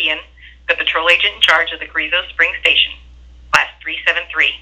McKeon, 0.00 0.18
the 0.68 0.74
patrol 0.76 1.08
agent 1.10 1.34
in 1.34 1.40
charge 1.42 1.72
of 1.72 1.80
the 1.80 1.86
Carrizo 1.86 2.16
Springs 2.30 2.56
Station, 2.60 2.92
Class 3.52 3.68
373, 3.82 4.54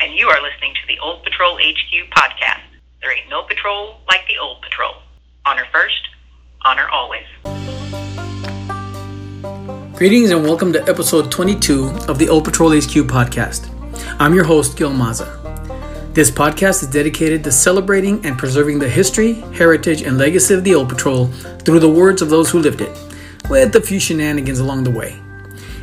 and 0.00 0.14
you 0.14 0.28
are 0.28 0.40
listening 0.40 0.74
to 0.74 0.86
the 0.86 0.98
Old 1.00 1.24
Patrol 1.24 1.56
HQ 1.56 2.10
podcast. 2.10 2.62
There 3.00 3.10
ain't 3.10 3.28
no 3.28 3.42
patrol 3.42 3.98
like 4.08 4.20
the 4.28 4.38
old 4.38 4.62
patrol. 4.62 4.94
Honor 5.44 5.64
first, 5.72 6.08
honor 6.64 6.86
always. 6.88 7.26
Greetings 9.96 10.30
and 10.30 10.44
welcome 10.44 10.72
to 10.72 10.82
episode 10.88 11.32
22 11.32 11.88
of 12.06 12.18
the 12.18 12.28
Old 12.28 12.44
Patrol 12.44 12.70
HQ 12.70 13.08
podcast. 13.10 13.68
I'm 14.20 14.34
your 14.34 14.44
host, 14.44 14.76
Gil 14.76 14.92
Maza. 14.92 15.42
This 16.12 16.30
podcast 16.30 16.82
is 16.82 16.90
dedicated 16.90 17.42
to 17.44 17.50
celebrating 17.50 18.24
and 18.24 18.38
preserving 18.38 18.78
the 18.78 18.88
history, 18.88 19.34
heritage, 19.52 20.02
and 20.02 20.16
legacy 20.16 20.54
of 20.54 20.62
the 20.62 20.74
Old 20.74 20.88
Patrol 20.88 21.26
through 21.26 21.80
the 21.80 21.88
words 21.88 22.22
of 22.22 22.30
those 22.30 22.50
who 22.50 22.60
lived 22.60 22.80
it, 22.80 23.05
with 23.48 23.76
a 23.76 23.80
few 23.80 24.00
shenanigans 24.00 24.58
along 24.58 24.84
the 24.84 24.90
way. 24.90 25.20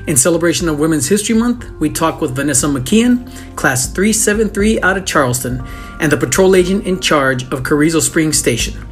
In 0.05 0.17
celebration 0.17 0.67
of 0.67 0.79
Women's 0.79 1.07
History 1.07 1.33
Month, 1.33 1.69
we 1.79 1.89
talk 1.89 2.19
with 2.19 2.35
Vanessa 2.35 2.67
McKeon, 2.67 3.55
Class 3.55 3.87
373 3.87 4.81
out 4.81 4.97
of 4.97 5.05
Charleston, 5.05 5.65
and 6.01 6.11
the 6.11 6.17
patrol 6.17 6.57
agent 6.57 6.85
in 6.85 6.99
charge 6.99 7.43
of 7.53 7.63
Carrizo 7.63 8.01
Springs 8.01 8.37
Station. 8.37 8.85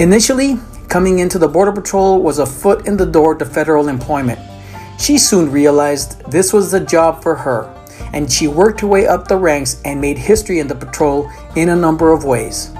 Initially, 0.00 0.58
coming 0.88 1.20
into 1.20 1.38
the 1.38 1.46
Border 1.46 1.70
Patrol 1.70 2.20
was 2.20 2.40
a 2.40 2.46
foot 2.46 2.88
in 2.88 2.96
the 2.96 3.06
door 3.06 3.36
to 3.36 3.44
federal 3.44 3.88
employment. 3.88 4.40
She 4.98 5.16
soon 5.16 5.52
realized 5.52 6.20
this 6.28 6.52
was 6.52 6.72
the 6.72 6.80
job 6.80 7.22
for 7.22 7.36
her, 7.36 7.72
and 8.12 8.30
she 8.30 8.48
worked 8.48 8.80
her 8.80 8.88
way 8.88 9.06
up 9.06 9.28
the 9.28 9.36
ranks 9.36 9.80
and 9.84 10.00
made 10.00 10.18
history 10.18 10.58
in 10.58 10.66
the 10.66 10.74
patrol 10.74 11.30
in 11.54 11.68
a 11.68 11.76
number 11.76 12.10
of 12.10 12.24
ways. 12.24 12.72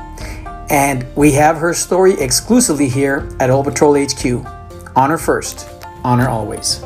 And 0.69 1.07
we 1.15 1.30
have 1.33 1.59
her 1.59 1.75
story 1.75 2.15
exclusively 2.15 2.89
here 2.89 3.29
at 3.39 3.51
Old 3.51 3.66
Patrol 3.66 3.95
HQ. 3.95 4.62
Honor 4.95 5.16
first, 5.16 5.66
honor 6.05 6.28
always. 6.28 6.80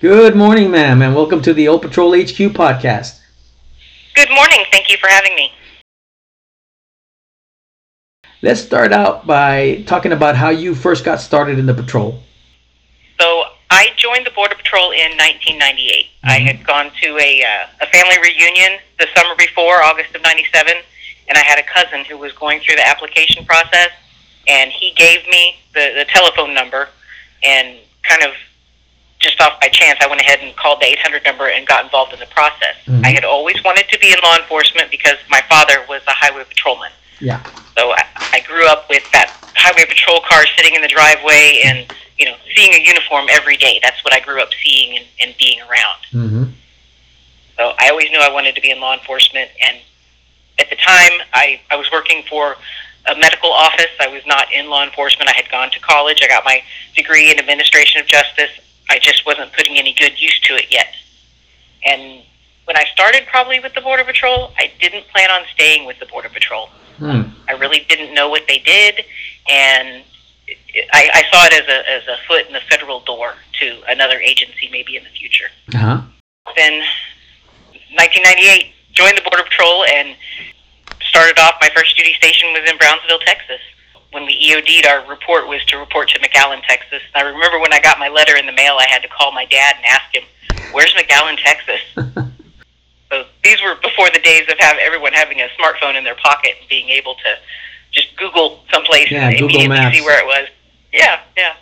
Good 0.00 0.34
morning, 0.34 0.72
ma'am, 0.72 1.02
and 1.02 1.14
welcome 1.14 1.40
to 1.42 1.54
the 1.54 1.68
Old 1.68 1.82
Patrol 1.82 2.10
HQ 2.10 2.50
podcast. 2.50 3.20
Good 4.16 4.28
morning. 4.30 4.64
Thank 4.72 4.90
you 4.90 4.96
for 4.96 5.06
having 5.06 5.36
me. 5.36 5.52
Let's 8.42 8.60
start 8.60 8.92
out 8.92 9.24
by 9.24 9.84
talking 9.86 10.10
about 10.10 10.34
how 10.34 10.48
you 10.48 10.74
first 10.74 11.04
got 11.04 11.20
started 11.20 11.56
in 11.56 11.66
the 11.66 11.74
patrol. 11.74 12.20
So, 13.20 13.44
I 13.70 13.90
joined 13.96 14.26
the 14.26 14.32
Border 14.32 14.56
Patrol 14.56 14.90
in 14.90 15.12
1998. 15.12 16.06
I 16.24 16.40
had 16.40 16.66
gone 16.66 16.90
to 17.02 17.18
a, 17.18 17.44
uh, 17.44 17.66
a 17.82 17.86
family 17.86 18.16
reunion 18.20 18.80
the 18.98 19.06
summer 19.14 19.36
before, 19.36 19.80
August 19.84 20.12
of 20.16 20.22
97, 20.22 20.74
and 21.30 21.38
I 21.38 21.42
had 21.42 21.58
a 21.58 21.62
cousin 21.62 22.04
who 22.04 22.18
was 22.18 22.32
going 22.32 22.60
through 22.60 22.76
the 22.76 22.86
application 22.86 23.46
process, 23.46 23.90
and 24.48 24.70
he 24.70 24.92
gave 24.96 25.26
me 25.28 25.54
the, 25.72 25.92
the 25.96 26.04
telephone 26.08 26.52
number, 26.52 26.88
and 27.44 27.78
kind 28.02 28.22
of 28.22 28.32
just 29.20 29.40
off 29.40 29.60
by 29.60 29.68
chance, 29.68 29.98
I 30.02 30.08
went 30.08 30.20
ahead 30.20 30.40
and 30.40 30.56
called 30.56 30.80
the 30.80 30.86
800 30.86 31.24
number 31.24 31.48
and 31.48 31.66
got 31.66 31.84
involved 31.84 32.12
in 32.12 32.18
the 32.18 32.26
process. 32.26 32.74
Mhm. 32.86 33.04
I 33.04 33.10
had 33.10 33.24
always 33.24 33.62
wanted 33.62 33.88
to 33.90 33.98
be 33.98 34.12
in 34.12 34.18
law 34.22 34.36
enforcement 34.36 34.90
because 34.90 35.16
my 35.28 35.42
father 35.48 35.84
was 35.88 36.02
a 36.08 36.12
highway 36.12 36.42
patrolman. 36.44 36.90
Yeah. 37.20 37.42
So 37.76 37.92
I, 37.92 38.04
I 38.32 38.40
grew 38.40 38.66
up 38.66 38.88
with 38.88 39.08
that 39.12 39.30
highway 39.54 39.84
patrol 39.84 40.20
car 40.20 40.44
sitting 40.56 40.74
in 40.74 40.80
the 40.80 40.88
driveway 40.88 41.60
and, 41.64 41.92
you 42.18 42.24
know, 42.24 42.34
seeing 42.56 42.72
a 42.72 42.82
uniform 42.82 43.26
every 43.30 43.58
day. 43.58 43.78
That's 43.82 44.02
what 44.02 44.14
I 44.14 44.20
grew 44.20 44.40
up 44.40 44.48
seeing 44.64 44.96
and, 44.96 45.06
and 45.22 45.34
being 45.38 45.60
around. 45.60 46.00
Mm-hmm. 46.12 46.44
So 47.58 47.74
I 47.78 47.90
always 47.90 48.10
knew 48.10 48.18
I 48.20 48.32
wanted 48.32 48.54
to 48.54 48.62
be 48.62 48.70
in 48.70 48.80
law 48.80 48.94
enforcement. 48.94 49.50
And 49.62 49.76
at 50.60 50.70
the 50.70 50.76
time, 50.76 51.12
I, 51.32 51.60
I 51.70 51.76
was 51.76 51.90
working 51.90 52.22
for 52.28 52.56
a 53.06 53.16
medical 53.16 53.50
office. 53.50 53.90
I 53.98 54.08
was 54.08 54.22
not 54.26 54.52
in 54.52 54.68
law 54.68 54.84
enforcement. 54.84 55.30
I 55.30 55.34
had 55.34 55.50
gone 55.50 55.70
to 55.70 55.80
college. 55.80 56.20
I 56.22 56.28
got 56.28 56.44
my 56.44 56.62
degree 56.94 57.30
in 57.30 57.38
administration 57.38 58.00
of 58.00 58.06
justice. 58.06 58.50
I 58.90 58.98
just 58.98 59.24
wasn't 59.24 59.52
putting 59.52 59.78
any 59.78 59.94
good 59.94 60.20
use 60.20 60.38
to 60.40 60.54
it 60.54 60.66
yet. 60.70 60.94
And 61.86 62.22
when 62.64 62.76
I 62.76 62.84
started 62.92 63.26
probably 63.26 63.58
with 63.58 63.74
the 63.74 63.80
Border 63.80 64.04
Patrol, 64.04 64.52
I 64.58 64.70
didn't 64.80 65.08
plan 65.08 65.30
on 65.30 65.42
staying 65.54 65.86
with 65.86 65.98
the 65.98 66.06
Border 66.06 66.28
Patrol. 66.28 66.68
Hmm. 66.98 67.22
I 67.48 67.52
really 67.52 67.86
didn't 67.88 68.14
know 68.14 68.28
what 68.28 68.42
they 68.46 68.58
did, 68.58 69.04
and 69.50 70.04
I, 70.92 71.10
I 71.14 71.22
saw 71.32 71.46
it 71.46 71.52
as 71.54 71.68
a, 71.68 71.90
as 71.90 72.08
a 72.08 72.16
foot 72.28 72.46
in 72.46 72.52
the 72.52 72.60
federal 72.68 73.00
door 73.00 73.34
to 73.60 73.82
another 73.88 74.18
agency 74.20 74.68
maybe 74.70 74.96
in 74.96 75.04
the 75.04 75.10
future. 75.10 75.46
Uh-huh. 75.74 76.02
Then, 76.56 76.82
1998, 77.96 78.72
joined 78.92 79.16
the 79.16 79.22
Border 79.22 79.44
Patrol 79.44 79.84
and 79.84 80.14
started 81.08 81.38
off. 81.38 81.54
My 81.60 81.70
first 81.74 81.96
duty 81.96 82.12
station 82.14 82.52
was 82.52 82.68
in 82.70 82.76
Brownsville, 82.78 83.18
Texas. 83.20 83.60
When 84.12 84.26
we 84.26 84.34
EOD'd, 84.34 84.86
our 84.86 85.08
report 85.08 85.46
was 85.46 85.64
to 85.66 85.76
report 85.78 86.08
to 86.10 86.18
McAllen, 86.18 86.62
Texas. 86.66 87.00
And 87.14 87.24
I 87.26 87.30
remember 87.30 87.60
when 87.60 87.72
I 87.72 87.80
got 87.80 87.98
my 87.98 88.08
letter 88.08 88.36
in 88.36 88.44
the 88.46 88.52
mail, 88.52 88.76
I 88.78 88.86
had 88.88 89.02
to 89.02 89.08
call 89.08 89.30
my 89.32 89.44
dad 89.46 89.76
and 89.76 89.84
ask 89.86 90.12
him, 90.14 90.24
"Where's 90.72 90.92
McAllen, 90.94 91.38
Texas?" 91.42 91.80
So 93.10 93.24
these 93.42 93.60
were 93.60 93.74
before 93.82 94.08
the 94.10 94.20
days 94.20 94.42
of 94.48 94.56
have 94.60 94.76
everyone 94.80 95.12
having 95.12 95.40
a 95.40 95.48
smartphone 95.58 95.96
in 95.98 96.04
their 96.04 96.14
pocket 96.14 96.52
and 96.60 96.68
being 96.68 96.88
able 96.90 97.16
to 97.16 97.30
just 97.90 98.16
Google 98.16 98.60
someplace 98.72 99.10
Yeah, 99.10 99.30
and 99.30 99.32
Google 99.32 99.48
immediately 99.56 99.68
Maps. 99.78 99.96
see 99.96 100.02
where 100.04 100.20
it 100.20 100.26
was. 100.26 100.48
Yeah, 100.92 101.18
yeah. 101.36 101.54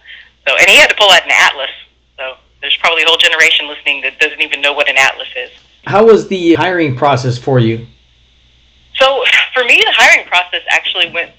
So 0.46 0.54
and 0.58 0.68
he 0.68 0.76
had 0.76 0.88
to 0.90 0.96
pull 0.96 1.10
out 1.10 1.24
an 1.24 1.30
atlas. 1.32 1.70
So 2.18 2.34
there's 2.60 2.76
probably 2.76 3.02
a 3.02 3.06
whole 3.06 3.16
generation 3.16 3.66
listening 3.66 4.02
that 4.02 4.20
doesn't 4.20 4.42
even 4.42 4.60
know 4.60 4.74
what 4.74 4.90
an 4.90 4.98
atlas 4.98 5.28
is. 5.36 5.50
How 5.86 6.04
was 6.04 6.28
the 6.28 6.52
hiring 6.52 6.94
process 6.94 7.38
for 7.38 7.58
you? 7.58 7.86
So 8.98 9.24
for 9.54 9.64
me, 9.64 9.76
the 9.84 9.92
hiring 9.92 10.26
process 10.26 10.62
actually 10.70 11.10
went 11.12 11.32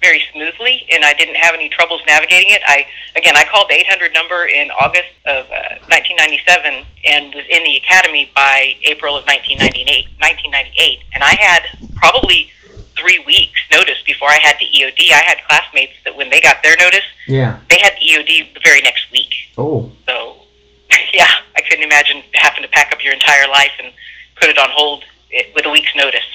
very 0.00 0.22
smoothly, 0.32 0.86
and 0.92 1.04
I 1.04 1.12
didn't 1.14 1.34
have 1.36 1.54
any 1.54 1.68
troubles 1.68 2.00
navigating 2.06 2.50
it. 2.50 2.62
I 2.66 2.86
again, 3.16 3.36
I 3.36 3.44
called 3.44 3.68
the 3.68 3.74
800 3.74 4.12
number 4.14 4.46
in 4.46 4.70
August 4.70 5.10
of 5.26 5.46
uh, 5.50 5.82
1997 5.90 6.84
and 7.06 7.34
was 7.34 7.44
in 7.50 7.64
the 7.64 7.76
academy 7.76 8.30
by 8.34 8.76
April 8.84 9.16
of 9.16 9.24
1998. 9.26 10.06
1998, 10.20 10.98
and 11.14 11.24
I 11.24 11.34
had 11.34 11.62
probably 11.96 12.50
three 12.96 13.18
weeks 13.26 13.58
notice 13.72 14.02
before 14.04 14.28
I 14.28 14.38
had 14.42 14.56
the 14.58 14.66
EOD. 14.66 15.12
I 15.12 15.22
had 15.22 15.38
classmates 15.48 15.94
that 16.04 16.16
when 16.16 16.30
they 16.30 16.40
got 16.40 16.62
their 16.62 16.76
notice, 16.78 17.06
Yeah. 17.26 17.58
they 17.70 17.78
had 17.80 17.94
the 17.98 18.06
EOD 18.06 18.54
the 18.54 18.60
very 18.64 18.82
next 18.82 19.10
week. 19.12 19.30
Oh. 19.56 19.90
So, 20.06 20.42
yeah, 21.14 21.30
I 21.56 21.60
couldn't 21.62 21.84
imagine 21.84 22.22
having 22.34 22.62
to 22.62 22.68
pack 22.68 22.92
up 22.92 23.02
your 23.02 23.12
entire 23.12 23.48
life 23.48 23.70
and 23.82 23.92
put 24.40 24.48
it 24.50 24.58
on 24.58 24.68
hold 24.70 25.04
eh, 25.32 25.44
with 25.54 25.64
a 25.66 25.70
week's 25.70 25.94
notice. 25.94 26.26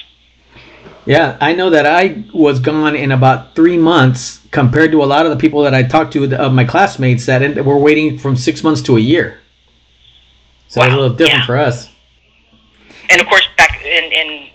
Yeah, 1.06 1.36
I 1.40 1.52
know 1.52 1.70
that 1.70 1.86
I 1.86 2.24
was 2.32 2.60
gone 2.60 2.96
in 2.96 3.12
about 3.12 3.54
three 3.54 3.76
months 3.76 4.40
compared 4.50 4.90
to 4.92 5.02
a 5.02 5.06
lot 5.06 5.26
of 5.26 5.30
the 5.30 5.36
people 5.36 5.62
that 5.62 5.74
I 5.74 5.82
talked 5.82 6.12
to 6.14 6.34
of 6.36 6.52
my 6.52 6.64
classmates 6.64 7.26
that 7.26 7.64
were 7.64 7.78
waiting 7.78 8.18
from 8.18 8.36
six 8.36 8.62
months 8.62 8.80
to 8.82 8.96
a 8.96 9.00
year. 9.00 9.40
So 10.68 10.82
it's 10.82 10.92
a 10.92 10.96
little 10.96 11.14
different 11.14 11.40
yeah. 11.40 11.46
for 11.46 11.58
us. 11.58 11.90
And 13.10 13.20
of 13.20 13.26
course, 13.28 13.46
back 13.56 13.82
in, 13.84 14.12
in 14.12 14.48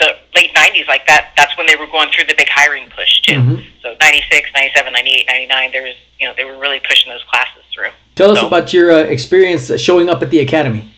the 0.00 0.16
late 0.34 0.52
90s, 0.54 0.88
like 0.88 1.06
that, 1.06 1.32
that's 1.36 1.56
when 1.56 1.66
they 1.66 1.76
were 1.76 1.86
going 1.86 2.10
through 2.10 2.24
the 2.24 2.34
big 2.36 2.48
hiring 2.48 2.90
push, 2.90 3.22
too. 3.22 3.34
Mhm. 3.34 3.64
So 3.80 3.94
96, 4.00 4.50
97, 4.54 4.92
98, 4.92 5.26
99, 5.28 5.72
there 5.72 5.82
was, 5.82 5.94
you 6.18 6.26
know, 6.26 6.34
they 6.36 6.44
were 6.44 6.58
really 6.58 6.80
pushing 6.80 7.10
those 7.10 7.22
classes 7.30 7.62
through. 7.72 7.90
Tell 8.16 8.32
us 8.32 8.42
about 8.42 8.72
your 8.72 8.90
uh, 8.90 8.98
experience 9.04 9.72
showing 9.80 10.10
up 10.10 10.20
at 10.22 10.30
the 10.30 10.40
academy. 10.40 10.92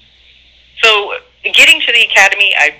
So 0.82 1.14
getting 1.42 1.80
to 1.80 1.92
the 1.92 2.02
academy, 2.02 2.52
I 2.58 2.74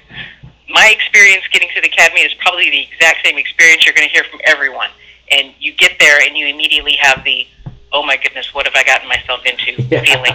my 0.69 0.95
experience 0.95 1.45
getting 1.53 1.69
to 1.75 1.81
the 1.81 1.89
academy 1.89 2.21
is 2.21 2.33
probably 2.35 2.71
the 2.71 2.83
exact 2.83 3.25
same 3.25 3.39
experience 3.39 3.85
you're 3.85 3.95
going 3.95 4.09
to 4.09 4.13
hear 4.13 4.25
from 4.25 4.41
everyone. 4.45 4.91
And 5.31 5.55
you 5.59 5.73
get 5.73 5.99
there 5.99 6.21
and 6.23 6.37
you 6.37 6.47
immediately 6.47 6.97
have 7.01 7.25
the, 7.25 7.47
oh 7.93 8.03
my 8.03 8.17
goodness, 8.17 8.53
what 8.55 8.67
have 8.67 8.75
I 8.75 8.85
gotten 8.85 9.09
myself 9.09 9.41
into 9.45 9.83
feeling. 9.89 10.35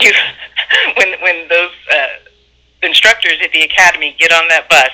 You, 0.00 0.12
when 0.96 1.20
when 1.20 1.48
those 1.48 1.72
uh, 1.90 2.06
instructors 2.82 3.38
at 3.42 3.52
the 3.52 3.62
academy 3.62 4.14
get 4.18 4.32
on 4.32 4.46
that 4.48 4.68
bus 4.68 4.90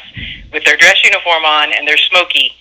with 0.52 0.64
their 0.64 0.76
dress 0.76 1.02
uniform 1.02 1.44
on 1.44 1.72
and 1.72 1.88
they're 1.88 1.96
smoky, 1.96 2.52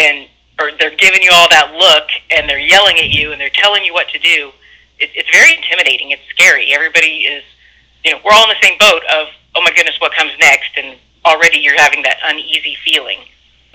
and 0.00 0.26
or 0.58 0.70
they're 0.78 0.96
giving 0.96 1.22
you 1.22 1.30
all 1.32 1.48
that 1.50 1.72
look 1.74 2.08
and 2.30 2.48
they're 2.48 2.58
yelling 2.58 2.96
at 2.98 3.10
you 3.10 3.32
and 3.32 3.40
they're 3.40 3.50
telling 3.50 3.84
you 3.84 3.92
what 3.92 4.08
to 4.08 4.18
do, 4.18 4.50
it, 4.98 5.10
it's 5.14 5.30
very 5.30 5.54
intimidating. 5.54 6.10
It's 6.10 6.22
scary. 6.30 6.72
Everybody 6.72 7.28
is 7.28 7.44
you 8.06 8.12
know, 8.12 8.20
we're 8.24 8.32
all 8.32 8.48
in 8.48 8.54
the 8.54 8.66
same 8.66 8.78
boat 8.78 9.02
of, 9.10 9.26
oh 9.56 9.60
my 9.62 9.70
goodness, 9.74 9.96
what 10.00 10.14
comes 10.14 10.30
next? 10.38 10.70
And 10.76 10.96
already 11.26 11.58
you're 11.58 11.76
having 11.76 12.02
that 12.02 12.18
uneasy 12.24 12.76
feeling. 12.84 13.18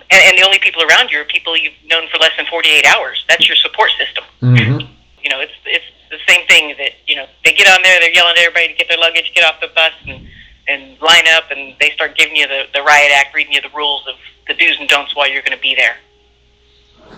And, 0.10 0.22
and 0.26 0.38
the 0.38 0.44
only 0.44 0.60
people 0.60 0.82
around 0.84 1.12
you 1.12 1.20
are 1.20 1.26
people 1.26 1.56
you've 1.56 1.78
known 1.86 2.08
for 2.10 2.18
less 2.18 2.32
than 2.38 2.46
48 2.48 2.86
hours. 2.86 3.24
That's 3.28 3.48
your 3.48 3.58
support 3.58 3.92
system. 4.00 4.24
Mm-hmm. 4.42 4.88
You 5.22 5.30
know, 5.30 5.40
it's 5.40 5.54
it's 5.66 5.86
the 6.10 6.18
same 6.28 6.48
thing 6.48 6.76
that, 6.78 6.92
you 7.08 7.16
know, 7.16 7.26
they 7.46 7.54
get 7.54 7.68
on 7.68 7.82
there, 7.84 8.00
they're 8.00 8.14
yelling 8.14 8.34
at 8.38 8.40
everybody 8.40 8.68
to 8.70 8.74
get 8.74 8.88
their 8.90 8.98
luggage, 8.98 9.32
get 9.34 9.46
off 9.46 9.62
the 9.62 9.70
bus, 9.76 9.94
and, 10.08 10.28
and 10.68 11.00
line 11.02 11.28
up, 11.36 11.52
and 11.52 11.76
they 11.80 11.92
start 11.92 12.18
giving 12.18 12.36
you 12.36 12.48
the, 12.48 12.64
the 12.74 12.82
riot 12.82 13.12
act, 13.14 13.34
reading 13.34 13.54
you 13.54 13.62
the 13.62 13.70
rules 13.76 14.06
of 14.08 14.16
the 14.48 14.54
do's 14.54 14.78
and 14.80 14.90
don'ts 14.90 15.16
while 15.16 15.30
you're 15.30 15.42
going 15.42 15.56
to 15.56 15.62
be 15.62 15.76
there 15.76 15.96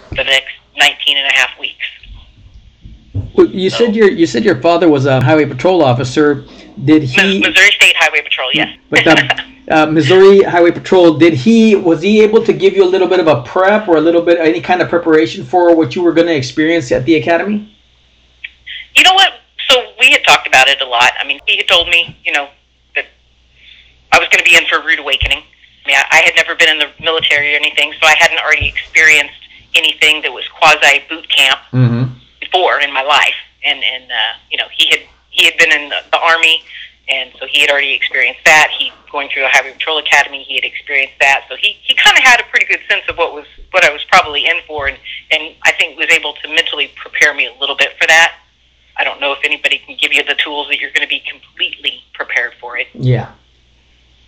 for 0.10 0.16
the 0.16 0.24
next 0.26 0.54
19 0.78 1.18
and 1.18 1.28
a 1.28 1.34
half 1.34 1.58
weeks. 1.60 1.86
Well, 3.36 3.48
you 3.48 3.70
said 3.70 3.96
your 3.96 4.10
you 4.10 4.28
said 4.28 4.44
your 4.44 4.62
father 4.62 4.90
was 4.90 5.06
a 5.06 5.20
highway 5.22 5.46
patrol 5.46 5.84
officer. 5.84 6.46
Did 6.84 7.04
he? 7.04 7.40
Missouri 7.40 7.72
State 7.72 7.96
Highway 7.98 8.22
Patrol, 8.22 8.50
yes. 8.54 8.78
But 8.90 9.08
um, 9.08 9.53
uh, 9.74 9.88
Missouri 9.88 10.44
Highway 10.44 10.72
Patrol, 10.72 11.18
did 11.18 11.34
he 11.34 11.76
was 11.76 12.02
he 12.02 12.22
able 12.22 12.44
to 12.46 12.54
give 12.54 12.74
you 12.76 12.84
a 12.84 12.92
little 12.94 13.08
bit 13.08 13.20
of 13.20 13.28
a 13.28 13.42
prep 13.42 13.88
or 13.88 13.98
a 13.98 14.02
little 14.02 14.22
bit 14.22 14.38
any 14.38 14.62
kind 14.62 14.82
of 14.82 14.90
preparation 14.90 15.44
for 15.44 15.76
what 15.76 15.96
you 15.96 16.04
were 16.04 16.14
going 16.14 16.28
to 16.28 16.36
experience 16.36 16.92
at 16.92 17.06
the 17.06 17.16
academy? 17.16 17.76
You 18.96 19.04
know 19.04 19.14
what? 19.14 19.34
So 19.70 19.94
we 20.00 20.12
had 20.12 20.24
talked 20.24 20.48
about 20.48 20.68
it 20.68 20.80
a 20.82 20.86
lot. 20.86 21.12
I 21.20 21.26
mean, 21.26 21.40
he 21.48 21.58
had 21.58 21.68
told 21.68 21.90
me, 21.90 22.16
you 22.24 22.32
know, 22.32 22.50
that 22.96 23.06
I 24.12 24.20
was 24.20 24.28
going 24.30 24.44
to 24.44 24.50
be 24.50 24.56
in 24.56 24.66
for 24.68 24.78
a 24.78 24.86
rude 24.86 25.00
awakening. 25.00 25.40
I 25.40 25.88
mean, 25.88 25.98
I, 25.98 26.06
I 26.12 26.22
had 26.22 26.36
never 26.36 26.54
been 26.56 26.70
in 26.70 26.78
the 26.78 26.90
military 27.04 27.54
or 27.54 27.58
anything, 27.58 27.94
so 28.00 28.06
I 28.06 28.14
hadn't 28.20 28.38
already 28.38 28.68
experienced 28.68 29.34
anything 29.74 30.22
that 30.22 30.32
was 30.32 30.48
quasi 30.50 31.02
boot 31.10 31.28
camp 31.30 31.60
Mm-hmm. 31.74 32.14
before 32.40 32.80
in 32.80 32.94
my 32.94 33.02
life. 33.02 33.34
And 33.66 33.84
and 33.84 34.12
uh, 34.12 34.34
you 34.52 34.58
know, 34.58 34.68
he 34.72 34.90
had 34.92 35.00
he 35.32 35.46
had 35.46 35.58
been 35.58 35.72
in 35.72 35.90
the, 35.90 36.00
the 36.12 36.20
army, 36.20 36.62
and 37.10 37.32
so 37.40 37.46
he 37.48 37.62
had 37.62 37.70
already 37.70 37.94
experienced 37.94 38.42
that. 38.46 38.72
He 38.78 38.92
going 39.12 39.30
through 39.34 39.46
a 39.46 39.50
highway 39.50 39.74
patrol 39.74 39.98
academy, 39.98 40.44
he 40.44 40.56
had 40.56 40.64
experienced 40.64 41.16
that. 41.20 41.46
So 41.50 41.56
he 41.56 41.78
he 41.84 41.94
kind 41.96 42.18
of 42.18 42.24
had 42.24 42.40
a 42.40 42.44
pretty 42.46 42.66
good 42.66 42.80
sense 42.90 43.04
of 43.10 43.18
what 43.18 43.34
was 43.34 43.46
what 43.72 43.84
I 43.84 43.92
was 43.92 44.04
probably 44.06 44.46
in 44.46 44.58
for, 44.68 44.88
and 44.88 44.98
and 45.32 45.56
I 45.64 45.72
think 45.74 45.98
was 45.98 46.10
able 46.12 46.34
to 46.34 46.48
mentally 46.48 46.92
prepare 46.96 47.34
me 47.34 47.48
a 47.48 47.60
little 47.60 47.76
bit 47.76 47.98
for 48.00 48.08
that. 48.08 48.36
I 48.96 49.04
don't 49.04 49.20
know 49.20 49.34
if 49.34 49.40
anybody 49.44 49.80
can 49.80 49.98
give 50.00 50.14
you 50.14 50.24
the 50.24 50.36
tools 50.36 50.68
that 50.70 50.80
you're 50.80 50.92
going 50.92 51.02
to 51.02 51.08
be 51.08 51.24
completely 51.30 52.04
prepared 52.14 52.54
for 52.62 52.78
it. 52.78 52.88
Yeah, 52.94 53.32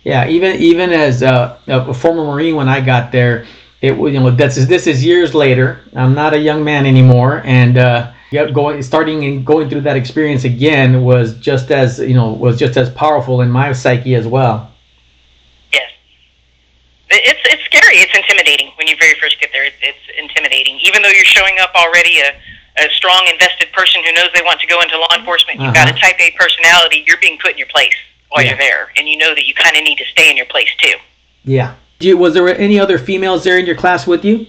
yeah. 0.04 0.28
Even 0.28 0.56
even 0.56 0.90
as 0.90 1.22
uh, 1.22 1.58
a 1.66 1.94
former 1.94 2.24
Marine, 2.24 2.56
when 2.56 2.68
I 2.68 2.80
got 2.80 3.12
there, 3.12 3.46
it 3.80 3.96
you 3.96 4.20
know 4.20 4.30
that's 4.30 4.66
this 4.66 4.86
is 4.86 5.04
years 5.04 5.34
later. 5.34 5.80
I'm 5.94 6.14
not 6.14 6.34
a 6.34 6.38
young 6.38 6.64
man 6.64 6.84
anymore, 6.84 7.42
and 7.44 7.78
uh, 7.78 8.12
yeah, 8.36 8.50
going 8.50 8.82
starting 8.82 9.24
and 9.24 9.46
going 9.46 9.70
through 9.70 9.80
that 9.88 9.96
experience 9.96 10.44
again 10.44 11.02
was 11.02 11.34
just 11.38 11.70
as 11.70 11.98
you 11.98 12.12
know 12.12 12.28
was 12.32 12.58
just 12.58 12.76
as 12.76 12.90
powerful 12.90 13.40
in 13.40 13.50
my 13.50 13.72
psyche 13.72 14.14
as 14.14 14.26
well. 14.26 14.70
Yes. 15.72 15.90
It's 17.08 17.40
it's 17.46 17.64
scary. 17.64 17.96
It's 18.04 18.14
intimidating 18.14 18.68
when 18.76 18.86
you 18.88 18.96
very 19.00 19.14
first 19.18 19.40
get 19.40 19.50
there. 19.54 19.64
It's, 19.64 19.76
it's 19.80 20.04
intimidating, 20.18 20.78
even 20.84 21.00
though 21.02 21.08
you're 21.08 21.24
showing 21.38 21.56
up 21.60 21.72
already 21.74 22.20
a, 22.20 22.30
a 22.84 22.90
strong, 22.90 23.26
invested 23.32 23.72
person 23.72 24.04
who 24.04 24.12
knows 24.12 24.28
they 24.34 24.42
want 24.42 24.60
to 24.60 24.66
go 24.66 24.82
into 24.82 24.98
law 24.98 25.14
enforcement. 25.16 25.58
You've 25.60 25.72
got 25.74 25.88
a 25.88 25.92
Uh-huh. 25.92 26.00
Type 26.12 26.20
A 26.20 26.30
personality. 26.38 27.04
You're 27.06 27.22
being 27.22 27.38
put 27.38 27.52
in 27.52 27.58
your 27.58 27.68
place 27.68 27.94
while 28.28 28.42
Yeah. 28.44 28.50
you're 28.50 28.58
there, 28.58 28.92
and 28.98 29.08
you 29.08 29.16
know 29.16 29.34
that 29.34 29.46
you 29.46 29.54
kind 29.54 29.76
of 29.78 29.82
need 29.82 29.96
to 29.96 30.04
stay 30.12 30.30
in 30.30 30.36
your 30.36 30.46
place 30.46 30.68
too. 30.78 30.96
Yeah. 31.44 31.74
You, 32.00 32.18
was 32.18 32.34
there 32.34 32.46
any 32.58 32.78
other 32.78 32.98
females 32.98 33.44
there 33.44 33.58
in 33.58 33.64
your 33.64 33.76
class 33.76 34.06
with 34.06 34.22
you? 34.24 34.46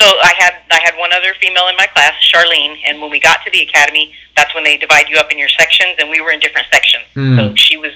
So 0.00 0.06
I 0.06 0.32
had 0.38 0.54
I 0.70 0.80
had 0.84 0.98
one 0.98 1.12
other 1.12 1.34
female 1.40 1.68
in 1.68 1.76
my 1.76 1.86
class, 1.86 2.14
Charlene, 2.20 2.76
and 2.86 3.00
when 3.00 3.10
we 3.10 3.20
got 3.20 3.44
to 3.44 3.50
the 3.50 3.62
academy, 3.62 4.12
that's 4.36 4.54
when 4.54 4.64
they 4.64 4.76
divide 4.76 5.08
you 5.08 5.16
up 5.16 5.30
in 5.30 5.38
your 5.38 5.48
sections, 5.48 5.96
and 5.98 6.10
we 6.10 6.20
were 6.20 6.30
in 6.32 6.40
different 6.40 6.66
sections. 6.72 7.04
Hmm. 7.14 7.36
So 7.36 7.54
she 7.54 7.76
was, 7.76 7.92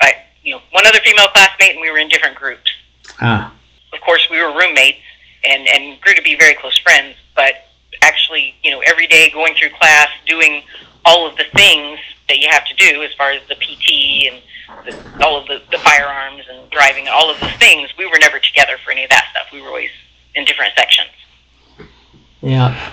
I, 0.00 0.14
you 0.42 0.54
know, 0.54 0.60
one 0.72 0.86
other 0.86 1.00
female 1.00 1.28
classmate, 1.28 1.72
and 1.72 1.80
we 1.80 1.90
were 1.90 1.98
in 1.98 2.08
different 2.08 2.36
groups. 2.36 2.70
Ah. 3.20 3.52
of 3.92 4.00
course, 4.00 4.26
we 4.30 4.40
were 4.40 4.52
roommates 4.56 4.98
and, 5.44 5.68
and 5.68 6.00
grew 6.00 6.14
to 6.14 6.22
be 6.22 6.36
very 6.36 6.54
close 6.54 6.78
friends. 6.78 7.16
But 7.34 7.54
actually, 8.02 8.54
you 8.62 8.70
know, 8.70 8.80
every 8.86 9.06
day 9.06 9.30
going 9.30 9.54
through 9.54 9.70
class, 9.70 10.08
doing 10.26 10.62
all 11.04 11.26
of 11.26 11.36
the 11.36 11.44
things 11.54 11.98
that 12.28 12.38
you 12.38 12.48
have 12.50 12.66
to 12.66 12.74
do 12.74 13.02
as 13.02 13.12
far 13.14 13.32
as 13.32 13.42
the 13.48 13.56
PT 13.56 14.30
and 14.30 14.42
the, 14.86 15.24
all 15.24 15.40
of 15.40 15.46
the, 15.48 15.60
the 15.70 15.78
firearms 15.78 16.44
and 16.50 16.70
driving, 16.70 17.08
all 17.08 17.30
of 17.30 17.40
those 17.40 17.52
things, 17.54 17.90
we 17.98 18.06
were 18.06 18.18
never 18.20 18.38
together 18.38 18.76
for 18.84 18.90
any 18.92 19.04
of 19.04 19.10
that 19.10 19.26
stuff. 19.32 19.46
We 19.52 19.60
were 19.60 19.68
always 19.68 19.90
in 20.34 20.44
different 20.44 20.74
sections. 20.76 21.10
Yeah. 22.40 22.92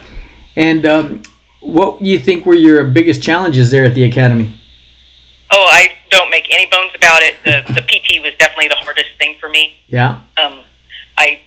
And 0.55 0.85
um, 0.85 1.23
what 1.61 1.99
do 1.99 2.05
you 2.05 2.19
think 2.19 2.45
were 2.45 2.55
your 2.55 2.83
biggest 2.85 3.21
challenges 3.21 3.71
there 3.71 3.85
at 3.85 3.93
the 3.93 4.03
academy? 4.03 4.59
Oh, 5.51 5.67
I 5.71 5.93
don't 6.09 6.29
make 6.29 6.53
any 6.53 6.69
bones 6.69 6.91
about 6.95 7.21
it. 7.21 7.35
The, 7.45 7.63
the 7.73 7.81
PT 7.81 8.21
was 8.21 8.33
definitely 8.37 8.67
the 8.67 8.75
hardest 8.75 9.09
thing 9.17 9.37
for 9.39 9.49
me. 9.49 9.75
Yeah. 9.87 10.21
um, 10.37 10.61
I 11.17 11.39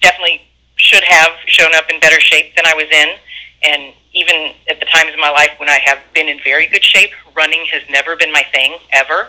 definitely 0.00 0.42
should 0.76 1.04
have 1.04 1.30
shown 1.46 1.74
up 1.74 1.88
in 1.88 2.00
better 2.00 2.20
shape 2.20 2.54
than 2.56 2.66
I 2.66 2.74
was 2.74 2.86
in. 2.90 3.16
And 3.62 3.94
even 4.12 4.52
at 4.68 4.80
the 4.80 4.86
times 4.86 5.12
in 5.14 5.20
my 5.20 5.30
life 5.30 5.50
when 5.58 5.68
I 5.68 5.78
have 5.84 5.98
been 6.14 6.28
in 6.28 6.40
very 6.42 6.66
good 6.66 6.84
shape, 6.84 7.10
running 7.36 7.64
has 7.72 7.82
never 7.88 8.16
been 8.16 8.32
my 8.32 8.44
thing, 8.52 8.76
ever. 8.90 9.28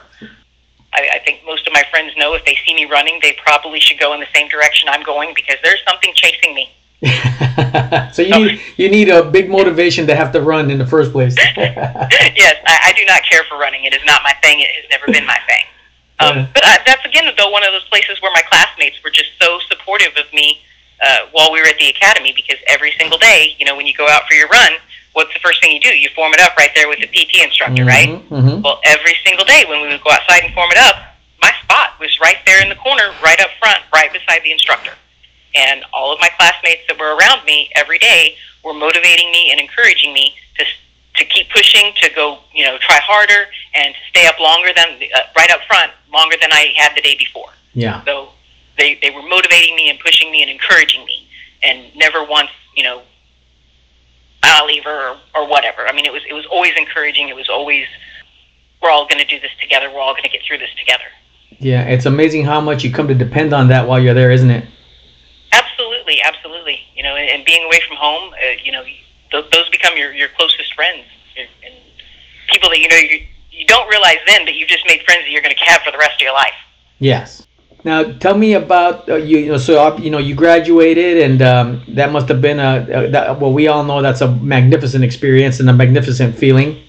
I, 0.93 1.09
I 1.13 1.19
think 1.19 1.41
most 1.45 1.67
of 1.67 1.73
my 1.73 1.83
friends 1.89 2.13
know 2.17 2.33
if 2.33 2.43
they 2.45 2.57
see 2.65 2.73
me 2.73 2.85
running, 2.85 3.19
they 3.21 3.33
probably 3.33 3.79
should 3.79 3.99
go 3.99 4.13
in 4.13 4.19
the 4.19 4.27
same 4.33 4.47
direction 4.47 4.89
I'm 4.89 5.03
going 5.03 5.33
because 5.35 5.57
there's 5.63 5.81
something 5.87 6.11
chasing 6.15 6.53
me. 6.53 6.69
so 8.13 8.21
you 8.21 8.37
need 8.37 8.61
you 8.77 8.89
need 8.89 9.09
a 9.09 9.23
big 9.23 9.49
motivation 9.49 10.07
to 10.07 10.15
have 10.15 10.31
to 10.31 10.41
run 10.41 10.71
in 10.71 10.77
the 10.77 10.87
first 10.87 11.11
place. 11.11 11.35
yes, 11.57 12.55
I, 12.65 12.79
I 12.89 12.93
do 12.95 13.05
not 13.05 13.21
care 13.29 13.43
for 13.49 13.57
running. 13.57 13.83
It 13.83 13.93
is 13.93 14.01
not 14.05 14.21
my 14.23 14.33
thing. 14.41 14.59
It 14.61 14.69
has 14.69 14.85
never 14.89 15.11
been 15.11 15.25
my 15.25 15.39
thing. 15.47 15.65
Um, 16.19 16.37
Yeah. 16.37 16.47
but 16.53 16.63
I, 16.63 16.77
that's 16.85 17.03
again, 17.05 17.25
though, 17.37 17.49
one 17.49 17.63
of 17.63 17.73
those 17.73 17.83
places 17.89 18.21
where 18.21 18.31
my 18.33 18.43
classmates 18.43 19.03
were 19.03 19.09
just 19.09 19.31
so 19.41 19.57
supportive 19.67 20.13
of 20.15 20.31
me 20.31 20.61
uh, 21.03 21.25
while 21.31 21.51
we 21.51 21.59
were 21.59 21.65
at 21.67 21.77
the 21.79 21.89
academy 21.89 22.31
because 22.35 22.57
every 22.67 22.93
single 22.99 23.17
day, 23.17 23.55
you 23.57 23.65
know, 23.65 23.75
when 23.75 23.87
you 23.87 23.95
go 23.95 24.07
out 24.07 24.21
for 24.29 24.35
your 24.35 24.47
run, 24.47 24.73
what's 25.13 25.33
the 25.33 25.39
first 25.39 25.59
thing 25.59 25.71
you 25.73 25.79
do? 25.81 25.89
You 25.89 26.09
form 26.15 26.31
it 26.33 26.39
up 26.39 26.55
right 26.55 26.69
there 26.75 26.87
with 26.87 26.99
the 26.99 27.07
PT 27.07 27.41
instructor, 27.43 27.83
right? 27.83 28.21
hmm 28.29 28.61
Well, 28.61 28.79
every 28.85 29.15
single 29.25 29.43
day 29.43 29.65
when 29.67 29.81
we 29.81 29.87
would 29.87 30.03
go 30.03 30.11
outside 30.11 30.43
and 30.43 30.53
form 30.53 30.69
it 30.71 30.77
up, 30.77 31.17
my 31.41 31.51
spot 31.63 31.99
was 31.99 32.17
right 32.21 32.37
there 32.45 32.61
in 32.61 32.69
the 32.69 32.75
corner, 32.75 33.11
right 33.23 33.41
up 33.41 33.49
front, 33.59 33.79
right 33.91 34.13
beside 34.13 34.43
the 34.43 34.51
instructor. 34.51 34.93
And 35.55 35.83
all 35.93 36.13
of 36.13 36.19
my 36.19 36.29
classmates 36.37 36.81
that 36.87 36.99
were 36.99 37.15
around 37.15 37.45
me 37.45 37.69
every 37.75 37.99
day 37.99 38.35
were 38.63 38.73
motivating 38.73 39.31
me 39.31 39.51
and 39.51 39.59
encouraging 39.59 40.13
me 40.13 40.35
to 40.57 40.65
to 41.15 41.25
keep 41.25 41.47
pushing, 41.51 41.93
to 42.01 42.09
go, 42.15 42.39
you 42.55 42.65
know, 42.65 42.77
try 42.79 42.99
harder, 42.99 43.47
and 43.75 43.93
to 43.93 43.99
stay 44.09 44.25
up 44.25 44.39
longer 44.39 44.69
than 44.75 44.99
uh, 45.15 45.19
right 45.37 45.51
up 45.51 45.61
front, 45.67 45.91
longer 46.11 46.35
than 46.41 46.51
I 46.51 46.73
had 46.75 46.95
the 46.95 47.01
day 47.01 47.15
before. 47.15 47.49
Yeah. 47.73 48.03
So 48.03 48.29
they 48.77 48.95
they 49.01 49.11
were 49.11 49.21
motivating 49.21 49.75
me 49.75 49.89
and 49.89 49.99
pushing 49.99 50.31
me 50.31 50.41
and 50.41 50.49
encouraging 50.49 51.05
me, 51.05 51.27
and 51.61 51.95
never 51.95 52.23
once, 52.23 52.49
you 52.75 52.83
know, 52.83 53.03
I'll 54.41 54.65
leave 54.65 54.83
her 54.83 55.09
or, 55.11 55.17
or 55.35 55.47
whatever. 55.47 55.87
I 55.87 55.93
mean, 55.93 56.05
it 56.05 56.13
was 56.13 56.23
it 56.27 56.33
was 56.33 56.45
always 56.47 56.73
encouraging. 56.77 57.29
It 57.29 57.35
was 57.35 57.49
always 57.49 57.85
we're 58.81 58.89
all 58.89 59.07
going 59.07 59.19
to 59.19 59.25
do 59.25 59.39
this 59.39 59.51
together. 59.61 59.89
We're 59.89 60.01
all 60.01 60.13
going 60.13 60.23
to 60.23 60.29
get 60.29 60.41
through 60.43 60.57
this 60.57 60.73
together. 60.77 61.05
Yeah. 61.59 61.83
It's 61.83 62.05
amazing 62.05 62.43
how 62.45 62.59
much 62.59 62.83
you 62.83 62.91
come 62.91 63.07
to 63.07 63.15
depend 63.15 63.53
on 63.53 63.69
that 63.69 63.87
while 63.87 63.99
you're 63.99 64.13
there, 64.13 64.31
isn't 64.31 64.49
it? 64.49 64.65
Absolutely, 65.53 66.21
absolutely. 66.21 66.79
You 66.95 67.03
know, 67.03 67.15
and, 67.15 67.29
and 67.29 67.45
being 67.45 67.63
away 67.65 67.79
from 67.87 67.97
home, 67.97 68.33
uh, 68.33 68.37
you 68.63 68.71
know, 68.71 68.83
th- 68.83 69.45
those 69.51 69.69
become 69.69 69.95
your 69.97 70.11
your 70.13 70.29
closest 70.37 70.73
friends 70.73 71.03
and 71.37 71.47
and 71.65 71.73
people 72.51 72.69
that 72.69 72.79
you 72.79 72.87
know 72.89 72.97
you 72.97 73.25
you 73.51 73.65
don't 73.67 73.87
realize 73.89 74.17
then 74.25 74.45
that 74.45 74.55
you've 74.55 74.69
just 74.69 74.85
made 74.87 75.01
friends 75.03 75.23
that 75.23 75.31
you're 75.31 75.41
going 75.41 75.55
to 75.55 75.65
have 75.65 75.81
for 75.83 75.91
the 75.91 75.97
rest 75.97 76.15
of 76.15 76.21
your 76.21 76.33
life. 76.33 76.53
Yes. 76.99 77.45
Now 77.83 78.03
tell 78.13 78.37
me 78.37 78.53
about 78.53 79.07
uh, 79.09 79.15
you. 79.15 79.37
you 79.39 79.51
know, 79.51 79.57
so 79.57 79.73
uh, 79.85 79.97
you 79.97 80.09
know 80.09 80.17
you 80.17 80.35
graduated, 80.35 81.17
and 81.17 81.41
um, 81.41 81.83
that 81.89 82.11
must 82.11 82.27
have 82.29 82.41
been 82.41 82.59
a, 82.59 82.87
a 82.89 83.09
that, 83.11 83.39
well. 83.39 83.51
We 83.53 83.67
all 83.67 83.83
know 83.83 84.01
that's 84.01 84.21
a 84.21 84.31
magnificent 84.31 85.03
experience 85.03 85.59
and 85.59 85.69
a 85.69 85.73
magnificent 85.73 86.35
feeling. 86.37 86.81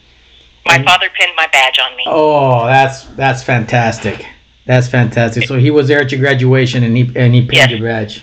My 0.66 0.76
And- 0.76 0.84
father 0.86 1.10
pinned 1.18 1.32
my 1.36 1.48
badge 1.52 1.78
on 1.84 1.96
me. 1.96 2.04
Oh, 2.06 2.64
that's 2.66 3.04
that's 3.16 3.42
fantastic. 3.42 4.24
That's 4.66 4.88
fantastic. 4.88 5.46
So 5.48 5.58
he 5.58 5.70
was 5.70 5.88
there 5.88 6.00
at 6.00 6.10
your 6.12 6.20
graduation, 6.20 6.84
and 6.84 6.96
he 6.96 7.10
and 7.16 7.34
he 7.34 7.40
pinned 7.40 7.52
Yes. 7.54 7.70
your 7.70 7.80
badge. 7.80 8.22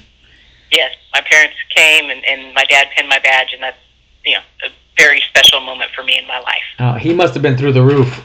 Yes, 0.71 0.95
my 1.13 1.21
parents 1.21 1.55
came 1.75 2.09
and, 2.09 2.23
and 2.25 2.53
my 2.53 2.63
dad 2.65 2.87
pinned 2.95 3.09
my 3.09 3.19
badge, 3.19 3.49
and 3.53 3.61
that's 3.61 3.77
you 4.25 4.33
know 4.33 4.41
a 4.65 4.69
very 4.97 5.21
special 5.29 5.59
moment 5.59 5.91
for 5.95 6.03
me 6.03 6.17
in 6.17 6.27
my 6.27 6.39
life. 6.39 6.63
Oh, 6.79 6.93
he 6.93 7.13
must 7.13 7.33
have 7.33 7.43
been 7.43 7.57
through 7.57 7.73
the 7.73 7.83
roof. 7.83 8.23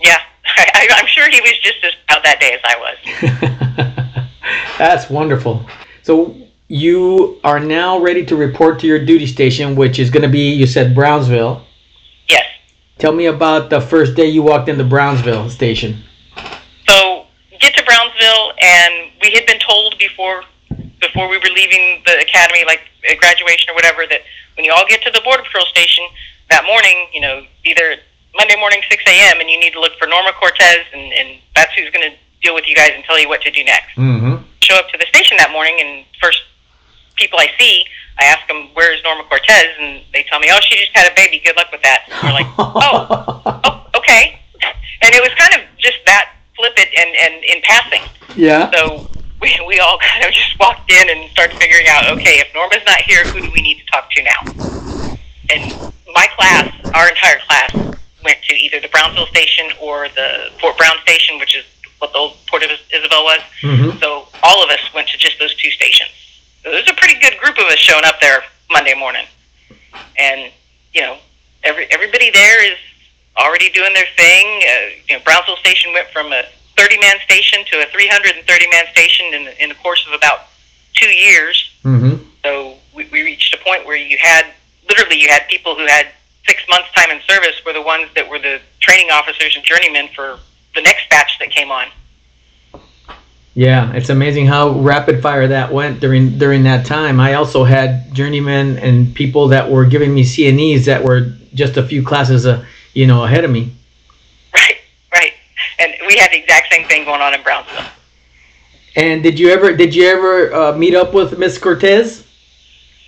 Yeah, 0.00 0.18
I, 0.44 0.88
I'm 0.90 1.06
sure 1.06 1.30
he 1.30 1.40
was 1.40 1.58
just 1.60 1.82
as 1.84 1.92
proud 2.08 2.24
that 2.24 2.40
day 2.40 2.52
as 2.52 2.60
I 2.64 2.76
was. 2.78 4.28
That's 4.78 5.08
wonderful. 5.08 5.66
So 6.02 6.36
you 6.68 7.40
are 7.44 7.60
now 7.60 7.98
ready 7.98 8.24
to 8.26 8.36
report 8.36 8.78
to 8.80 8.86
your 8.86 9.04
duty 9.04 9.26
station, 9.26 9.76
which 9.76 9.98
is 9.98 10.10
going 10.10 10.22
to 10.22 10.28
be, 10.28 10.52
you 10.52 10.66
said 10.66 10.94
Brownsville. 10.94 11.64
Yes. 12.28 12.44
Tell 12.98 13.12
me 13.12 13.26
about 13.26 13.70
the 13.70 13.80
first 13.80 14.14
day 14.14 14.26
you 14.26 14.42
walked 14.42 14.68
into 14.68 14.84
Brownsville 14.84 15.48
station. 15.50 16.02
So 16.88 17.26
get 17.60 17.74
to 17.76 17.84
Brownsville, 17.84 18.52
and 18.60 19.10
we 19.22 19.30
had 19.32 19.46
been 19.46 19.60
told 19.60 19.96
before 19.98 20.42
before 21.06 21.28
we 21.28 21.36
were 21.38 21.52
leaving 21.52 22.02
the 22.06 22.18
academy, 22.20 22.64
like 22.66 22.80
at 23.10 23.18
graduation 23.18 23.70
or 23.70 23.74
whatever, 23.74 24.06
that 24.08 24.22
when 24.56 24.64
you 24.64 24.72
all 24.72 24.86
get 24.88 25.02
to 25.02 25.10
the 25.10 25.20
border 25.24 25.42
patrol 25.42 25.66
station 25.66 26.04
that 26.50 26.64
morning, 26.64 27.08
you 27.12 27.20
know, 27.20 27.44
either 27.64 27.96
Monday 28.36 28.56
morning 28.58 28.80
6 28.88 29.02
a.m. 29.06 29.40
and 29.40 29.50
you 29.50 29.58
need 29.58 29.72
to 29.72 29.80
look 29.80 29.92
for 29.98 30.06
Norma 30.06 30.32
Cortez, 30.32 30.84
and, 30.92 31.12
and 31.12 31.38
that's 31.54 31.72
who's 31.74 31.90
going 31.90 32.10
to 32.10 32.16
deal 32.42 32.54
with 32.54 32.66
you 32.66 32.74
guys 32.74 32.90
and 32.94 33.04
tell 33.04 33.18
you 33.18 33.28
what 33.28 33.42
to 33.42 33.50
do 33.50 33.64
next. 33.64 33.94
Mm-hmm. 33.96 34.42
Show 34.60 34.76
up 34.76 34.88
to 34.90 34.98
the 34.98 35.06
station 35.06 35.36
that 35.38 35.50
morning, 35.52 35.76
and 35.80 36.04
first 36.20 36.42
people 37.16 37.38
I 37.38 37.48
see, 37.58 37.84
I 38.18 38.24
ask 38.24 38.46
them, 38.48 38.68
"Where's 38.74 39.02
Norma 39.02 39.24
Cortez?" 39.24 39.66
and 39.78 40.02
they 40.12 40.24
tell 40.24 40.40
me, 40.40 40.48
"Oh, 40.50 40.58
she 40.62 40.76
just 40.76 40.90
had 40.94 41.10
a 41.10 41.14
baby. 41.14 41.40
Good 41.44 41.56
luck 41.56 41.70
with 41.70 41.82
that." 41.82 42.04
And 42.10 42.22
we're 42.22 42.34
like, 42.34 42.46
"Oh, 42.58 43.50
oh, 43.64 43.98
okay." 43.98 44.40
And 45.02 45.14
it 45.14 45.22
was 45.22 45.32
kind 45.36 45.54
of 45.54 45.60
just 45.78 45.98
that 46.06 46.32
flippant 46.56 46.88
and, 46.96 47.14
and 47.16 47.44
in 47.44 47.62
passing. 47.62 48.02
Yeah. 48.36 48.70
So 48.72 49.08
we, 49.44 49.60
we 49.66 49.78
all 49.78 49.98
kind 49.98 50.24
of 50.24 50.32
just 50.32 50.58
walked 50.58 50.90
in 50.90 51.10
and 51.10 51.30
started 51.30 51.56
figuring 51.58 51.86
out, 51.88 52.10
okay, 52.16 52.40
if 52.40 52.48
Norma's 52.54 52.82
not 52.86 53.00
here, 53.02 53.24
who 53.24 53.40
do 53.40 53.50
we 53.52 53.60
need 53.60 53.78
to 53.78 53.86
talk 53.86 54.10
to 54.10 54.22
now? 54.22 54.40
And 55.50 55.62
my 56.14 56.26
class, 56.36 56.72
our 56.94 57.08
entire 57.08 57.38
class, 57.46 57.72
went 58.24 58.42
to 58.48 58.54
either 58.54 58.80
the 58.80 58.88
Brownsville 58.88 59.26
station 59.26 59.68
or 59.80 60.08
the 60.08 60.50
Fort 60.58 60.78
Brown 60.78 60.96
station, 61.02 61.38
which 61.38 61.54
is 61.54 61.64
what 61.98 62.12
the 62.12 62.18
old 62.18 62.36
Port 62.48 62.62
of 62.62 62.70
Isabel 62.92 63.24
was. 63.24 63.40
Mm-hmm. 63.60 63.98
So 63.98 64.26
all 64.42 64.64
of 64.64 64.70
us 64.70 64.80
went 64.94 65.08
to 65.08 65.18
just 65.18 65.38
those 65.38 65.54
two 65.56 65.70
stations. 65.70 66.10
So 66.62 66.70
there's 66.70 66.88
a 66.88 66.94
pretty 66.94 67.20
good 67.20 67.38
group 67.38 67.58
of 67.58 67.66
us 67.66 67.78
showing 67.78 68.04
up 68.06 68.20
there 68.22 68.42
Monday 68.70 68.94
morning, 68.94 69.26
and 70.18 70.50
you 70.94 71.02
know, 71.02 71.18
every 71.62 71.86
everybody 71.90 72.30
there 72.30 72.64
is 72.64 72.78
already 73.36 73.68
doing 73.68 73.92
their 73.92 74.06
thing. 74.16 74.46
Uh, 74.62 74.96
you 75.08 75.16
know, 75.18 75.22
Brownsville 75.24 75.58
Station 75.58 75.92
went 75.92 76.08
from 76.08 76.32
a 76.32 76.44
30 76.76 76.98
man 76.98 77.16
station 77.24 77.64
to 77.70 77.82
a 77.82 77.86
330 77.86 78.68
man 78.70 78.84
station 78.92 79.26
in 79.34 79.44
the, 79.44 79.62
in 79.62 79.68
the 79.68 79.74
course 79.76 80.06
of 80.06 80.12
about 80.12 80.46
two 80.94 81.08
years. 81.08 81.70
Mm-hmm. 81.84 82.22
So 82.42 82.76
we, 82.94 83.08
we 83.10 83.22
reached 83.22 83.54
a 83.54 83.58
point 83.58 83.86
where 83.86 83.96
you 83.96 84.18
had 84.18 84.46
literally 84.88 85.20
you 85.20 85.28
had 85.28 85.46
people 85.48 85.74
who 85.74 85.86
had 85.86 86.08
six 86.46 86.62
months 86.68 86.90
time 86.92 87.10
in 87.10 87.20
service 87.28 87.60
were 87.64 87.72
the 87.72 87.82
ones 87.82 88.08
that 88.14 88.28
were 88.28 88.38
the 88.38 88.60
training 88.80 89.10
officers 89.10 89.56
and 89.56 89.64
journeymen 89.64 90.08
for 90.14 90.38
the 90.74 90.82
next 90.82 91.08
batch 91.08 91.38
that 91.38 91.50
came 91.50 91.70
on. 91.70 91.88
Yeah, 93.54 93.92
it's 93.92 94.08
amazing 94.08 94.46
how 94.46 94.70
rapid 94.70 95.22
fire 95.22 95.46
that 95.46 95.72
went 95.72 96.00
during 96.00 96.38
during 96.38 96.64
that 96.64 96.86
time. 96.86 97.20
I 97.20 97.34
also 97.34 97.62
had 97.62 98.12
journeymen 98.12 98.78
and 98.78 99.14
people 99.14 99.48
that 99.48 99.70
were 99.70 99.84
giving 99.84 100.12
me 100.12 100.24
CNEs 100.24 100.86
that 100.86 101.04
were 101.04 101.32
just 101.54 101.76
a 101.76 101.84
few 101.84 102.02
classes, 102.02 102.46
uh, 102.46 102.64
you 102.94 103.06
know, 103.06 103.22
ahead 103.22 103.44
of 103.44 103.52
me. 103.52 103.72
Right, 106.14 106.22
right. 106.22 106.32
And 106.32 106.32
we 106.32 106.32
had 106.32 106.32
the 106.32 106.42
exact 106.42 106.72
same 106.72 106.86
thing 106.88 107.04
going 107.04 107.20
on 107.20 107.34
in 107.34 107.42
Brownsville. 107.42 107.84
And 108.96 109.22
did 109.22 109.38
you 109.38 109.50
ever 109.50 109.76
did 109.76 109.94
you 109.94 110.06
ever 110.06 110.54
uh, 110.54 110.76
meet 110.76 110.94
up 110.94 111.12
with 111.12 111.38
Miss 111.38 111.58
Cortez? 111.58 112.24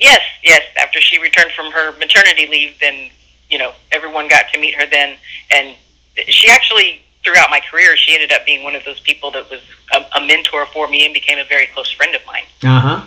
Yes, 0.01 0.21
yes. 0.43 0.63
After 0.77 1.01
she 1.01 1.19
returned 1.21 1.53
from 1.53 1.71
her 1.73 1.93
maternity 1.99 2.47
leave, 2.49 2.75
then 2.81 3.11
you 3.49 3.59
know 3.59 3.73
everyone 3.93 4.29
got 4.29 4.53
to 4.53 4.61
meet 4.61 4.75
her 4.75 4.87
then, 4.87 5.17
and 5.53 5.77
she 6.29 6.49
actually 6.49 7.03
throughout 7.25 7.51
my 7.51 7.61
career 7.61 7.97
she 7.97 8.15
ended 8.15 8.33
up 8.33 8.47
being 8.47 8.63
one 8.63 8.75
of 8.75 8.85
those 8.85 9.01
people 9.01 9.31
that 9.33 9.49
was 9.51 9.61
a, 9.93 10.05
a 10.19 10.27
mentor 10.27 10.67
for 10.67 10.89
me 10.89 11.05
and 11.05 11.15
became 11.15 11.39
a 11.39 11.45
very 11.45 11.67
close 11.67 11.91
friend 11.91 12.15
of 12.15 12.25
mine. 12.27 12.45
Uh 12.63 12.81
huh. 12.81 13.07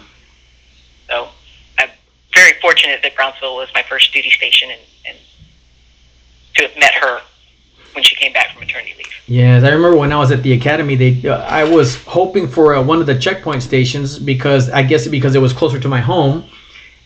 So 1.07 1.29
I'm 1.77 1.89
very 2.33 2.53
fortunate 2.61 3.01
that 3.01 3.15
Brownsville 3.15 3.55
was 3.55 3.69
my 3.73 3.83
first 3.83 4.13
duty 4.13 4.29
station 4.29 4.71
and, 4.71 4.81
and 5.07 5.17
to 6.55 6.67
have 6.67 6.77
met 6.77 6.93
her 6.93 7.21
when 7.99 8.05
she 8.05 8.15
came 8.15 8.31
back 8.31 8.51
from 8.51 8.61
maternity 8.61 8.93
leave. 8.97 9.07
Yes, 9.27 9.63
I 9.63 9.69
remember 9.69 9.97
when 9.97 10.13
I 10.13 10.17
was 10.17 10.31
at 10.31 10.41
the 10.41 10.53
academy. 10.53 10.95
They, 10.95 11.27
uh, 11.27 11.41
I 11.41 11.65
was 11.65 12.01
hoping 12.03 12.47
for 12.47 12.75
uh, 12.75 12.81
one 12.81 13.01
of 13.01 13.07
the 13.07 13.19
checkpoint 13.19 13.61
stations 13.61 14.17
because 14.17 14.69
I 14.69 14.83
guess 14.83 15.05
because 15.07 15.35
it 15.35 15.39
was 15.39 15.51
closer 15.51 15.79
to 15.79 15.89
my 15.89 15.99
home, 15.99 16.45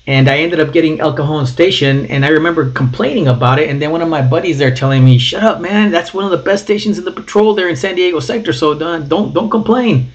and 0.05 0.29
I 0.29 0.37
ended 0.37 0.59
up 0.59 0.71
getting 0.71 0.99
El 0.99 1.13
Cajon 1.13 1.47
Station. 1.47 2.05
And 2.07 2.23
I 2.23 2.29
remember 2.29 2.69
complaining 2.69 3.27
about 3.27 3.57
it. 3.57 3.69
And 3.69 3.81
then 3.81 3.89
one 3.89 4.03
of 4.03 4.07
my 4.07 4.21
buddies 4.21 4.59
there 4.59 4.73
telling 4.73 5.03
me, 5.03 5.17
"Shut 5.17 5.43
up, 5.43 5.59
man! 5.59 5.89
That's 5.89 6.13
one 6.13 6.25
of 6.25 6.31
the 6.31 6.43
best 6.49 6.63
stations 6.63 6.99
in 6.99 7.05
the 7.05 7.11
patrol 7.11 7.55
there 7.55 7.69
in 7.69 7.75
San 7.75 7.95
Diego 7.95 8.19
sector. 8.19 8.53
So 8.53 8.75
don't 8.77 9.09
don't, 9.09 9.33
don't 9.33 9.49
complain." 9.49 10.11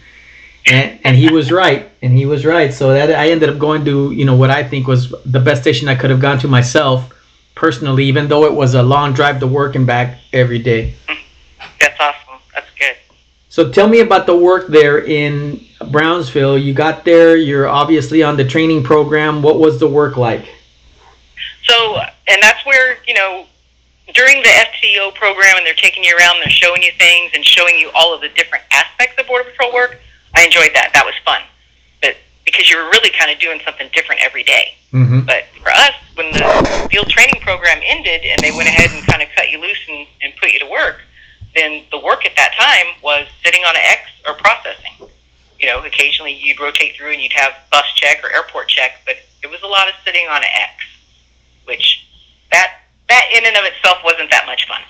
And, 0.70 0.98
and 1.02 1.16
he 1.16 1.28
was 1.32 1.50
right, 1.50 1.90
and 2.02 2.12
he 2.12 2.26
was 2.26 2.44
right. 2.44 2.72
So 2.72 2.92
that 2.92 3.10
I 3.10 3.30
ended 3.30 3.48
up 3.48 3.58
going 3.58 3.84
to 3.86 4.12
you 4.12 4.24
know 4.24 4.36
what 4.36 4.50
I 4.50 4.62
think 4.62 4.86
was 4.86 5.12
the 5.26 5.40
best 5.40 5.62
station 5.62 5.88
I 5.88 5.96
could 5.96 6.10
have 6.10 6.20
gone 6.20 6.38
to 6.38 6.48
myself 6.48 7.12
personally, 7.58 8.04
even 8.04 8.28
though 8.28 8.44
it 8.44 8.54
was 8.54 8.74
a 8.74 8.82
long 8.82 9.12
drive 9.12 9.40
to 9.40 9.46
work 9.46 9.74
and 9.74 9.86
back 9.86 10.18
every 10.32 10.60
day. 10.60 10.94
That's 11.80 12.00
awesome. 12.00 12.40
That's 12.54 12.70
good. 12.78 12.96
So 13.48 13.70
tell 13.70 13.88
me 13.88 14.00
about 14.00 14.26
the 14.26 14.36
work 14.36 14.68
there 14.68 15.04
in 15.04 15.64
Brownsville. 15.90 16.56
You 16.56 16.72
got 16.72 17.04
there, 17.04 17.36
you're 17.36 17.68
obviously 17.68 18.22
on 18.22 18.36
the 18.36 18.44
training 18.44 18.84
program. 18.84 19.42
What 19.42 19.58
was 19.58 19.80
the 19.80 19.88
work 19.88 20.16
like? 20.16 20.46
So, 21.64 21.96
and 22.28 22.40
that's 22.40 22.64
where, 22.64 22.98
you 23.06 23.14
know, 23.14 23.46
during 24.14 24.40
the 24.42 24.48
FTO 24.48 25.14
program 25.16 25.56
and 25.56 25.66
they're 25.66 25.74
taking 25.74 26.04
you 26.04 26.16
around, 26.16 26.36
they're 26.40 26.48
showing 26.48 26.82
you 26.82 26.92
things 26.96 27.32
and 27.34 27.44
showing 27.44 27.76
you 27.76 27.90
all 27.94 28.14
of 28.14 28.20
the 28.20 28.28
different 28.30 28.64
aspects 28.70 29.20
of 29.20 29.26
Border 29.26 29.50
Patrol 29.50 29.74
work, 29.74 30.00
I 30.34 30.44
enjoyed 30.44 30.70
that. 30.74 30.92
That 30.94 31.04
was 31.04 31.14
fun. 31.24 31.42
But 32.00 32.16
because 32.44 32.70
you 32.70 32.78
were 32.78 32.88
really 32.90 33.10
kind 33.10 33.30
of 33.30 33.38
doing 33.38 33.60
something 33.64 33.88
different 33.92 34.22
every 34.22 34.44
day. 34.44 34.74
Mm-hmm. 34.92 35.26
But 35.26 35.44
for 35.62 35.70
us, 35.70 35.92
when 36.14 36.32
the 36.32 36.88
field 36.90 37.08
training 37.10 37.40
program 37.42 37.76
ended 37.88 38.22
and 38.24 38.38
they 38.40 38.50
went 38.50 38.68
ahead 38.68 38.90
and 38.92 39.04
kind 39.06 39.22
of 39.22 39.28
cut 39.36 39.50
you 39.50 39.60
loose 39.60 39.78
and, 39.88 40.06
and 40.22 40.32
put 40.40 40.52
you 40.52 40.58
to 40.60 40.66
work, 40.66 41.00
then 41.54 41.82
the 41.90 41.98
work 41.98 42.24
at 42.26 42.32
that 42.36 42.54
time 42.58 42.94
was 43.02 43.26
sitting 43.44 43.62
on 43.64 43.74
an 43.74 43.82
X 43.84 44.02
or 44.26 44.34
processing. 44.34 45.08
You 45.58 45.66
know, 45.66 45.82
occasionally 45.84 46.32
you'd 46.34 46.60
rotate 46.60 46.94
through 46.96 47.12
and 47.12 47.20
you'd 47.20 47.32
have 47.32 47.52
bus 47.72 47.84
check 47.96 48.22
or 48.22 48.30
airport 48.32 48.68
check, 48.68 49.00
but 49.04 49.16
it 49.42 49.50
was 49.50 49.60
a 49.62 49.66
lot 49.66 49.88
of 49.88 49.94
sitting 50.04 50.26
on 50.28 50.36
an 50.38 50.48
X, 50.54 50.84
which 51.64 52.06
that 52.52 52.80
that 53.08 53.24
in 53.34 53.44
and 53.44 53.56
of 53.56 53.64
itself 53.64 53.98
wasn't 54.04 54.30
that 54.30 54.46
much 54.46 54.68
fun. 54.68 54.80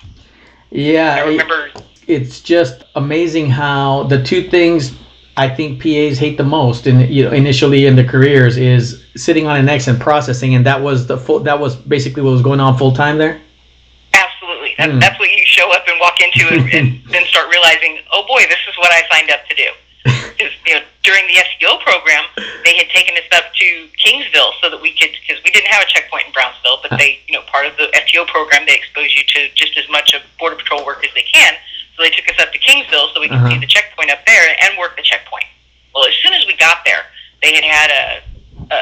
Yeah, 0.69 1.15
I 1.15 1.23
it- 1.23 1.29
remember 1.29 1.71
it's 2.07 2.41
just 2.41 2.83
amazing 2.95 3.49
how 3.49 4.03
the 4.03 4.21
two 4.23 4.49
things 4.49 4.93
I 5.39 5.47
think 5.47 5.81
PAs 5.81 6.17
hate 6.19 6.37
the 6.37 6.43
most, 6.43 6.85
in 6.85 6.99
you 6.99 7.23
know, 7.23 7.31
initially 7.31 7.85
in 7.85 7.95
their 7.95 8.05
careers, 8.05 8.57
is 8.57 9.05
sitting 9.15 9.47
on 9.47 9.55
an 9.55 9.69
X 9.69 9.87
and 9.87 9.97
processing, 9.97 10.53
and 10.53 10.65
that 10.65 10.81
was 10.81 11.07
the 11.07 11.17
full. 11.17 11.39
That 11.39 11.57
was 11.57 11.77
basically 11.77 12.23
what 12.23 12.31
was 12.31 12.41
going 12.41 12.59
on 12.59 12.77
full 12.77 12.91
time 12.91 13.17
there. 13.17 13.39
Absolutely. 14.13 14.75
That, 14.77 14.91
Hmm. 14.91 14.99
That's 14.99 15.17
what 15.17 15.31
you 15.31 15.45
show 15.45 15.71
up 15.71 15.87
and 15.87 15.97
walk 15.99 16.19
into 16.19 16.43
and, 16.51 16.67
and 16.73 17.01
then 17.11 17.23
start 17.25 17.47
realizing, 17.49 17.99
oh 18.11 18.27
boy, 18.27 18.43
this 18.51 18.59
is 18.67 18.75
what 18.77 18.91
I 18.91 19.01
signed 19.11 19.31
up 19.31 19.47
to 19.47 19.55
do. 19.55 19.69
you 20.67 20.73
know, 20.75 20.83
during 21.03 21.25
the 21.27 21.39
FTO 21.39 21.79
program, 21.87 22.23
they 22.65 22.75
had 22.75 22.89
taken 22.89 23.15
us 23.15 23.23
up 23.31 23.47
to 23.55 23.87
Kingsville 23.95 24.51
so 24.59 24.69
that 24.69 24.81
we 24.81 24.91
could, 24.91 25.11
because 25.23 25.41
we 25.45 25.51
didn't 25.51 25.71
have 25.71 25.83
a 25.83 25.87
checkpoint 25.87 26.27
in 26.27 26.33
Brownsville, 26.33 26.79
but 26.83 26.97
they, 26.99 27.19
you 27.27 27.33
know, 27.33 27.43
part 27.47 27.65
of 27.65 27.77
the 27.77 27.87
FTO 27.95 28.27
program, 28.27 28.65
they 28.67 28.75
expose 28.75 29.15
you 29.15 29.23
to 29.23 29.47
just 29.55 29.77
as 29.77 29.87
much 29.89 30.13
of 30.13 30.21
Border 30.37 30.57
Patrol 30.57 30.85
work 30.85 31.05
as 31.05 31.13
they 31.15 31.23
can. 31.23 31.55
So 31.99 32.03
they 32.05 32.11
took 32.11 32.29
us 32.29 32.39
up 32.39 32.53
to 32.53 32.59
Kingsville 32.59 33.13
so 33.13 33.19
we 33.19 33.27
could 33.27 33.35
Uh-huh. 33.43 33.49
see 33.49 33.57
the 33.59 33.67
checkpoint 33.67 34.09
up 34.09 34.25
there 34.25 34.55
and 34.63 34.77
work 34.77 34.95
the 34.95 35.03
checkpoint. 35.03 35.43
Well, 35.93 36.07
as 36.07 36.15
soon 36.23 36.33
as 36.33 36.45
we 36.47 36.55
got 36.55 36.85
there, 36.85 37.05
they 37.43 37.53
had 37.55 37.63
had 37.65 37.91
a, 37.91 38.73
a 38.73 38.79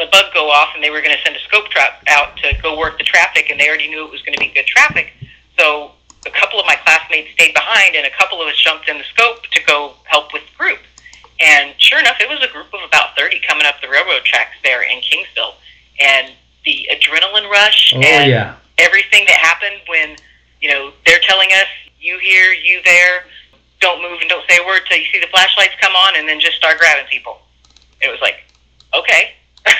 a 0.00 0.06
bug 0.12 0.32
go 0.32 0.48
off 0.48 0.68
and 0.76 0.82
they 0.82 0.90
were 0.90 1.02
going 1.02 1.14
to 1.14 1.20
send 1.24 1.34
a 1.36 1.40
scope 1.40 1.68
trap 1.70 2.00
out 2.06 2.36
to 2.38 2.54
go 2.62 2.78
work 2.78 2.96
the 2.98 3.04
traffic 3.04 3.50
and 3.50 3.58
they 3.58 3.66
already 3.68 3.88
knew 3.88 4.04
it 4.04 4.10
was 4.12 4.22
going 4.22 4.32
to 4.32 4.38
be 4.38 4.46
good 4.54 4.64
traffic. 4.66 5.12
So 5.58 5.90
a 6.24 6.30
couple 6.30 6.60
of 6.60 6.66
my 6.66 6.76
classmates 6.76 7.32
stayed 7.32 7.52
behind 7.52 7.96
and 7.96 8.06
a 8.06 8.10
couple 8.16 8.40
of 8.40 8.46
us 8.46 8.56
jumped 8.56 8.88
in 8.88 8.96
the 8.96 9.04
scope 9.12 9.42
to 9.48 9.60
go 9.64 9.94
help 10.04 10.32
with 10.32 10.42
the 10.48 10.56
group. 10.56 10.78
And 11.40 11.74
sure 11.78 11.98
enough, 11.98 12.16
it 12.20 12.28
was 12.28 12.38
a 12.48 12.52
group 12.52 12.72
of 12.72 12.80
about 12.86 13.16
30 13.18 13.40
coming 13.40 13.66
up 13.66 13.80
the 13.82 13.88
railroad 13.88 14.22
tracks 14.24 14.54
there 14.62 14.82
in 14.82 15.00
Kingsville. 15.00 15.54
And 16.00 16.32
the 16.64 16.88
adrenaline 16.94 17.50
rush 17.50 17.92
Oh 17.96 18.00
and 18.00 18.30
yeah, 18.30 18.54
everything 18.78 19.24
that 19.26 19.36
happened 19.38 19.80
when, 19.88 20.14
you 20.62 20.70
know, 20.70 20.92
they're 21.06 21.18
telling 21.26 21.48
us, 21.50 21.66
you 22.00 22.18
here, 22.18 22.52
you 22.52 22.80
there, 22.84 23.24
don't 23.80 24.02
move 24.02 24.20
and 24.20 24.28
don't 24.28 24.48
say 24.48 24.58
a 24.62 24.66
word 24.66 24.82
till 24.88 24.98
you 24.98 25.06
see 25.12 25.20
the 25.20 25.28
flashlights 25.28 25.74
come 25.80 25.94
on 25.94 26.16
and 26.16 26.28
then 26.28 26.40
just 26.40 26.56
start 26.56 26.78
grabbing 26.78 27.06
people. 27.10 27.38
It 28.00 28.10
was 28.10 28.20
like, 28.20 28.44
okay. 28.94 29.34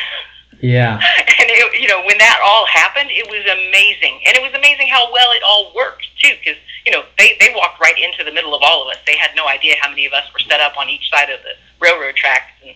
yeah, 0.60 0.98
and 1.38 1.48
it, 1.48 1.80
you 1.80 1.86
know 1.86 2.02
when 2.04 2.18
that 2.18 2.42
all 2.42 2.66
happened 2.66 3.10
it 3.10 3.26
was 3.30 3.46
amazing. 3.46 4.20
And 4.26 4.36
it 4.36 4.42
was 4.42 4.52
amazing 4.54 4.88
how 4.88 5.10
well 5.12 5.30
it 5.32 5.42
all 5.46 5.72
worked 5.74 6.06
too 6.18 6.34
because 6.38 6.58
you 6.84 6.92
know 6.92 7.04
they 7.16 7.36
they 7.40 7.54
walked 7.54 7.80
right 7.80 7.96
into 7.96 8.24
the 8.24 8.32
middle 8.32 8.54
of 8.54 8.62
all 8.62 8.82
of 8.82 8.88
us. 8.90 8.98
They 9.06 9.16
had 9.16 9.30
no 9.34 9.46
idea 9.46 9.76
how 9.80 9.88
many 9.88 10.04
of 10.06 10.12
us 10.12 10.26
were 10.34 10.40
set 10.40 10.60
up 10.60 10.76
on 10.76 10.90
each 10.90 11.08
side 11.10 11.30
of 11.30 11.40
the 11.42 11.54
railroad 11.80 12.16
tracks. 12.16 12.50
And 12.66 12.74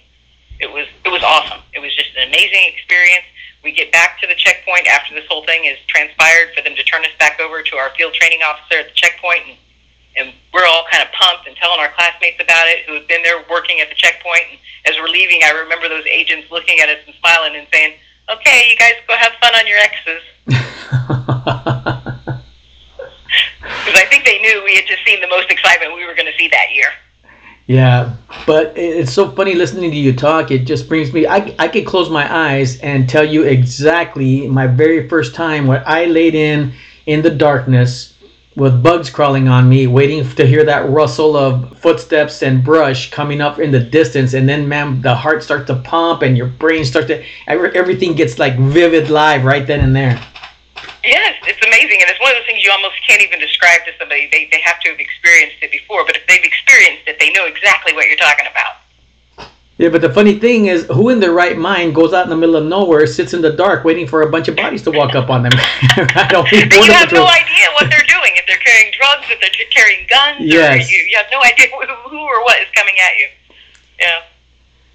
it 0.60 0.70
was 0.70 0.86
it 1.04 1.10
was 1.10 1.22
awesome. 1.22 1.60
It 1.74 1.80
was 1.80 1.94
just 1.94 2.14
an 2.16 2.28
amazing 2.28 2.70
experience 2.70 3.26
we 3.62 3.72
get 3.72 3.92
back 3.92 4.20
to 4.20 4.26
the 4.26 4.34
checkpoint 4.34 4.86
after 4.86 5.14
this 5.14 5.24
whole 5.28 5.44
thing 5.44 5.64
is 5.64 5.78
transpired 5.86 6.54
for 6.54 6.62
them 6.62 6.74
to 6.74 6.82
turn 6.82 7.04
us 7.04 7.12
back 7.18 7.40
over 7.40 7.62
to 7.62 7.76
our 7.76 7.90
field 7.96 8.12
training 8.14 8.40
officer 8.42 8.80
at 8.80 8.88
the 8.88 8.94
checkpoint 8.94 9.42
and 9.48 9.56
and 10.16 10.32
we're 10.52 10.66
all 10.66 10.84
kind 10.92 11.02
of 11.02 11.10
pumped 11.12 11.46
and 11.48 11.56
telling 11.56 11.80
our 11.80 11.90
classmates 11.92 12.36
about 12.36 12.68
it 12.68 12.84
who 12.86 12.94
had 12.94 13.08
been 13.08 13.22
there 13.22 13.42
working 13.48 13.80
at 13.80 13.88
the 13.88 13.94
checkpoint. 13.94 14.44
And 14.52 14.58
as 14.84 15.00
we're 15.00 15.08
leaving, 15.08 15.40
I 15.42 15.50
remember 15.50 15.88
those 15.88 16.04
agents 16.06 16.50
looking 16.50 16.80
at 16.80 16.88
us 16.88 16.98
and 17.06 17.14
smiling 17.16 17.56
and 17.56 17.66
saying, 17.72 17.94
"Okay, 18.28 18.68
you 18.68 18.76
guys 18.76 18.92
go 19.08 19.16
have 19.16 19.32
fun 19.40 19.54
on 19.54 19.66
your 19.66 19.78
X's," 19.78 20.22
because 23.72 23.96
I 23.96 24.04
think 24.10 24.24
they 24.24 24.38
knew 24.40 24.62
we 24.64 24.76
had 24.76 24.86
just 24.86 25.04
seen 25.04 25.20
the 25.20 25.28
most 25.28 25.50
excitement 25.50 25.94
we 25.94 26.04
were 26.04 26.14
going 26.14 26.30
to 26.30 26.36
see 26.36 26.48
that 26.48 26.74
year. 26.74 26.92
Yeah. 27.66 28.14
But 28.46 28.72
it's 28.76 29.12
so 29.12 29.30
funny 29.30 29.54
listening 29.54 29.90
to 29.90 29.96
you 29.96 30.12
talk. 30.12 30.50
It 30.50 30.64
just 30.64 30.88
brings 30.88 31.12
me. 31.12 31.26
I 31.26 31.54
I 31.58 31.68
could 31.68 31.86
close 31.86 32.10
my 32.10 32.32
eyes 32.32 32.80
and 32.80 33.08
tell 33.08 33.24
you 33.24 33.44
exactly 33.44 34.48
my 34.48 34.66
very 34.66 35.08
first 35.08 35.34
time 35.34 35.66
when 35.66 35.82
I 35.86 36.06
laid 36.06 36.34
in 36.34 36.72
in 37.06 37.22
the 37.22 37.30
darkness 37.30 38.12
with 38.56 38.82
bugs 38.82 39.08
crawling 39.08 39.48
on 39.48 39.68
me, 39.68 39.86
waiting 39.86 40.28
to 40.28 40.46
hear 40.46 40.64
that 40.64 40.90
rustle 40.90 41.36
of 41.36 41.78
footsteps 41.78 42.42
and 42.42 42.62
brush 42.62 43.10
coming 43.10 43.40
up 43.40 43.58
in 43.58 43.70
the 43.70 43.80
distance, 43.80 44.34
and 44.34 44.46
then, 44.48 44.68
man, 44.68 45.00
the 45.00 45.14
heart 45.14 45.42
starts 45.42 45.66
to 45.68 45.76
pump 45.76 46.22
and 46.22 46.36
your 46.36 46.48
brain 46.48 46.84
starts 46.84 47.08
to 47.08 47.24
everything 47.46 48.14
gets 48.14 48.38
like 48.38 48.58
vivid 48.58 49.08
live 49.08 49.44
right 49.44 49.66
then 49.66 49.80
and 49.80 49.96
there. 49.96 50.22
Yes, 51.04 51.34
it's 51.46 51.58
amazing, 51.66 51.98
and 52.00 52.08
it's 52.10 52.20
one 52.20 52.30
of 52.30 52.38
those 52.38 52.46
things 52.46 52.64
you 52.64 52.70
almost 52.70 52.94
can't 53.06 53.20
even 53.22 53.40
describe 53.40 53.84
to 53.86 53.92
somebody. 53.98 54.28
They 54.30 54.48
they 54.52 54.60
have 54.60 54.78
to 54.80 54.90
have 54.90 55.00
experienced 55.00 55.56
it 55.60 55.70
before, 55.72 56.04
but 56.06 56.16
if 56.16 56.26
they've 56.28 56.44
experienced 56.44 57.08
it, 57.08 57.18
they 57.18 57.30
know 57.32 57.46
exactly 57.46 57.92
what 57.92 58.06
you're 58.06 58.16
talking 58.16 58.46
about. 58.46 58.76
Yeah, 59.78 59.88
but 59.88 60.00
the 60.00 60.12
funny 60.12 60.38
thing 60.38 60.66
is, 60.66 60.86
who 60.94 61.08
in 61.08 61.18
their 61.18 61.32
right 61.32 61.58
mind 61.58 61.94
goes 61.94 62.12
out 62.12 62.22
in 62.24 62.30
the 62.30 62.36
middle 62.36 62.54
of 62.54 62.64
nowhere, 62.66 63.04
sits 63.06 63.34
in 63.34 63.42
the 63.42 63.50
dark, 63.50 63.84
waiting 63.84 64.06
for 64.06 64.22
a 64.22 64.30
bunch 64.30 64.46
of 64.46 64.54
bodies 64.54 64.82
to 64.82 64.92
walk 64.92 65.16
up 65.16 65.28
on 65.28 65.42
them? 65.42 65.50
I 66.14 66.28
don't 66.30 66.46
think 66.48 66.72
you 66.72 66.82
have 66.92 67.10
no 67.10 67.26
idea 67.26 67.66
what 67.74 67.90
they're 67.90 68.06
doing. 68.06 68.30
If 68.38 68.46
they're 68.46 68.62
carrying 68.62 68.92
drugs, 68.96 69.26
if 69.28 69.40
they're 69.40 69.66
carrying 69.72 70.06
guns, 70.06 70.38
Yes. 70.40 70.86
or 70.86 70.92
you, 70.92 70.98
you 71.10 71.16
have 71.16 71.26
no 71.32 71.42
idea 71.42 71.66
who, 71.72 71.82
who 72.10 72.18
or 72.20 72.44
what 72.44 72.60
is 72.62 72.68
coming 72.76 72.94
at 73.02 73.16
you. 73.18 73.28
Yeah. 73.98 74.22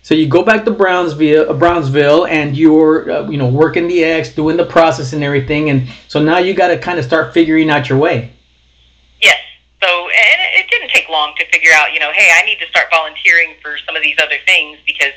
So 0.08 0.16
you 0.16 0.26
go 0.26 0.42
back 0.42 0.64
to 0.64 0.72
Brownsville, 0.72 1.50
uh, 1.50 1.54
Brownsville, 1.54 2.28
and 2.28 2.56
you're, 2.56 3.12
uh, 3.12 3.30
you 3.30 3.36
know, 3.36 3.50
working 3.50 3.90
the 3.90 4.06
X, 4.06 4.30
doing 4.30 4.56
the 4.56 4.64
process 4.64 5.12
and 5.12 5.22
everything, 5.22 5.70
and 5.70 5.90
so 6.08 6.24
now 6.24 6.38
you 6.38 6.54
got 6.54 6.70
to 6.70 6.78
kind 6.78 6.98
of 6.98 7.04
start 7.04 7.34
figuring 7.34 7.70
out 7.70 7.90
your 7.90 7.98
way. 7.98 8.32
Yes. 9.22 9.36
So, 9.84 9.88
and 9.90 10.40
it 10.56 10.70
didn't 10.70 10.92
take 10.92 11.10
long 11.10 11.34
to 11.36 11.46
figure 11.52 11.72
out, 11.74 11.92
you 11.92 12.00
know, 12.00 12.14
hey, 12.14 12.32
I 12.34 12.46
need 12.46 12.58
to 12.60 12.68
start 12.68 12.86
volunteering 12.90 13.56
for 13.62 13.78
some 13.86 13.98
of 13.98 14.02
these 14.02 14.16
other 14.24 14.38
things 14.46 14.78
because, 14.86 15.12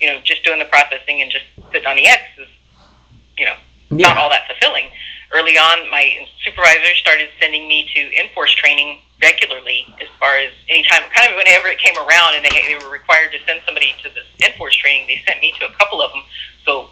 you 0.00 0.08
know, 0.08 0.18
just 0.24 0.42
doing 0.42 0.58
the 0.58 0.64
processing 0.64 1.22
and 1.22 1.30
just 1.30 1.44
sitting 1.70 1.86
on 1.86 1.94
the 1.94 2.08
X 2.08 2.22
is, 2.36 2.48
you 3.38 3.44
know, 3.44 3.54
not 3.90 4.18
all 4.18 4.28
that 4.28 4.48
fulfilling. 4.48 4.90
Early 5.30 5.56
on, 5.56 5.88
my 5.88 6.26
supervisor 6.44 6.94
started 6.96 7.28
sending 7.38 7.68
me 7.68 7.88
to 7.94 8.20
enforce 8.20 8.52
training 8.54 8.98
regularly 9.22 9.86
as 10.02 10.08
far 10.18 10.36
as 10.36 10.50
anytime, 10.68 11.02
kind 11.14 11.30
of 11.30 11.36
whenever 11.36 11.68
it 11.68 11.78
came 11.78 11.96
around 11.96 12.34
and 12.34 12.44
they, 12.44 12.50
they 12.50 12.84
were 12.84 12.90
required 12.90 13.30
to 13.30 13.38
send 13.46 13.62
somebody 13.64 13.94
to 14.02 14.10
this 14.10 14.26
enforce 14.44 14.76
training, 14.76 15.06
they 15.06 15.22
sent 15.26 15.40
me 15.40 15.52
to 15.58 15.66
a 15.66 15.72
couple 15.72 16.02
of 16.02 16.10
them. 16.12 16.22
So 16.64 16.90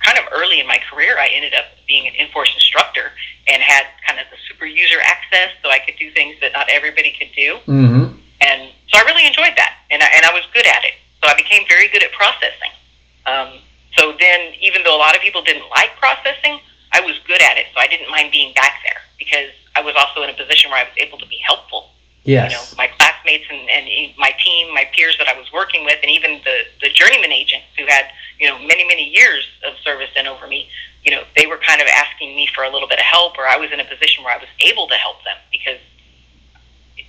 kind 0.00 0.18
of 0.18 0.24
early 0.32 0.60
in 0.60 0.66
my 0.66 0.78
career, 0.90 1.18
I 1.18 1.28
ended 1.28 1.54
up 1.54 1.64
being 1.86 2.06
an 2.06 2.14
enforce 2.14 2.52
instructor 2.54 3.12
and 3.46 3.62
had 3.62 3.84
kind 4.06 4.20
of 4.20 4.26
the 4.30 4.36
super 4.48 4.66
user 4.66 4.98
access 5.02 5.50
so 5.62 5.70
I 5.70 5.78
could 5.78 5.96
do 5.98 6.10
things 6.12 6.36
that 6.40 6.52
not 6.52 6.68
everybody 6.70 7.14
could 7.18 7.32
do. 7.34 7.58
Mm-hmm. 7.66 8.16
And 8.40 8.70
so 8.88 8.98
I 8.98 9.02
really 9.02 9.26
enjoyed 9.26 9.54
that, 9.56 9.78
and 9.90 10.02
I, 10.02 10.08
and 10.14 10.24
I 10.24 10.32
was 10.32 10.44
good 10.54 10.66
at 10.66 10.84
it. 10.84 10.94
So 11.22 11.28
I 11.28 11.34
became 11.34 11.66
very 11.68 11.88
good 11.88 12.02
at 12.02 12.12
processing. 12.12 12.70
Um, 13.26 13.58
so 13.96 14.14
then, 14.18 14.54
even 14.60 14.82
though 14.84 14.94
a 14.94 15.00
lot 15.00 15.16
of 15.16 15.22
people 15.22 15.42
didn't 15.42 15.68
like 15.70 15.96
processing, 15.98 16.60
I 16.92 17.00
was 17.00 17.18
good 17.26 17.42
at 17.42 17.58
it. 17.58 17.66
So 17.74 17.80
I 17.80 17.88
didn't 17.88 18.10
mind 18.10 18.30
being 18.30 18.54
back 18.54 18.80
there 18.84 19.02
because 19.18 19.50
I 19.74 19.82
was 19.82 19.94
also 19.98 20.22
in 20.22 20.30
a 20.30 20.34
position 20.34 20.70
where 20.70 20.80
I 20.80 20.84
was 20.84 20.94
able 20.96 21.18
to 21.18 21.26
be 21.26 21.38
helpful. 21.44 21.90
Yes. 22.24 22.52
You 22.52 22.56
know, 22.56 22.64
my 22.76 22.88
classmates 22.96 23.44
and, 23.50 23.68
and 23.68 23.88
e- 23.88 24.14
my 24.72 24.78
my 24.78 24.84
peers 24.94 25.16
that 25.18 25.26
I 25.28 25.36
was 25.36 25.50
working 25.52 25.84
with, 25.84 25.98
and 26.02 26.10
even 26.10 26.40
the, 26.44 26.62
the 26.80 26.90
journeyman 26.90 27.32
agents 27.32 27.66
who 27.76 27.84
had, 27.86 28.04
you 28.38 28.48
know, 28.48 28.58
many, 28.60 28.86
many 28.86 29.08
years 29.08 29.44
of 29.66 29.76
service 29.82 30.10
in 30.14 30.26
over 30.28 30.46
me, 30.46 30.68
you 31.02 31.10
know, 31.10 31.22
they 31.36 31.46
were 31.46 31.58
kind 31.58 31.80
of 31.80 31.88
asking 31.88 32.36
me 32.36 32.48
for 32.54 32.62
a 32.62 32.70
little 32.70 32.86
bit 32.88 32.98
of 32.98 33.04
help, 33.04 33.36
or 33.38 33.46
I 33.48 33.56
was 33.56 33.72
in 33.72 33.80
a 33.80 33.84
position 33.84 34.22
where 34.22 34.32
I 34.32 34.38
was 34.38 34.48
able 34.60 34.86
to 34.88 34.94
help 34.94 35.16
them 35.24 35.36
because 35.50 35.78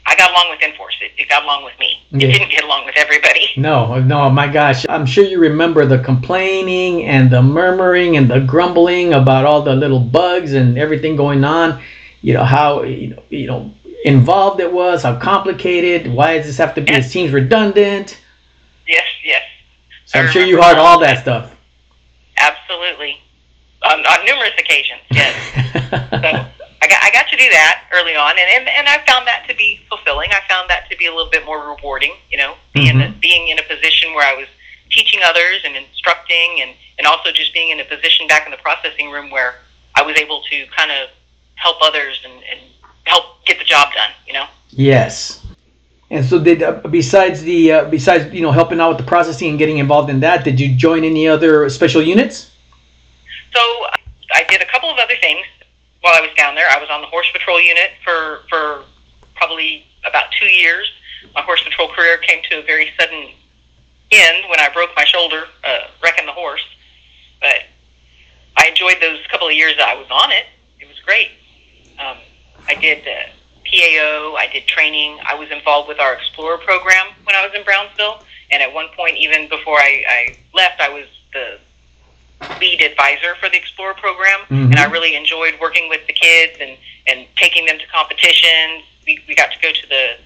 I 0.07 0.15
got 0.15 0.31
along 0.31 0.49
with 0.49 0.61
Enforce. 0.63 0.95
It, 1.01 1.11
it 1.21 1.29
got 1.29 1.43
along 1.43 1.63
with 1.65 1.77
me. 1.79 1.99
It 2.11 2.21
Yeah. 2.21 2.31
didn't 2.31 2.49
get 2.49 2.63
along 2.63 2.85
with 2.85 2.95
everybody. 2.97 3.45
No, 3.57 3.99
no, 3.99 4.29
my 4.29 4.47
gosh. 4.47 4.85
I'm 4.87 5.05
sure 5.05 5.25
you 5.25 5.39
remember 5.39 5.85
the 5.85 5.99
complaining 5.99 7.03
and 7.05 7.29
the 7.29 7.41
murmuring 7.41 8.15
and 8.17 8.29
the 8.29 8.39
grumbling 8.39 9.13
about 9.13 9.45
all 9.45 9.61
the 9.61 9.75
little 9.75 9.99
bugs 9.99 10.53
and 10.53 10.77
everything 10.77 11.15
going 11.17 11.43
on. 11.43 11.81
You 12.21 12.33
know, 12.33 12.43
how, 12.43 12.83
you 12.83 13.09
know, 13.09 13.23
you 13.29 13.47
know 13.47 13.71
involved 14.05 14.59
it 14.61 14.71
was, 14.71 15.03
how 15.03 15.17
complicated, 15.19 16.11
why 16.11 16.37
does 16.37 16.45
this 16.45 16.57
have 16.57 16.73
to 16.75 16.81
be, 16.81 16.93
it 16.93 17.03
seems 17.03 17.31
redundant. 17.31 18.19
Yes, 18.87 19.05
yes. 19.23 19.43
So 20.05 20.19
I 20.19 20.23
I'm 20.23 20.31
sure 20.31 20.45
you 20.45 20.61
heard 20.61 20.77
all 20.77 20.99
that 20.99 21.21
stuff. 21.21 21.55
Absolutely. 22.37 23.17
On, 23.83 23.99
on 23.99 24.25
numerous 24.25 24.53
occasions, 24.57 25.01
yes. 25.11 25.35
So 26.81 26.87
I 26.87 26.87
got, 26.87 27.03
I 27.03 27.11
got 27.11 27.27
to 27.29 27.35
do 27.37 27.49
that 27.49 27.83
early 27.93 28.15
on, 28.15 28.31
and, 28.39 28.49
and, 28.55 28.69
and 28.69 28.87
I 28.87 29.03
found 29.05 29.27
that 29.27 29.45
to 29.49 29.55
be 29.55 29.81
fulfilling. 29.89 30.29
I 30.31 30.39
found 30.47 30.69
that 30.69 30.89
to 30.89 30.95
be 30.97 31.07
a 31.07 31.11
little 31.13 31.29
bit 31.29 31.45
more 31.45 31.67
rewarding, 31.75 32.13
you 32.31 32.37
know, 32.37 32.55
being, 32.73 32.95
Mhm. 32.95 33.19
being 33.19 33.49
in 33.49 33.59
a 33.59 33.63
position 33.63 34.13
where 34.13 34.25
I 34.25 34.33
was 34.33 34.47
teaching 34.89 35.19
others 35.23 35.59
and 35.65 35.75
instructing, 35.75 36.61
and, 36.61 36.71
and 36.97 37.05
also 37.05 37.31
just 37.31 37.53
being 37.53 37.69
in 37.71 37.79
a 37.81 37.83
position 37.83 38.27
back 38.27 38.45
in 38.45 38.51
the 38.51 38.57
processing 38.57 39.11
room 39.11 39.29
where 39.29 39.55
I 39.95 40.03
was 40.03 40.17
able 40.17 40.41
to 40.43 40.65
kind 40.67 40.89
of 40.91 41.09
help 41.55 41.77
others 41.81 42.21
and, 42.23 42.33
and 42.49 42.59
help 43.09 43.45
get 43.45 43.57
the 43.57 43.65
job 43.65 43.93
done, 43.93 44.11
you 44.27 44.33
know. 44.33 44.45
Yes. 44.69 45.45
And 46.11 46.25
so, 46.25 46.39
did 46.39 46.63
uh, 46.63 46.81
besides 46.89 47.41
the 47.41 47.71
uh, 47.71 47.85
besides 47.89 48.33
you 48.33 48.41
know 48.41 48.51
helping 48.51 48.79
out 48.79 48.89
with 48.89 48.97
the 48.97 49.03
processing 49.03 49.49
and 49.49 49.59
getting 49.59 49.77
involved 49.77 50.09
in 50.09 50.19
that, 50.21 50.43
did 50.43 50.59
you 50.59 50.73
join 50.75 51.03
any 51.03 51.27
other 51.27 51.69
special 51.69 52.01
units? 52.01 52.51
So 53.53 53.59
I 54.33 54.43
did 54.49 54.61
a 54.61 54.65
couple 54.65 54.89
of 54.89 54.97
other 54.97 55.15
things 55.21 55.45
while 56.01 56.13
I 56.15 56.21
was 56.21 56.31
down 56.35 56.55
there. 56.55 56.67
I 56.69 56.79
was 56.79 56.89
on 56.89 57.01
the 57.01 57.07
horse 57.07 57.29
patrol 57.31 57.61
unit 57.61 57.91
for 58.03 58.41
for 58.49 58.85
probably 59.35 59.85
about 60.07 60.31
two 60.39 60.47
years. 60.47 60.89
My 61.35 61.41
horse 61.41 61.63
patrol 61.63 61.89
career 61.89 62.17
came 62.17 62.41
to 62.49 62.59
a 62.59 62.63
very 62.63 62.91
sudden 62.99 63.29
end 64.11 64.49
when 64.49 64.59
I 64.59 64.69
broke 64.73 64.89
my 64.95 65.05
shoulder 65.05 65.45
uh, 65.63 65.87
wrecking 66.01 66.25
the 66.25 66.31
horse. 66.31 66.65
But 67.39 67.63
I 68.57 68.67
enjoyed 68.67 68.97
those 68.99 69.19
couple 69.27 69.47
of 69.47 69.53
years 69.53 69.75
that 69.77 69.87
I 69.87 69.95
was 69.95 70.07
on 70.09 70.31
it. 70.31 70.45
It 70.79 70.87
was 70.87 70.99
great. 71.05 71.29
Um, 71.99 72.17
I 72.69 72.75
did 72.75 72.99
uh, 73.07 73.11
PAO. 73.65 74.35
I 74.35 74.47
did 74.53 74.67
training. 74.67 75.17
I 75.25 75.35
was 75.35 75.49
involved 75.51 75.87
with 75.87 75.99
our 75.99 76.13
Explorer 76.13 76.59
program 76.59 77.07
when 77.23 77.35
I 77.35 77.45
was 77.45 77.53
in 77.55 77.63
Brownsville. 77.63 78.23
And 78.51 78.61
at 78.63 78.73
one 78.73 78.87
point, 78.95 79.17
even 79.17 79.49
before 79.49 79.77
I, 79.79 80.03
I 80.07 80.37
left, 80.53 80.79
I 80.79 80.89
was 80.89 81.05
the 81.33 81.59
lead 82.59 82.81
advisor 82.81 83.35
for 83.35 83.49
the 83.49 83.57
Explorer 83.57 83.95
program, 83.95 84.39
Mhm. 84.49 84.71
and 84.71 84.79
I 84.79 84.85
really 84.85 85.15
enjoyed 85.15 85.55
working 85.59 85.89
with 85.89 86.05
the 86.07 86.13
kids 86.13 86.57
and, 86.61 86.77
and 87.07 87.27
taking 87.35 87.65
them 87.65 87.77
to 87.79 87.85
competitions. 87.87 88.83
We, 89.05 89.19
we 89.27 89.35
got 89.35 89.51
to 89.51 89.59
go 89.59 89.71
to 89.71 89.87
the 89.89 90.17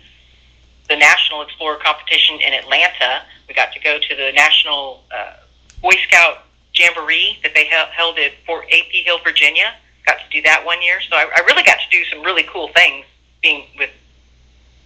the 0.90 0.98
National 0.98 1.42
Explorer 1.42 1.78
competition 1.78 2.42
in 2.42 2.54
Atlanta. 2.54 3.24
We 3.48 3.54
got 3.56 3.72
to 3.72 3.80
go 3.80 4.00
to 4.00 4.16
the 4.16 4.34
National 4.34 5.02
uh, 5.16 5.36
Boy 5.82 5.94
Scout 6.08 6.40
Jamboree 6.74 7.40
that 7.42 7.56
they 7.56 7.66
held, 7.66 7.88
held 7.90 8.18
at 8.20 8.34
Fort 8.46 8.66
AP 8.72 8.92
Hill, 8.92 9.18
Virginia. 9.24 9.74
Got 10.06 10.18
to 10.20 10.30
do 10.32 10.42
that 10.44 10.66
one 10.66 10.82
year, 10.82 11.00
so 11.02 11.16
I, 11.16 11.30
I 11.36 11.40
really 11.48 11.64
got 11.64 11.78
to 11.78 11.90
do 11.92 12.04
some 12.06 12.22
really 12.22 12.44
cool 12.44 12.70
things 12.70 13.06
being 13.42 13.66
with, 13.78 13.90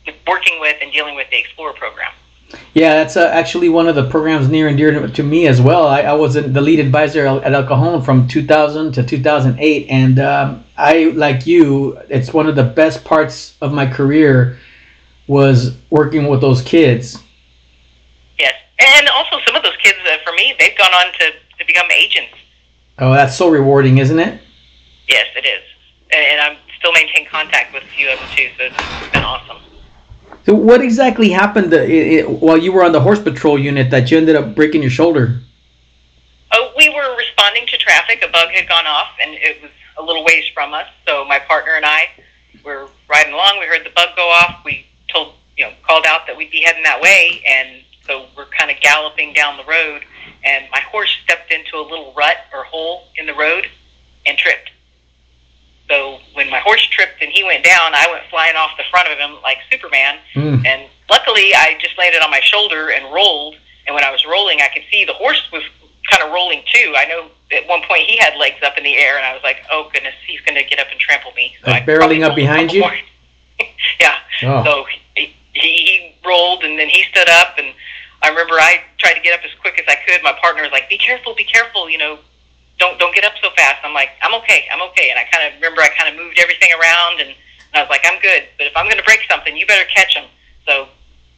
with 0.06 0.16
working 0.28 0.60
with 0.60 0.78
and 0.82 0.92
dealing 0.92 1.16
with 1.16 1.30
the 1.30 1.40
Explorer 1.40 1.74
program. 1.74 2.12
Yeah, 2.74 2.94
that's 2.94 3.18
uh, 3.18 3.30
actually 3.34 3.70
one 3.70 3.88
of 3.88 3.96
the 3.96 4.08
programs 4.10 4.48
near 4.48 4.68
and 4.68 4.78
dear 4.78 4.92
to, 4.92 5.08
to 5.08 5.24
me 5.24 5.48
as 5.48 5.60
well. 5.60 5.88
I, 5.88 6.02
I 6.02 6.14
was 6.14 6.36
the 6.36 6.62
lead 6.62 6.80
advisor 6.80 7.26
at 7.26 7.54
El 7.54 7.64
Cajon 7.64 8.02
from 8.02 8.28
2000 8.28 8.94
to 8.94 9.04
2008, 9.04 9.88
and 9.90 10.20
um, 10.20 10.64
I, 10.78 11.06
like 11.16 11.46
you, 11.46 11.98
it's 12.10 12.34
one 12.34 12.48
of 12.48 12.56
the 12.56 12.64
best 12.64 13.04
parts 13.04 13.56
of 13.62 13.74
my 13.74 13.86
career 13.86 14.60
was 15.28 15.76
working 15.90 16.28
with 16.28 16.40
those 16.40 16.62
kids. 16.62 17.22
Yes, 18.40 18.54
and 18.80 19.10
also 19.10 19.40
some 19.46 19.56
of 19.56 19.64
those 19.64 19.78
kids, 19.84 19.98
uh, 20.06 20.18
for 20.24 20.34
me, 20.34 20.56
they've 20.60 20.78
gone 20.78 20.94
on 20.94 21.12
to, 21.14 21.32
to 21.60 21.66
become 21.66 21.90
agents. 21.92 22.34
Oh, 23.00 23.12
that's 23.14 23.36
so 23.36 23.50
rewarding, 23.50 23.98
isn't 23.98 24.20
it? 24.20 24.42
Yes, 25.08 25.28
it 25.36 25.46
is, 25.46 25.64
and, 26.12 26.26
and 26.26 26.42
I'm 26.42 26.58
still 26.78 26.92
maintain 26.92 27.26
contact 27.28 27.74
with 27.74 27.84
a 27.84 27.88
few 27.88 28.10
of 28.10 28.20
them 28.20 28.30
too. 28.36 28.50
So 28.58 28.64
it's, 28.66 29.12
been 29.12 29.24
awesome. 29.24 29.58
So, 30.46 30.54
what 30.54 30.82
exactly 30.82 31.30
happened 31.30 31.74
uh, 31.74 31.78
i 31.78 32.20
i 32.20 32.22
while 32.24 32.58
you 32.58 32.72
were 32.72 32.84
on 32.84 32.92
the 32.92 33.02
horse 33.02 33.22
patrol 33.22 33.58
unit 33.60 33.90
that 33.92 34.12
you 34.12 34.18
ended 34.18 34.36
up 34.36 34.56
breaking 34.56 34.82
your 34.82 34.92
shoulder? 34.92 35.40
Oh, 36.54 36.72
we 36.78 36.90
were 36.90 37.16
responding 37.18 37.66
to 37.68 37.78
traffic. 37.78 38.24
A 38.24 38.32
bug 38.32 38.50
had 38.50 38.68
gone 38.68 38.88
off, 38.88 39.10
and 39.22 39.34
it 39.36 39.62
was 39.62 39.72
a 39.98 40.04
little 40.04 40.24
ways 40.24 40.46
from 40.54 40.74
us. 40.74 40.88
So 41.08 41.26
my 41.26 41.40
partner 41.40 41.76
and 41.76 41.86
I 41.86 42.08
were 42.64 42.88
riding 43.10 43.34
along. 43.34 43.60
We 43.60 43.66
heard 43.66 43.86
the 43.86 43.92
bug 43.96 44.10
go 44.16 44.30
off. 44.30 44.62
We 44.64 44.86
told, 45.12 45.34
you 45.58 45.66
know, 45.66 45.74
called 45.86 46.06
out 46.06 46.28
that 46.28 46.38
we'd 46.38 46.52
be 46.52 46.62
heading 46.62 46.84
that 46.84 47.02
way, 47.02 47.44
and 47.48 47.84
so 48.06 48.28
we're 48.36 48.46
kind 48.58 48.72
of 48.72 48.78
galloping 48.82 49.34
down 49.34 49.58
the 49.58 49.66
road. 49.66 50.04
And 50.44 50.66
my 50.72 50.80
horse 50.80 51.16
stepped 51.24 51.52
into 51.52 51.78
a 51.78 51.84
little 51.84 52.14
rut 52.16 52.38
or 52.54 52.64
hole 52.64 53.08
in 53.18 53.26
the 53.26 53.34
road 53.34 53.68
and 54.26 54.38
tripped. 54.38 54.72
So 55.90 56.20
when 56.34 56.50
my 56.50 56.60
horse 56.60 56.86
tripped 56.88 57.22
and 57.22 57.32
he 57.32 57.44
went 57.44 57.64
down, 57.64 57.94
I 57.96 58.08
went 58.12 58.26
flying 58.30 58.56
off 58.56 58.72
the 58.78 58.84
front 58.92 59.08
of 59.08 59.18
him 59.18 59.38
like 59.42 59.58
Superman. 59.72 60.20
Mm. 60.36 60.66
And 60.66 60.90
luckily, 61.10 61.56
I 61.56 61.78
just 61.80 61.98
landed 61.98 62.22
on 62.22 62.30
my 62.30 62.42
shoulder 62.42 62.90
and 62.92 63.14
rolled. 63.14 63.56
And 63.86 63.96
when 63.96 64.04
I 64.04 64.12
was 64.12 64.26
rolling, 64.26 64.60
I 64.62 64.68
could 64.68 64.84
see 64.92 65.06
the 65.06 65.14
horse 65.14 65.42
was 65.52 65.64
kind 66.10 66.24
of 66.24 66.32
rolling 66.32 66.64
too. 66.74 66.94
I 66.96 67.06
know 67.06 67.30
at 67.52 67.68
one 67.68 67.82
point 67.84 68.04
he 68.04 68.18
had 68.18 68.36
legs 68.38 68.58
up 68.64 68.78
in 68.78 68.84
the 68.84 68.98
air, 68.98 69.18
and 69.18 69.26
I 69.26 69.34
was 69.34 69.44
like, 69.44 69.64
"Oh 69.72 69.90
goodness, 69.94 70.16
he's 70.26 70.42
going 70.42 70.56
to 70.56 70.64
get 70.64 70.80
up 70.80 70.88
and 70.92 71.00
trample 71.00 71.32
me." 71.34 71.56
Like 71.66 71.84
I 71.84 71.86
barreling 71.86 72.24
up 72.24 72.36
behind 72.36 72.72
you? 72.72 72.84
yeah. 74.00 74.16
Oh. 74.44 74.64
So 74.64 74.86
he, 74.86 75.02
he 75.16 75.36
he 75.54 76.16
rolled, 76.26 76.64
and 76.64 76.78
then 76.78 76.90
he 76.90 77.04
stood 77.04 77.30
up, 77.30 77.58
and 77.58 77.74
I 78.22 78.30
remember 78.30 78.56
I 78.56 78.82
tried 78.98 79.14
to 79.14 79.22
get 79.22 79.38
up 79.38 79.46
as 79.46 79.52
quick 79.62 79.80
as 79.80 79.86
I 79.88 79.96
could. 80.06 80.22
My 80.24 80.34
partner 80.42 80.64
was 80.64 80.72
like, 80.72 80.90
"Be 80.90 80.98
careful, 80.98 81.36
be 81.36 81.46
careful," 81.46 81.90
you 81.90 81.98
know. 81.98 82.20
Don't 82.80 83.00
don't 83.00 83.14
get 83.14 83.24
up 83.26 83.34
so 83.42 83.50
fast. 83.56 83.82
I'm 83.84 83.94
like, 83.94 84.10
I'm 84.22 84.34
okay, 84.42 84.66
I'm 84.72 84.82
okay. 84.92 85.10
And 85.10 85.18
I 85.20 85.26
kind 85.32 85.46
of 85.48 85.54
remember 85.56 85.82
I 85.82 85.90
kind 85.98 86.10
of 86.14 86.16
moved 86.22 86.38
everything 86.40 86.70
around, 86.78 87.20
and, 87.22 87.30
and 87.30 87.76
I 87.76 87.82
was 87.82 87.90
like, 87.90 88.02
I'm 88.06 88.22
good. 88.22 88.44
But 88.58 88.68
if 88.68 88.74
I'm 88.78 88.86
going 88.86 88.98
to 88.98 89.04
break 89.04 89.22
something, 89.30 89.56
you 89.58 89.66
better 89.66 89.88
catch 89.90 90.16
him. 90.16 90.26
So 90.66 90.88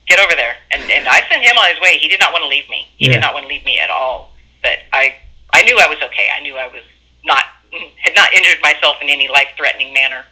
get 0.07 0.19
over 0.19 0.35
there. 0.35 0.55
And 0.71 0.83
and 0.91 1.07
I 1.07 1.23
sent 1.29 1.43
him 1.43 1.57
on 1.57 1.69
his 1.71 1.79
way. 1.81 1.97
He 1.97 2.07
did 2.09 2.19
not 2.19 2.33
want 2.33 2.43
to 2.43 2.49
leave 2.49 2.67
me. 2.69 2.87
He 2.97 3.07
Yeah. 3.07 3.13
did 3.13 3.21
not 3.21 3.33
want 3.33 3.45
to 3.45 3.49
leave 3.49 3.63
me 3.65 3.79
at 3.79 3.89
all. 3.89 4.33
But 4.61 4.79
I 4.91 5.15
I 5.53 5.63
knew 5.63 5.77
I 5.79 5.87
was 5.87 5.99
okay. 6.03 6.27
I 6.35 6.41
knew 6.41 6.57
I 6.57 6.67
was 6.67 6.83
not 7.23 7.45
had 8.03 8.15
not 8.15 8.33
injured 8.33 8.61
myself 8.61 8.97
in 9.01 9.09
any 9.09 9.27
life 9.27 9.47
threatening 9.55 9.93
manner. 9.93 10.25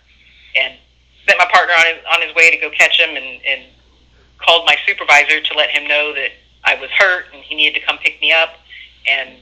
And 0.59 0.73
sent 1.27 1.37
my 1.39 1.45
partner 1.51 1.73
on 1.73 1.85
his 1.85 1.99
on 2.11 2.21
his 2.21 2.35
way 2.35 2.51
to 2.51 2.57
go 2.57 2.69
catch 2.69 2.99
him, 2.99 3.15
and 3.15 3.39
and 3.45 3.63
called 4.39 4.65
my 4.65 4.75
supervisor 4.85 5.41
to 5.41 5.53
let 5.55 5.69
him 5.69 5.87
know 5.87 6.13
that 6.13 6.31
I 6.63 6.75
was 6.75 6.89
hurt 6.91 7.25
and 7.33 7.41
he 7.43 7.55
needed 7.55 7.79
to 7.79 7.85
come 7.85 7.97
pick 7.97 8.19
me 8.21 8.31
up 8.31 8.49
and 9.07 9.37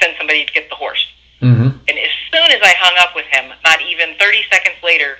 send 0.00 0.14
somebody 0.18 0.44
to 0.44 0.52
get 0.52 0.68
the 0.68 0.74
horse. 0.76 1.06
hmm 1.40 1.68
And 1.88 1.96
as 1.98 2.12
soon 2.32 2.50
as 2.50 2.60
I 2.62 2.74
hung 2.78 2.96
up 2.98 3.14
with 3.14 3.26
him, 3.26 3.52
not 3.64 3.80
even 3.82 4.14
30 4.18 4.42
seconds 4.50 4.76
later, 4.82 5.18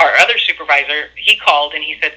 our 0.00 0.14
other 0.16 0.38
supervisor, 0.38 1.08
he 1.16 1.36
called 1.36 1.74
and 1.74 1.82
he 1.84 1.96
said, 2.00 2.12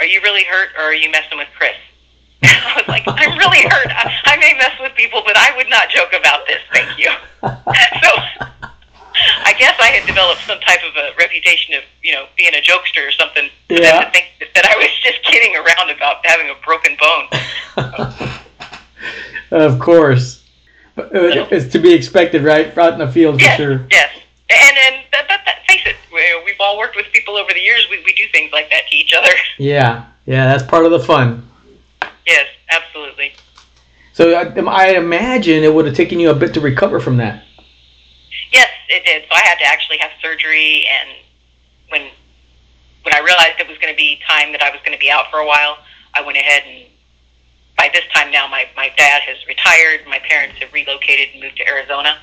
"Are 0.00 0.06
you 0.06 0.20
really 0.22 0.44
hurt, 0.44 0.70
or 0.78 0.84
are 0.84 0.94
you 0.94 1.10
messing 1.10 1.38
with 1.38 1.48
Chris?" 1.56 1.76
I 2.42 2.74
was 2.76 2.88
like, 2.88 3.04
"I'm 3.06 3.36
really 3.38 3.62
hurt. 3.68 3.88
I, 3.88 4.12
I 4.24 4.36
may 4.38 4.54
mess 4.54 4.72
with 4.80 4.94
people, 4.94 5.22
but 5.24 5.36
I 5.36 5.54
would 5.56 5.68
not 5.68 5.90
joke 5.90 6.12
about 6.18 6.46
this. 6.46 6.60
Thank 6.72 6.98
you." 6.98 7.10
so. 8.02 8.46
I 9.44 9.52
guess 9.58 9.74
I 9.78 9.88
had 9.88 10.06
developed 10.06 10.40
some 10.46 10.58
type 10.60 10.80
of 10.88 10.96
a 10.96 11.10
reputation 11.18 11.74
of, 11.74 11.82
you 12.02 12.12
know, 12.12 12.26
being 12.36 12.54
a 12.54 12.62
jokester 12.62 13.06
or 13.06 13.12
something. 13.12 13.50
For 13.68 13.74
Yeah. 13.74 13.92
them 14.00 14.04
to 14.04 14.10
think 14.10 14.26
that 14.54 14.64
I 14.64 14.74
was 14.78 14.88
just 15.02 15.22
kidding 15.22 15.54
around 15.54 15.90
about 15.90 16.24
having 16.24 16.48
a 16.48 16.54
broken 16.64 16.96
bone. 16.98 17.28
Of 19.50 19.78
course. 19.80 20.41
Uh, 20.98 21.08
it's 21.50 21.72
to 21.72 21.78
be 21.78 21.92
expected, 21.92 22.42
right? 22.42 22.76
Out 22.76 22.92
in 22.94 22.98
the 22.98 23.10
field 23.10 23.36
for 23.40 23.44
Yes, 23.46 23.56
sure. 23.56 23.86
yes. 23.90 24.10
And 24.50 24.76
and 24.76 25.04
but, 25.10 25.24
but 25.28 25.40
that, 25.46 25.58
face 25.66 25.80
it, 25.86 25.96
we, 26.12 26.20
we've 26.44 26.60
all 26.60 26.76
worked 26.78 26.96
with 26.96 27.06
people 27.12 27.36
over 27.36 27.50
the 27.52 27.60
years. 27.60 27.86
We, 27.90 28.02
we 28.04 28.12
do 28.12 28.24
things 28.32 28.52
like 28.52 28.68
that 28.70 28.82
to 28.90 28.96
each 28.96 29.12
other. 29.14 29.30
Yeah, 29.58 30.06
yeah, 30.26 30.46
that's 30.46 30.62
part 30.68 30.84
of 30.86 30.90
the 30.90 30.98
fun. 31.00 31.48
Yes, 32.26 32.46
absolutely. 32.70 33.32
So 34.12 34.34
I, 34.34 34.44
I 34.66 34.88
imagine 34.96 35.62
it 35.62 35.72
would 35.72 35.86
have 35.86 35.94
taken 35.94 36.18
you 36.18 36.30
a 36.30 36.34
bit 36.34 36.52
to 36.54 36.60
recover 36.60 36.98
from 37.00 37.16
that. 37.18 37.44
Yes, 38.52 38.68
it 38.88 39.04
did. 39.04 39.22
So 39.28 39.36
I 39.36 39.40
had 39.40 39.56
to 39.58 39.64
actually 39.64 39.98
have 39.98 40.10
surgery, 40.20 40.84
and 40.86 41.10
when 41.90 42.10
when 43.02 43.14
I 43.14 43.18
realized 43.20 43.60
it 43.60 43.68
was 43.68 43.78
going 43.78 43.92
to 43.92 43.96
be 43.96 44.20
time 44.28 44.52
that 44.52 44.62
I 44.62 44.70
was 44.70 44.80
going 44.84 44.92
to 44.92 45.00
be 45.00 45.10
out 45.10 45.30
for 45.30 45.38
a 45.38 45.46
while, 45.46 45.78
I 46.14 46.22
went 46.22 46.36
ahead 46.38 46.62
and 46.66 46.84
by 47.76 47.90
this 47.92 48.04
time 48.14 48.30
now, 48.30 48.46
my 48.48 48.66
my 48.76 48.90
dad 48.96 49.22
has 49.22 49.36
retired. 49.48 50.00
My 50.06 50.18
parents 50.20 50.58
have 50.60 50.72
relocated 50.72 51.28
and 51.32 51.42
moved 51.42 51.56
to 51.56 51.66
Arizona. 51.66 52.18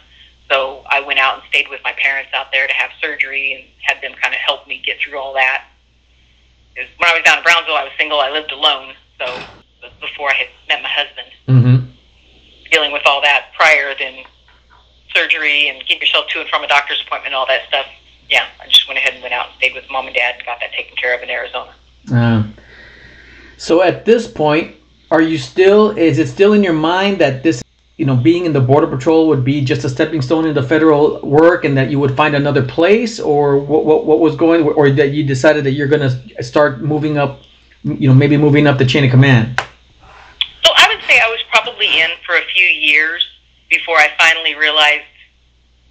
So 0.49 0.83
I 0.89 0.99
went 1.01 1.19
out 1.19 1.35
and 1.35 1.43
stayed 1.49 1.67
with 1.69 1.81
my 1.83 1.93
parents 1.93 2.31
out 2.33 2.51
there 2.51 2.65
to 2.65 2.73
have 2.73 2.89
surgery 3.01 3.53
and 3.53 3.63
had 3.81 4.01
them 4.01 4.17
kind 4.19 4.33
of 4.33 4.39
help 4.39 4.67
me 4.67 4.81
get 4.83 4.97
through 4.99 5.17
all 5.19 5.33
that. 5.35 5.65
when 6.75 7.09
I 7.09 7.13
was 7.13 7.23
down 7.23 7.37
in 7.37 7.43
Brownsville, 7.43 7.75
I 7.75 7.83
was 7.83 7.93
single. 7.99 8.19
I 8.19 8.31
lived 8.31 8.51
alone. 8.51 8.93
So 9.19 9.25
before 10.01 10.29
I 10.31 10.33
had 10.33 10.47
met 10.67 10.81
my 10.81 10.89
husband, 10.89 11.27
Mm-hmm. 11.47 11.85
dealing 12.71 12.91
with 12.91 13.01
all 13.05 13.21
that 13.21 13.47
prior 13.57 13.93
than 13.97 14.23
surgery 15.15 15.67
and 15.67 15.79
getting 15.81 15.99
yourself 16.01 16.27
to 16.29 16.39
and 16.41 16.49
from 16.49 16.63
a 16.63 16.67
doctor's 16.67 17.01
appointment 17.01 17.27
and 17.27 17.35
all 17.35 17.47
that 17.47 17.67
stuff. 17.67 17.87
Yeah, 18.29 18.45
I 18.61 18.67
just 18.67 18.87
went 18.87 18.99
ahead 18.99 19.13
and 19.13 19.21
went 19.23 19.33
out 19.33 19.47
and 19.47 19.55
stayed 19.57 19.73
with 19.73 19.89
mom 19.89 20.05
and 20.05 20.15
dad 20.15 20.35
and 20.37 20.45
got 20.45 20.59
that 20.59 20.71
taken 20.73 20.95
care 20.95 21.15
of 21.15 21.23
in 21.23 21.29
Arizona. 21.29 21.73
Uh, 22.13 22.43
so 23.57 23.81
at 23.81 24.05
this 24.05 24.27
point, 24.27 24.75
are 25.11 25.21
you 25.21 25.37
still? 25.37 25.91
Is 25.97 26.19
it 26.19 26.27
still 26.27 26.53
in 26.53 26.63
your 26.63 26.73
mind 26.73 27.19
that 27.19 27.43
this, 27.43 27.63
you 27.97 28.05
know, 28.05 28.15
being 28.15 28.45
in 28.45 28.53
the 28.53 28.61
border 28.61 28.87
patrol 28.87 29.27
would 29.27 29.43
be 29.43 29.63
just 29.63 29.83
a 29.83 29.89
stepping 29.89 30.21
stone 30.21 30.45
into 30.45 30.61
federal 30.63 31.19
work, 31.21 31.65
and 31.65 31.77
that 31.77 31.89
you 31.89 31.99
would 31.99 32.15
find 32.15 32.35
another 32.35 32.63
place, 32.63 33.19
or 33.19 33.57
what? 33.57 33.85
What, 33.85 34.05
what 34.05 34.19
was 34.19 34.35
going, 34.35 34.63
or 34.63 34.89
that 34.91 35.11
you 35.11 35.23
decided 35.23 35.63
that 35.65 35.71
you're 35.71 35.87
going 35.87 36.07
to 36.09 36.43
start 36.43 36.81
moving 36.81 37.17
up, 37.17 37.41
you 37.83 38.07
know, 38.07 38.13
maybe 38.13 38.37
moving 38.37 38.67
up 38.67 38.77
the 38.77 38.85
chain 38.85 39.03
of 39.03 39.11
command? 39.11 39.59
So 40.63 40.71
I 40.75 40.87
would 40.93 41.03
say 41.05 41.19
I 41.19 41.27
was 41.29 41.39
probably 41.49 41.99
in 41.99 42.11
for 42.25 42.35
a 42.35 42.45
few 42.53 42.65
years 42.65 43.25
before 43.69 43.97
I 43.97 44.09
finally 44.17 44.55
realized, 44.55 45.05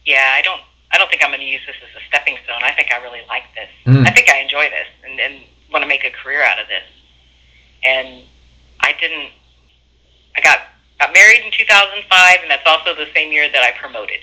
yeah, 0.04 0.34
I 0.34 0.42
don't, 0.42 0.60
I 0.92 0.98
don't 0.98 1.08
think 1.10 1.22
I'm 1.22 1.30
going 1.30 1.40
to 1.40 1.46
use 1.46 1.60
this 1.66 1.76
as 1.82 2.02
a 2.02 2.04
stepping 2.08 2.36
stone. 2.44 2.62
I 2.62 2.72
think 2.72 2.92
I 2.92 3.02
really 3.02 3.22
like 3.28 3.44
this. 3.54 3.68
Mm. 3.86 4.06
I 4.06 4.10
think 4.10 4.28
I 4.28 4.38
enjoy 4.40 4.64
this 4.70 4.86
and, 5.04 5.20
and 5.20 5.44
want 5.72 5.82
to 5.82 5.88
make 5.88 6.04
a 6.04 6.10
career 6.10 6.42
out 6.42 6.58
of 6.58 6.66
this. 6.68 6.82
And 7.84 8.24
I 8.88 8.96
didn't. 8.98 9.28
I 10.34 10.40
got 10.40 10.60
got 10.98 11.12
married 11.12 11.44
in 11.44 11.52
2005, 11.52 12.08
and 12.40 12.50
that's 12.50 12.66
also 12.66 12.94
the 12.94 13.06
same 13.14 13.30
year 13.30 13.52
that 13.52 13.62
I 13.62 13.76
promoted. 13.78 14.20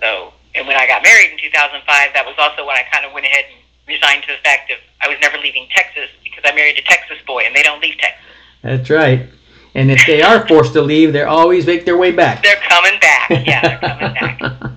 So, 0.00 0.32
and 0.54 0.66
when 0.66 0.76
I 0.76 0.86
got 0.86 1.02
married 1.02 1.32
in 1.32 1.38
2005, 1.38 1.82
that 2.14 2.24
was 2.24 2.36
also 2.38 2.64
when 2.64 2.76
I 2.76 2.84
kind 2.92 3.04
of 3.04 3.12
went 3.12 3.26
ahead 3.26 3.46
and 3.50 3.58
resigned 3.88 4.22
to 4.22 4.28
the 4.28 4.38
fact 4.44 4.70
of 4.70 4.78
I 5.02 5.08
was 5.08 5.18
never 5.20 5.38
leaving 5.38 5.66
Texas 5.74 6.08
because 6.22 6.44
I 6.46 6.54
married 6.54 6.78
a 6.78 6.82
Texas 6.82 7.18
boy, 7.26 7.42
and 7.46 7.54
they 7.54 7.64
don't 7.64 7.82
leave 7.82 7.98
Texas. 7.98 8.30
That's 8.62 8.90
right. 8.90 9.26
And 9.74 9.90
if 9.90 10.06
they 10.06 10.22
are 10.22 10.46
forced 10.46 10.72
to 10.74 10.82
leave, 10.82 11.12
they 11.12 11.22
always 11.22 11.66
make 11.66 11.84
their 11.84 11.96
way 11.96 12.12
back. 12.12 12.42
They're 12.42 12.62
coming 12.68 12.98
back. 13.00 13.30
Yeah, 13.30 13.60
they're 13.60 13.78
coming 13.78 14.14
back. 14.14 14.40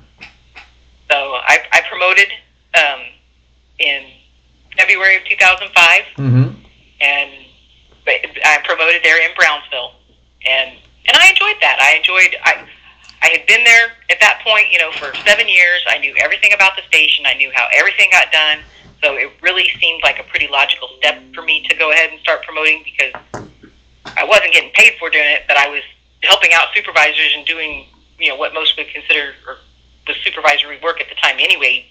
So 1.11 1.17
I, 1.17 1.59
I 1.73 1.81
promoted 1.89 2.31
um, 2.73 3.01
in 3.79 4.05
February 4.77 5.17
of 5.17 5.25
2005, 5.25 6.01
mm-hmm. 6.15 6.55
and 7.01 7.31
I 8.07 8.59
promoted 8.63 9.03
there 9.03 9.21
in 9.21 9.35
Brownsville, 9.35 9.93
and 10.45 10.77
and 11.07 11.17
I 11.17 11.29
enjoyed 11.29 11.57
that. 11.61 11.79
I 11.79 11.97
enjoyed. 11.97 12.35
I 12.43 12.67
I 13.21 13.27
had 13.37 13.45
been 13.45 13.63
there 13.63 13.93
at 14.09 14.19
that 14.19 14.41
point, 14.43 14.71
you 14.71 14.79
know, 14.79 14.91
for 14.93 15.13
seven 15.25 15.47
years. 15.47 15.81
I 15.87 15.99
knew 15.99 16.15
everything 16.17 16.53
about 16.53 16.75
the 16.75 16.81
station. 16.83 17.25
I 17.27 17.35
knew 17.35 17.51
how 17.53 17.67
everything 17.71 18.09
got 18.11 18.31
done. 18.31 18.59
So 19.03 19.15
it 19.15 19.31
really 19.41 19.69
seemed 19.79 20.01
like 20.03 20.19
a 20.19 20.23
pretty 20.23 20.47
logical 20.47 20.89
step 20.97 21.21
for 21.33 21.41
me 21.41 21.65
to 21.69 21.75
go 21.75 21.91
ahead 21.91 22.11
and 22.11 22.19
start 22.19 22.43
promoting 22.43 22.83
because 22.83 23.13
I 24.05 24.23
wasn't 24.23 24.53
getting 24.53 24.71
paid 24.73 24.93
for 24.99 25.09
doing 25.09 25.25
it, 25.25 25.43
but 25.47 25.57
I 25.57 25.69
was 25.69 25.81
helping 26.21 26.53
out 26.53 26.67
supervisors 26.73 27.33
and 27.35 27.45
doing, 27.45 27.87
you 28.19 28.29
know, 28.29 28.35
what 28.35 28.53
most 28.53 28.77
would 28.77 28.87
consider 28.89 29.33
or 29.47 29.57
was 30.07 30.17
supervisory 30.23 30.79
work 30.81 31.01
at 31.01 31.09
the 31.09 31.15
time 31.15 31.35
anyway. 31.39 31.85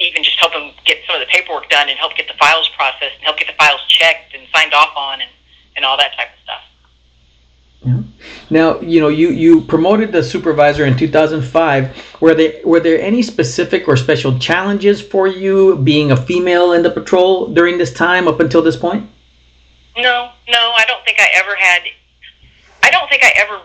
Even 0.00 0.24
just 0.24 0.38
help 0.38 0.52
them 0.52 0.72
get 0.84 0.98
some 1.06 1.14
of 1.16 1.20
the 1.20 1.26
paperwork 1.26 1.68
done 1.68 1.88
and 1.88 1.98
help 1.98 2.16
get 2.16 2.26
the 2.26 2.34
files 2.34 2.68
processed 2.76 3.14
and 3.16 3.24
help 3.24 3.38
get 3.38 3.46
the 3.46 3.54
files 3.54 3.80
checked 3.88 4.34
and 4.34 4.46
signed 4.54 4.74
off 4.74 4.96
on 4.96 5.20
and, 5.20 5.30
and 5.76 5.84
all 5.84 5.96
that 5.96 6.16
type 6.16 6.28
of 6.28 6.38
stuff. 6.42 6.62
Now, 8.50 8.80
you 8.80 9.00
know, 9.00 9.08
you, 9.08 9.30
you 9.30 9.60
promoted 9.62 10.12
the 10.12 10.22
supervisor 10.22 10.84
in 10.84 10.96
2005. 10.96 12.16
Were 12.20 12.34
there 12.34 12.54
were 12.64 12.80
there 12.80 13.00
any 13.00 13.22
specific 13.22 13.86
or 13.88 13.96
special 13.96 14.38
challenges 14.38 15.00
for 15.00 15.28
you 15.28 15.76
being 15.76 16.10
a 16.10 16.16
female 16.16 16.72
in 16.72 16.82
the 16.82 16.90
patrol 16.90 17.46
during 17.46 17.78
this 17.78 17.92
time 17.92 18.26
up 18.26 18.40
until 18.40 18.60
this 18.60 18.76
point? 18.76 19.08
No, 19.96 20.32
no, 20.48 20.72
I 20.76 20.84
don't 20.86 21.04
think 21.04 21.20
I 21.20 21.28
ever 21.34 21.54
had. 21.56 21.82
I 22.82 22.90
don't 22.90 23.08
think 23.08 23.24
I 23.24 23.32
ever. 23.36 23.60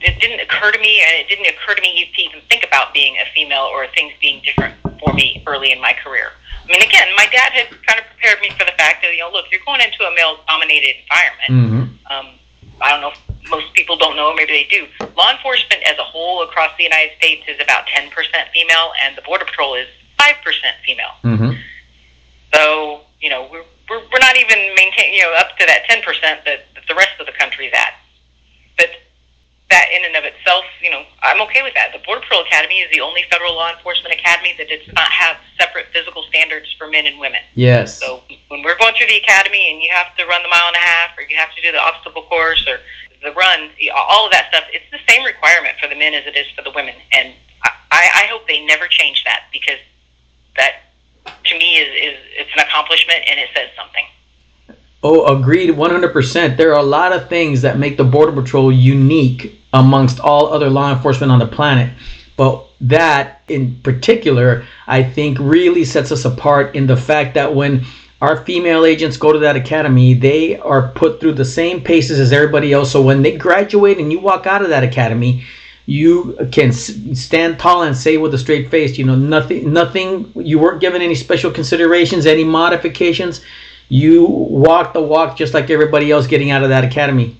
It 0.00 0.18
didn't 0.20 0.40
occur 0.40 0.72
to 0.72 0.78
me, 0.78 1.02
and 1.02 1.20
it 1.20 1.28
didn't 1.28 1.46
occur 1.46 1.74
to 1.74 1.82
me 1.82 2.10
to 2.14 2.22
even 2.22 2.40
think 2.48 2.64
about 2.64 2.94
being 2.94 3.16
a 3.16 3.26
female 3.34 3.68
or 3.70 3.86
things 3.94 4.12
being 4.20 4.40
different 4.44 4.74
for 4.98 5.12
me 5.12 5.42
early 5.46 5.72
in 5.72 5.80
my 5.80 5.92
career. 5.92 6.32
I 6.64 6.66
mean, 6.66 6.82
again, 6.82 7.08
my 7.16 7.26
dad 7.26 7.52
had 7.52 7.68
kind 7.86 7.98
of 7.98 8.06
prepared 8.06 8.40
me 8.40 8.50
for 8.50 8.64
the 8.64 8.72
fact 8.78 9.02
that 9.02 9.12
you 9.12 9.20
know, 9.20 9.30
look, 9.30 9.46
you're 9.50 9.60
going 9.66 9.80
into 9.80 10.04
a 10.04 10.14
male-dominated 10.14 10.96
environment. 11.02 11.50
Mm-hmm. 11.50 12.12
Um, 12.12 12.26
I 12.80 12.90
don't 12.90 13.00
know 13.00 13.12
if 13.12 13.50
most 13.50 13.72
people 13.74 13.96
don't 13.96 14.16
know, 14.16 14.34
maybe 14.34 14.52
they 14.52 14.68
do. 14.70 14.86
Law 15.16 15.32
enforcement 15.32 15.82
as 15.84 15.98
a 15.98 16.04
whole 16.04 16.42
across 16.42 16.70
the 16.78 16.84
United 16.84 17.16
States 17.18 17.42
is 17.48 17.60
about 17.60 17.86
10% 17.86 18.08
female, 18.54 18.92
and 19.04 19.16
the 19.16 19.22
Border 19.22 19.44
Patrol 19.44 19.74
is 19.74 19.86
5% 20.18 20.34
female. 20.86 21.14
Mm-hmm. 21.24 21.52
So, 22.54 23.02
you 23.20 23.30
know, 23.30 23.48
we're, 23.50 23.64
we're, 23.88 24.02
we're 24.12 24.20
not 24.20 24.36
even 24.36 24.58
maintaining, 24.76 25.14
you 25.14 25.22
know, 25.22 25.34
up 25.34 25.56
to 25.58 25.66
that 25.66 25.84
10% 25.88 26.04
that, 26.04 26.44
that 26.44 26.84
the 26.88 26.94
rest 26.94 27.18
of 27.18 27.26
the 27.26 27.32
country 27.32 27.66
is 27.66 27.72
at. 27.74 27.94
But 28.76 28.90
that 29.70 29.86
in 29.94 30.04
and 30.04 30.16
of 30.16 30.24
itself, 30.24 30.64
you 30.82 30.90
know, 30.90 31.06
I'm 31.22 31.40
okay 31.46 31.62
with 31.62 31.74
that. 31.74 31.94
The 31.94 32.02
Border 32.04 32.20
Patrol 32.22 32.42
Academy 32.42 32.82
is 32.82 32.90
the 32.90 33.00
only 33.00 33.22
federal 33.30 33.54
law 33.54 33.70
enforcement 33.70 34.12
academy 34.12 34.54
that 34.58 34.68
does 34.68 34.82
not 34.92 35.08
have 35.10 35.36
separate 35.58 35.86
physical 35.94 36.22
standards 36.24 36.74
for 36.76 36.88
men 36.88 37.06
and 37.06 37.18
women. 37.18 37.40
Yes. 37.54 37.98
So 37.98 38.22
when 38.48 38.62
we're 38.62 38.78
going 38.78 38.94
through 38.98 39.06
the 39.06 39.18
academy 39.18 39.70
and 39.70 39.80
you 39.80 39.90
have 39.94 40.14
to 40.18 40.26
run 40.26 40.42
the 40.42 40.48
mile 40.50 40.66
and 40.66 40.76
a 40.76 40.84
half 40.84 41.16
or 41.16 41.22
you 41.22 41.36
have 41.36 41.54
to 41.54 41.62
do 41.62 41.70
the 41.70 41.80
obstacle 41.80 42.22
course 42.26 42.66
or 42.66 42.82
the 43.22 43.32
run, 43.32 43.70
all 43.94 44.26
of 44.26 44.32
that 44.32 44.50
stuff, 44.50 44.64
it's 44.74 44.90
the 44.90 45.00
same 45.06 45.24
requirement 45.24 45.78
for 45.80 45.88
the 45.88 45.96
men 45.96 46.14
as 46.14 46.26
it 46.26 46.36
is 46.36 46.46
for 46.56 46.62
the 46.62 46.72
women. 46.74 46.94
And 47.12 47.34
I, 47.92 48.26
I 48.26 48.26
hope 48.26 48.46
they 48.46 48.64
never 48.66 48.86
change 48.88 49.22
that 49.24 49.44
because 49.52 49.78
that 50.56 50.90
to 51.24 51.58
me 51.58 51.76
is, 51.76 51.88
is 51.94 52.18
it's 52.34 52.50
an 52.54 52.66
accomplishment 52.66 53.22
and 53.28 53.38
it 53.38 53.48
says 53.54 53.70
something. 53.76 54.04
Oh, 55.02 55.34
agreed 55.34 55.70
100%. 55.70 56.56
There 56.56 56.72
are 56.72 56.78
a 56.78 56.82
lot 56.82 57.12
of 57.12 57.28
things 57.28 57.62
that 57.62 57.78
make 57.78 57.96
the 57.96 58.04
Border 58.04 58.32
Patrol 58.32 58.70
unique 58.70 59.58
amongst 59.72 60.20
all 60.20 60.52
other 60.52 60.68
law 60.68 60.92
enforcement 60.92 61.32
on 61.32 61.38
the 61.38 61.46
planet. 61.46 61.90
But 62.36 62.66
that 62.82 63.42
in 63.48 63.76
particular, 63.82 64.66
I 64.86 65.02
think 65.02 65.38
really 65.38 65.84
sets 65.84 66.12
us 66.12 66.24
apart 66.24 66.74
in 66.74 66.86
the 66.86 66.96
fact 66.96 67.34
that 67.34 67.54
when 67.54 67.84
our 68.20 68.44
female 68.44 68.84
agents 68.84 69.16
go 69.16 69.32
to 69.32 69.38
that 69.38 69.56
academy, 69.56 70.12
they 70.12 70.58
are 70.58 70.88
put 70.88 71.20
through 71.20 71.32
the 71.32 71.44
same 71.44 71.82
paces 71.82 72.20
as 72.20 72.32
everybody 72.32 72.72
else. 72.72 72.90
So 72.92 73.00
when 73.00 73.22
they 73.22 73.36
graduate 73.36 73.98
and 73.98 74.12
you 74.12 74.20
walk 74.20 74.46
out 74.46 74.62
of 74.62 74.68
that 74.68 74.84
academy, 74.84 75.44
you 75.86 76.36
can 76.52 76.72
stand 76.72 77.58
tall 77.58 77.82
and 77.82 77.96
say 77.96 78.18
with 78.18 78.34
a 78.34 78.38
straight 78.38 78.70
face, 78.70 78.98
you 78.98 79.04
know, 79.04 79.16
nothing, 79.16 79.72
nothing. 79.72 80.30
You 80.36 80.58
weren't 80.58 80.80
given 80.80 81.00
any 81.00 81.14
special 81.14 81.50
considerations, 81.50 82.26
any 82.26 82.44
modifications. 82.44 83.40
You 83.90 84.24
walk 84.24 84.92
the 84.92 85.02
walk 85.02 85.36
just 85.36 85.52
like 85.52 85.68
everybody 85.68 86.12
else 86.12 86.28
getting 86.28 86.52
out 86.52 86.62
of 86.62 86.68
that 86.68 86.84
academy. 86.84 87.36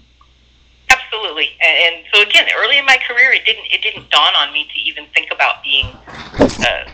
Absolutely. 0.90 1.50
And, 1.64 1.94
and 1.94 2.04
so 2.12 2.22
again, 2.22 2.48
early 2.58 2.76
in 2.76 2.84
my 2.84 2.98
career, 3.06 3.32
it 3.32 3.44
didn't 3.44 3.66
it 3.70 3.80
didn't 3.82 4.10
dawn 4.10 4.34
on 4.34 4.52
me 4.52 4.64
to 4.64 4.80
even 4.80 5.06
think 5.14 5.30
about 5.32 5.62
being 5.62 5.86
uh, 5.86 6.90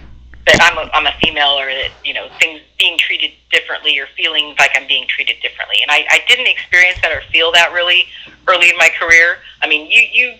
that 0.46 0.60
I'm 0.60 0.76
a, 0.76 0.90
I'm 0.92 1.06
a 1.06 1.12
female 1.22 1.58
or 1.58 1.66
that 1.66 1.90
you 2.04 2.12
know 2.12 2.28
things 2.38 2.60
being 2.78 2.98
treated 2.98 3.32
differently 3.50 3.98
or 3.98 4.06
feeling 4.14 4.54
like 4.58 4.72
I'm 4.74 4.86
being 4.86 5.08
treated 5.08 5.36
differently. 5.40 5.78
And 5.80 5.90
I, 5.90 6.04
I 6.10 6.20
didn't 6.28 6.48
experience 6.48 6.98
that 7.02 7.10
or 7.10 7.22
feel 7.32 7.50
that 7.52 7.72
really 7.72 8.04
early 8.46 8.68
in 8.68 8.76
my 8.76 8.90
career. 9.00 9.38
I 9.62 9.68
mean, 9.68 9.90
you 9.90 10.02
you 10.12 10.34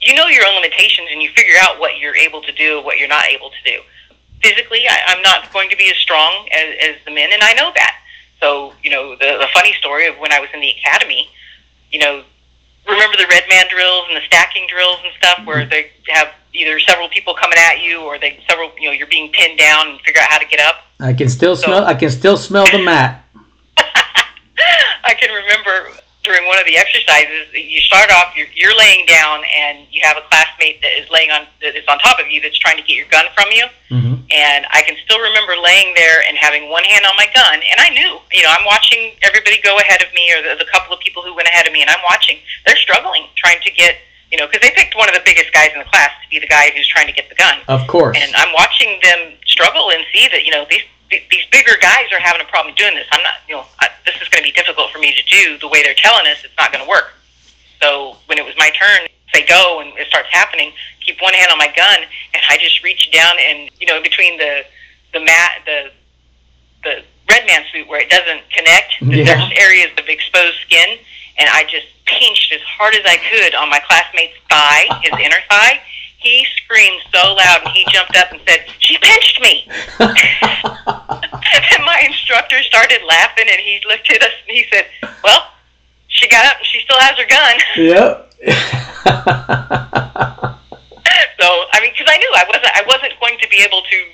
you 0.00 0.14
know 0.14 0.28
your 0.28 0.46
own 0.46 0.54
limitations 0.54 1.08
and 1.12 1.22
you 1.22 1.28
figure 1.36 1.56
out 1.60 1.78
what 1.78 1.98
you're 1.98 2.16
able 2.16 2.40
to 2.40 2.52
do, 2.52 2.82
what 2.82 2.98
you're 2.98 3.08
not 3.08 3.26
able 3.26 3.50
to 3.50 3.70
do. 3.70 3.80
Physically, 4.42 4.86
I, 4.88 5.00
I'm 5.08 5.22
not 5.22 5.52
going 5.52 5.68
to 5.70 5.76
be 5.76 5.90
as 5.90 5.96
strong 5.96 6.48
as, 6.52 6.74
as 6.90 6.96
the 7.04 7.10
men, 7.12 7.30
and 7.32 7.42
I 7.42 7.52
know 7.54 7.72
that. 7.74 7.96
So, 8.40 8.72
you 8.82 8.90
know, 8.90 9.16
the, 9.16 9.38
the 9.40 9.48
funny 9.52 9.72
story 9.74 10.06
of 10.06 10.16
when 10.18 10.32
I 10.32 10.38
was 10.40 10.48
in 10.54 10.60
the 10.60 10.70
academy, 10.70 11.28
you 11.90 11.98
know, 11.98 12.22
remember 12.86 13.16
the 13.16 13.26
red 13.30 13.44
man 13.50 13.66
drills 13.68 14.04
and 14.08 14.16
the 14.16 14.24
stacking 14.26 14.66
drills 14.68 14.98
and 15.04 15.12
stuff 15.18 15.44
where 15.46 15.66
they 15.66 15.90
have 16.08 16.28
either 16.54 16.78
several 16.80 17.08
people 17.08 17.34
coming 17.34 17.58
at 17.58 17.82
you 17.82 18.00
or 18.02 18.18
they 18.18 18.42
several, 18.48 18.70
you 18.78 18.88
know, 18.88 18.92
you're 18.92 19.06
being 19.08 19.30
pinned 19.32 19.58
down 19.58 19.88
and 19.88 20.00
figure 20.02 20.20
out 20.22 20.30
how 20.30 20.38
to 20.38 20.46
get 20.46 20.60
up. 20.60 20.76
I 21.00 21.12
can 21.12 21.28
still 21.28 21.56
So- 21.56 21.64
smell. 21.66 21.84
I 21.84 21.94
can 21.94 22.10
still 22.10 22.36
smell 22.36 22.66
the 22.70 22.78
mat. 22.82 23.24
I 25.04 25.14
can 25.14 25.30
remember 25.34 25.90
during 26.28 26.44
one 26.46 26.60
of 26.60 26.66
the 26.68 26.76
exercises, 26.76 27.48
you 27.56 27.80
start 27.80 28.12
off, 28.12 28.36
you're, 28.36 28.46
you're 28.54 28.76
laying 28.76 29.06
down, 29.08 29.40
and 29.56 29.88
you 29.90 30.04
have 30.04 30.16
a 30.20 30.24
classmate 30.28 30.80
that 30.84 30.92
is 31.00 31.08
laying 31.08 31.30
on 31.32 31.48
that 31.64 31.72
is 31.74 31.84
on 31.88 31.98
top 31.98 32.20
of 32.20 32.28
you 32.30 32.40
that's 32.44 32.58
trying 32.60 32.76
to 32.76 32.84
get 32.84 32.94
your 33.00 33.08
gun 33.08 33.24
from 33.34 33.48
you. 33.50 33.64
hmm 33.88 34.14
And 34.30 34.68
I 34.70 34.84
can 34.84 34.94
still 35.04 35.18
remember 35.18 35.56
laying 35.56 35.96
there 35.96 36.20
and 36.28 36.36
having 36.36 36.68
one 36.68 36.84
hand 36.84 37.08
on 37.08 37.16
my 37.16 37.26
gun, 37.32 37.56
and 37.64 37.80
I 37.80 37.88
knew, 37.96 38.20
you 38.30 38.42
know, 38.44 38.52
I'm 38.52 38.64
watching 38.68 39.16
everybody 39.24 39.56
go 39.64 39.78
ahead 39.80 40.04
of 40.04 40.12
me, 40.12 40.28
or 40.36 40.44
the, 40.44 40.60
the 40.62 40.68
couple 40.70 40.92
of 40.92 41.00
people 41.00 41.24
who 41.24 41.32
went 41.34 41.48
ahead 41.48 41.66
of 41.66 41.72
me, 41.72 41.80
and 41.80 41.88
I'm 41.88 42.04
watching. 42.04 42.36
They're 42.68 42.76
struggling, 42.76 43.24
trying 43.40 43.60
to 43.64 43.70
get, 43.72 43.96
you 44.30 44.36
know, 44.36 44.44
because 44.46 44.60
they 44.60 44.70
picked 44.76 44.94
one 44.94 45.08
of 45.08 45.14
the 45.16 45.24
biggest 45.24 45.48
guys 45.56 45.72
in 45.72 45.80
the 45.80 45.88
class 45.88 46.12
to 46.22 46.28
be 46.28 46.38
the 46.38 46.46
guy 46.52 46.68
who's 46.76 46.86
trying 46.86 47.06
to 47.08 47.16
get 47.16 47.28
the 47.32 47.34
gun 47.40 47.56
Of 47.72 47.88
course. 47.88 48.16
and 48.20 48.28
I'm 48.36 48.52
watching 48.52 49.00
them 49.02 49.32
struggle 49.48 49.90
and 49.90 50.04
see 50.12 50.28
that 50.28 50.44
you 50.44 50.52
know 50.52 50.66
these 50.68 50.84
these 51.10 51.46
bigger 51.50 51.76
guys 51.80 52.12
are 52.12 52.20
having 52.20 52.40
a 52.42 52.48
problem 52.50 52.74
doing 52.74 52.94
this. 52.94 53.06
I'm 53.12 53.22
not, 53.22 53.34
you 53.48 53.56
know, 53.56 53.64
I, 53.80 53.88
this 54.04 54.14
is 54.20 54.28
going 54.28 54.44
to 54.44 54.48
be 54.48 54.52
difficult 54.52 54.90
for 54.90 54.98
me 54.98 55.14
to 55.14 55.22
do 55.24 55.58
the 55.58 55.68
way 55.68 55.82
they're 55.82 55.96
telling 55.96 56.26
us. 56.26 56.38
It's 56.44 56.54
not 56.58 56.72
going 56.72 56.84
to 56.84 56.88
work. 56.88 57.14
So 57.80 58.16
when 58.26 58.38
it 58.38 58.44
was 58.44 58.54
my 58.58 58.70
turn, 58.70 59.08
say 59.32 59.46
go, 59.46 59.80
and 59.80 59.96
it 59.98 60.06
starts 60.08 60.28
happening, 60.30 60.72
keep 61.04 61.20
one 61.20 61.34
hand 61.34 61.50
on 61.50 61.58
my 61.58 61.72
gun, 61.74 62.00
and 62.34 62.42
I 62.48 62.58
just 62.58 62.82
reach 62.82 63.10
down 63.12 63.36
and 63.40 63.70
you 63.80 63.86
know 63.86 64.02
between 64.02 64.36
the 64.38 64.62
the 65.12 65.20
mat 65.20 65.62
the 65.64 65.90
the 66.84 67.02
red 67.30 67.46
man 67.46 67.62
suit 67.72 67.88
where 67.88 68.00
it 68.00 68.10
doesn't 68.10 68.42
connect, 68.50 68.94
Yeah. 69.00 69.24
there's 69.24 69.52
areas 69.56 69.90
of 69.98 70.08
exposed 70.08 70.58
skin, 70.66 70.98
and 71.38 71.48
I 71.52 71.64
just 71.64 71.86
pinched 72.06 72.52
as 72.52 72.60
hard 72.62 72.94
as 72.94 73.04
I 73.04 73.16
could 73.30 73.54
on 73.54 73.68
my 73.68 73.80
classmate's 73.80 74.36
thigh, 74.48 74.86
his 75.02 75.12
inner 75.20 75.40
thigh. 75.50 75.80
He 76.18 76.46
screamed 76.56 77.00
so 77.12 77.34
loud, 77.34 77.62
and 77.64 77.72
he 77.74 77.84
jumped 77.90 78.16
up 78.16 78.30
and 78.32 78.40
said, 78.46 78.66
"She 78.78 78.98
pinched 78.98 79.40
me!" 79.40 79.66
and 80.00 80.10
my 81.84 82.02
instructor 82.04 82.62
started 82.62 83.00
laughing, 83.06 83.46
and 83.48 83.60
he 83.60 83.80
looked 83.88 84.10
at 84.10 84.22
us 84.22 84.32
and 84.46 84.56
he 84.56 84.64
said, 84.70 84.86
"Well, 85.22 85.46
she 86.08 86.28
got 86.28 86.44
up 86.46 86.58
and 86.58 86.66
she 86.66 86.80
still 86.80 86.98
has 86.98 87.16
her 87.18 87.26
gun." 87.26 87.56
yep. 87.76 88.24
So 91.40 91.46
I 91.72 91.80
mean, 91.80 91.92
because 91.92 92.12
I 92.12 92.18
knew 92.18 92.32
I 92.34 92.44
wasn't 92.48 92.66
I 92.74 92.82
wasn't 92.86 93.20
going 93.20 93.38
to 93.40 93.48
be 93.48 93.58
able 93.58 93.82
to 93.82 94.06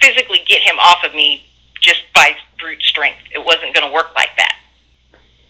physically 0.00 0.40
get 0.46 0.60
him 0.60 0.76
off 0.80 1.04
of 1.04 1.14
me 1.14 1.44
just 1.80 2.02
by 2.14 2.34
brute 2.58 2.82
strength. 2.82 3.20
It 3.32 3.44
wasn't 3.44 3.74
going 3.74 3.86
to 3.86 3.94
work 3.94 4.08
like 4.16 4.30
that. 4.36 4.56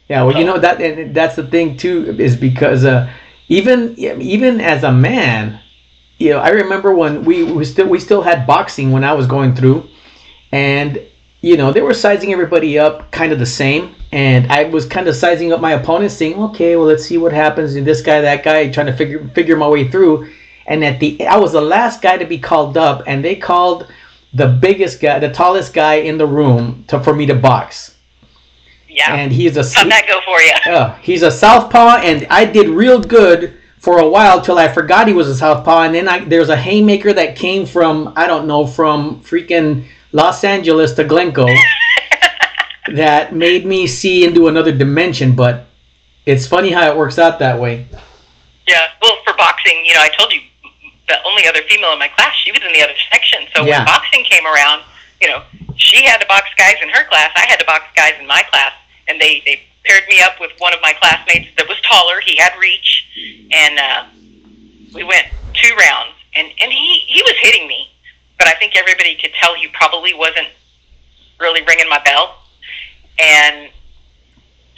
Yeah, 0.08 0.24
well, 0.24 0.36
you 0.36 0.44
know 0.44 0.58
that 0.58 0.80
and 0.82 1.14
that's 1.14 1.36
the 1.36 1.46
thing 1.46 1.78
too 1.78 2.14
is 2.18 2.36
because 2.36 2.84
uh, 2.84 3.10
even 3.52 3.94
even 3.98 4.60
as 4.62 4.82
a 4.82 4.90
man, 4.90 5.60
you 6.18 6.30
know, 6.30 6.38
I 6.38 6.48
remember 6.48 6.94
when 6.94 7.22
we, 7.22 7.44
we 7.44 7.66
still 7.66 7.86
we 7.86 8.00
still 8.00 8.22
had 8.22 8.46
boxing 8.46 8.92
when 8.92 9.04
I 9.04 9.12
was 9.12 9.26
going 9.26 9.54
through, 9.54 9.88
and 10.52 10.98
you 11.42 11.58
know 11.58 11.70
they 11.70 11.82
were 11.82 11.92
sizing 11.92 12.32
everybody 12.32 12.78
up 12.78 13.10
kind 13.10 13.30
of 13.30 13.38
the 13.38 13.46
same, 13.46 13.94
and 14.10 14.50
I 14.50 14.64
was 14.64 14.86
kind 14.86 15.06
of 15.06 15.14
sizing 15.14 15.52
up 15.52 15.60
my 15.60 15.72
opponents, 15.72 16.14
saying, 16.14 16.42
okay, 16.44 16.76
well 16.76 16.86
let's 16.86 17.04
see 17.04 17.18
what 17.18 17.32
happens, 17.32 17.74
and 17.74 17.86
this 17.86 18.00
guy, 18.00 18.22
that 18.22 18.42
guy, 18.42 18.70
trying 18.70 18.86
to 18.86 18.96
figure 18.96 19.28
figure 19.34 19.56
my 19.56 19.68
way 19.68 19.86
through, 19.86 20.32
and 20.66 20.82
at 20.82 20.98
the 20.98 21.26
I 21.26 21.36
was 21.36 21.52
the 21.52 21.60
last 21.60 22.00
guy 22.00 22.16
to 22.16 22.24
be 22.24 22.38
called 22.38 22.78
up, 22.78 23.02
and 23.06 23.22
they 23.22 23.36
called 23.36 23.86
the 24.32 24.48
biggest 24.48 24.98
guy, 24.98 25.18
the 25.18 25.30
tallest 25.30 25.74
guy 25.74 25.96
in 25.96 26.16
the 26.16 26.26
room 26.26 26.84
to 26.88 26.98
for 27.00 27.14
me 27.14 27.26
to 27.26 27.34
box, 27.34 27.91
Yeah, 28.94 29.14
and 29.14 29.32
he 29.32 29.46
is 29.46 29.56
a 29.56 29.62
how'd 29.62 29.90
that 29.90 30.06
go 30.06 30.20
for 30.24 30.38
you? 30.40 30.76
uh, 30.76 30.94
he's 30.96 31.22
a 31.22 31.30
southpaw, 31.30 31.98
and 31.98 32.26
I 32.30 32.44
did 32.44 32.68
real 32.68 33.00
good 33.00 33.58
for 33.78 33.98
a 33.98 34.08
while 34.08 34.40
till 34.40 34.58
I 34.58 34.68
forgot 34.68 35.08
he 35.08 35.14
was 35.14 35.28
a 35.28 35.34
southpaw, 35.34 35.82
and 35.82 35.94
then 35.94 36.08
I, 36.08 36.24
there's 36.24 36.50
a 36.50 36.56
haymaker 36.56 37.12
that 37.14 37.34
came 37.36 37.64
from 37.66 38.12
I 38.16 38.26
don't 38.26 38.46
know 38.46 38.66
from 38.66 39.20
freaking 39.22 39.86
Los 40.12 40.44
Angeles 40.44 40.92
to 40.94 41.04
Glencoe 41.04 41.46
that 42.94 43.34
made 43.34 43.64
me 43.64 43.86
see 43.86 44.24
into 44.24 44.48
another 44.48 44.72
dimension. 44.72 45.34
But 45.34 45.66
it's 46.26 46.46
funny 46.46 46.70
how 46.70 46.90
it 46.90 46.96
works 46.96 47.18
out 47.18 47.38
that 47.38 47.58
way. 47.58 47.86
Yeah, 48.68 48.88
well, 49.00 49.16
for 49.24 49.34
boxing, 49.36 49.82
you 49.84 49.94
know, 49.94 50.00
I 50.00 50.08
told 50.18 50.32
you 50.32 50.40
the 51.08 51.16
only 51.26 51.46
other 51.46 51.60
female 51.68 51.92
in 51.92 51.98
my 51.98 52.08
class, 52.08 52.34
she 52.44 52.52
was 52.52 52.60
in 52.64 52.72
the 52.72 52.82
other 52.82 52.94
section. 53.10 53.40
So 53.54 53.64
Yeah. 53.64 53.78
when 53.78 53.86
boxing 53.86 54.24
came 54.24 54.46
around, 54.46 54.82
you 55.20 55.28
know, 55.28 55.42
she 55.76 56.04
had 56.04 56.18
to 56.18 56.26
box 56.26 56.48
guys 56.56 56.76
in 56.82 56.88
her 56.88 57.04
class. 57.08 57.30
I 57.36 57.46
had 57.48 57.58
to 57.58 57.64
box 57.66 57.84
guys 57.96 58.14
in 58.20 58.26
my 58.26 58.42
class, 58.50 58.72
and 59.08 59.20
they 59.20 59.42
they 59.44 59.60
paired 59.84 60.04
me 60.08 60.20
up 60.20 60.40
with 60.40 60.52
one 60.58 60.72
of 60.72 60.80
my 60.80 60.92
classmates 60.94 61.48
that 61.56 61.68
was 61.68 61.80
taller. 61.82 62.20
He 62.20 62.36
had 62.36 62.52
reach, 62.58 63.06
and 63.52 63.78
uh, 63.78 64.04
we 64.94 65.04
went 65.04 65.26
two 65.54 65.74
rounds, 65.76 66.14
and 66.34 66.48
and 66.60 66.72
he 66.72 67.04
he 67.06 67.22
was 67.22 67.34
hitting 67.40 67.66
me, 67.68 67.90
but 68.38 68.48
I 68.48 68.52
think 68.52 68.76
everybody 68.76 69.16
could 69.16 69.32
tell 69.34 69.54
he 69.54 69.68
probably 69.68 70.14
wasn't 70.14 70.48
really 71.40 71.62
ringing 71.62 71.88
my 71.88 72.00
bell, 72.04 72.36
and 73.18 73.70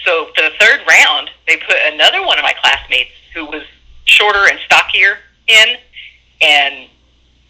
so 0.04 0.26
for 0.37 0.42
the 0.42 0.52
third 0.60 0.80
round, 0.88 1.30
they 1.46 1.56
put 1.56 1.76
another 1.92 2.24
one 2.24 2.38
of 2.38 2.42
my 2.42 2.54
classmates 2.60 3.10
who 3.34 3.46
was 3.46 3.62
shorter 4.04 4.46
and 4.48 4.58
stockier 4.66 5.18
in, 5.46 5.76
and 6.42 6.88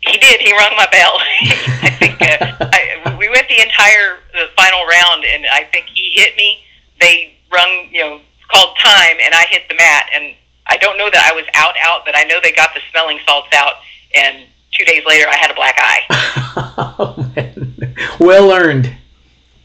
he 0.00 0.18
did. 0.18 0.40
He 0.40 0.52
rung 0.52 0.76
my 0.76 0.86
bell. 0.90 1.18
I 1.82 1.90
think 1.98 2.22
uh, 2.22 2.68
I, 2.72 3.16
we 3.18 3.28
went 3.28 3.48
the 3.48 3.60
entire 3.60 4.18
the 4.32 4.46
final 4.56 4.84
round, 4.86 5.24
and 5.24 5.46
I 5.50 5.64
think 5.72 5.86
he 5.92 6.10
hit 6.14 6.36
me. 6.36 6.63
They 7.00 7.34
rung, 7.52 7.88
you 7.90 8.00
know, 8.00 8.20
called 8.50 8.76
time, 8.78 9.16
and 9.24 9.34
I 9.34 9.44
hit 9.50 9.68
the 9.68 9.74
mat. 9.74 10.10
And 10.14 10.34
I 10.66 10.76
don't 10.76 10.98
know 10.98 11.10
that 11.10 11.30
I 11.30 11.34
was 11.34 11.44
out 11.54 11.74
out, 11.80 12.04
but 12.04 12.16
I 12.16 12.24
know 12.24 12.40
they 12.42 12.52
got 12.52 12.74
the 12.74 12.80
smelling 12.90 13.18
salts 13.26 13.48
out. 13.52 13.74
And 14.14 14.44
two 14.72 14.84
days 14.84 15.04
later, 15.06 15.28
I 15.28 15.36
had 15.36 15.50
a 15.50 15.54
black 15.54 15.74
eye. 15.78 16.00
oh, 16.98 17.32
man. 17.34 17.96
Well 18.20 18.52
earned. 18.52 18.94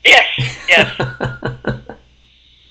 Yes, 0.04 0.28
yes. 0.68 1.60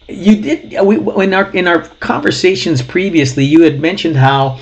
you 0.09 0.41
did 0.41 0.81
we 0.85 0.97
in 1.23 1.35
our 1.35 1.51
in 1.55 1.69
our 1.69 1.83
conversations 1.83 2.81
previously 2.81 3.45
you 3.45 3.63
had 3.63 3.79
mentioned 3.79 4.17
how 4.17 4.59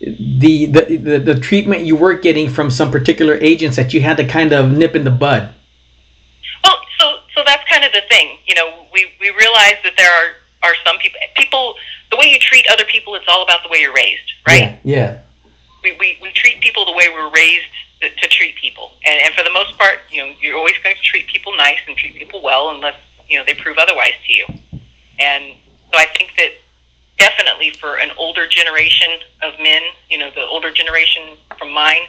the, 0.00 0.66
the 0.66 0.96
the 0.96 1.18
the 1.18 1.40
treatment 1.40 1.84
you 1.84 1.96
were 1.96 2.14
getting 2.14 2.50
from 2.50 2.70
some 2.70 2.90
particular 2.90 3.34
agents 3.36 3.76
that 3.76 3.94
you 3.94 4.00
had 4.00 4.18
to 4.18 4.26
kind 4.26 4.52
of 4.52 4.70
nip 4.70 4.94
in 4.94 5.04
the 5.04 5.10
bud 5.10 5.54
of 7.94 8.02
the 8.02 8.08
thing. 8.08 8.38
You 8.46 8.54
know, 8.54 8.86
we 8.92 9.10
we 9.20 9.30
realize 9.30 9.76
that 9.84 9.94
there 9.96 10.12
are 10.12 10.30
are 10.62 10.74
some 10.84 10.98
people 10.98 11.18
people 11.36 11.74
the 12.10 12.16
way 12.16 12.26
you 12.26 12.38
treat 12.38 12.66
other 12.70 12.84
people. 12.84 13.14
It's 13.14 13.26
all 13.28 13.42
about 13.42 13.62
the 13.62 13.68
way 13.68 13.78
you're 13.78 13.94
raised, 13.94 14.32
right? 14.46 14.78
yeah 14.84 15.20
We, 15.82 15.96
we 15.98 16.18
we 16.22 16.32
treat 16.32 16.60
people 16.60 16.84
the 16.84 16.92
way 16.92 17.08
we're 17.12 17.30
raised 17.30 17.66
to, 18.02 18.10
to 18.10 18.28
treat 18.28 18.56
people, 18.56 18.92
and 19.04 19.20
and 19.22 19.34
for 19.34 19.44
the 19.44 19.52
most 19.52 19.76
part, 19.78 20.00
you 20.10 20.22
know, 20.22 20.32
you're 20.40 20.56
always 20.56 20.76
going 20.82 20.96
to 20.96 21.02
treat 21.02 21.26
people 21.26 21.56
nice 21.56 21.78
and 21.86 21.96
treat 21.96 22.14
people 22.14 22.42
well, 22.42 22.70
unless 22.70 22.96
you 23.28 23.38
know 23.38 23.44
they 23.44 23.54
prove 23.54 23.78
otherwise 23.78 24.14
to 24.26 24.32
you. 24.32 24.46
And 25.18 25.54
so 25.92 25.98
I 25.98 26.06
think 26.16 26.32
that 26.38 26.52
definitely 27.18 27.70
for 27.72 27.98
an 27.98 28.10
older 28.16 28.48
generation 28.48 29.08
of 29.42 29.52
men, 29.60 29.82
you 30.08 30.16
know, 30.16 30.30
the 30.34 30.46
older 30.46 30.72
generation 30.72 31.36
from 31.58 31.70
mine, 31.72 32.08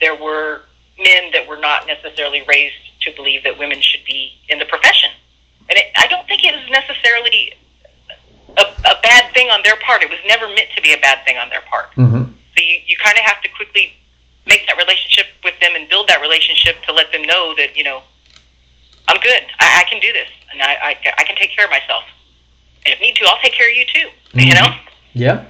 there 0.00 0.14
were 0.14 0.62
men 0.98 1.32
that 1.32 1.48
were 1.48 1.56
not 1.58 1.86
necessarily 1.86 2.42
raised 2.46 2.91
to 3.04 3.12
believe 3.16 3.42
that 3.44 3.58
women 3.58 3.80
should 3.80 4.04
be 4.04 4.32
in 4.48 4.58
the 4.58 4.64
profession. 4.66 5.10
And 5.68 5.78
it, 5.78 5.86
I 5.96 6.06
don't 6.08 6.26
think 6.26 6.44
it 6.44 6.54
was 6.54 6.68
necessarily 6.70 7.54
a, 8.58 8.62
a 8.62 8.96
bad 9.02 9.32
thing 9.32 9.48
on 9.50 9.62
their 9.62 9.76
part. 9.76 10.02
It 10.02 10.10
was 10.10 10.18
never 10.26 10.48
meant 10.48 10.68
to 10.76 10.82
be 10.82 10.92
a 10.92 10.98
bad 10.98 11.24
thing 11.24 11.36
on 11.38 11.48
their 11.50 11.62
part. 11.62 11.92
hmm 11.94 12.24
So 12.56 12.58
you, 12.62 12.76
you 12.86 12.96
kind 13.02 13.16
of 13.18 13.24
have 13.24 13.40
to 13.42 13.48
quickly 13.50 13.92
make 14.46 14.66
that 14.66 14.76
relationship 14.76 15.26
with 15.44 15.58
them 15.60 15.72
and 15.76 15.88
build 15.88 16.08
that 16.08 16.20
relationship 16.20 16.82
to 16.86 16.92
let 16.92 17.12
them 17.12 17.22
know 17.22 17.54
that, 17.56 17.76
you 17.76 17.84
know, 17.84 18.02
I'm 19.08 19.20
good. 19.20 19.42
I, 19.60 19.82
I 19.86 19.90
can 19.90 20.00
do 20.00 20.12
this. 20.12 20.28
And 20.52 20.60
I, 20.62 20.74
I, 20.74 20.96
I 21.18 21.24
can 21.24 21.36
take 21.36 21.54
care 21.56 21.64
of 21.64 21.70
myself. 21.70 22.04
And 22.84 22.92
if 22.94 23.00
need 23.00 23.14
to, 23.16 23.24
I'll 23.26 23.38
take 23.42 23.54
care 23.54 23.70
of 23.70 23.76
you 23.76 23.84
too. 23.86 24.08
You 24.34 24.52
Mhm. 24.52 24.54
know? 24.60 24.74
yeah 25.14 25.44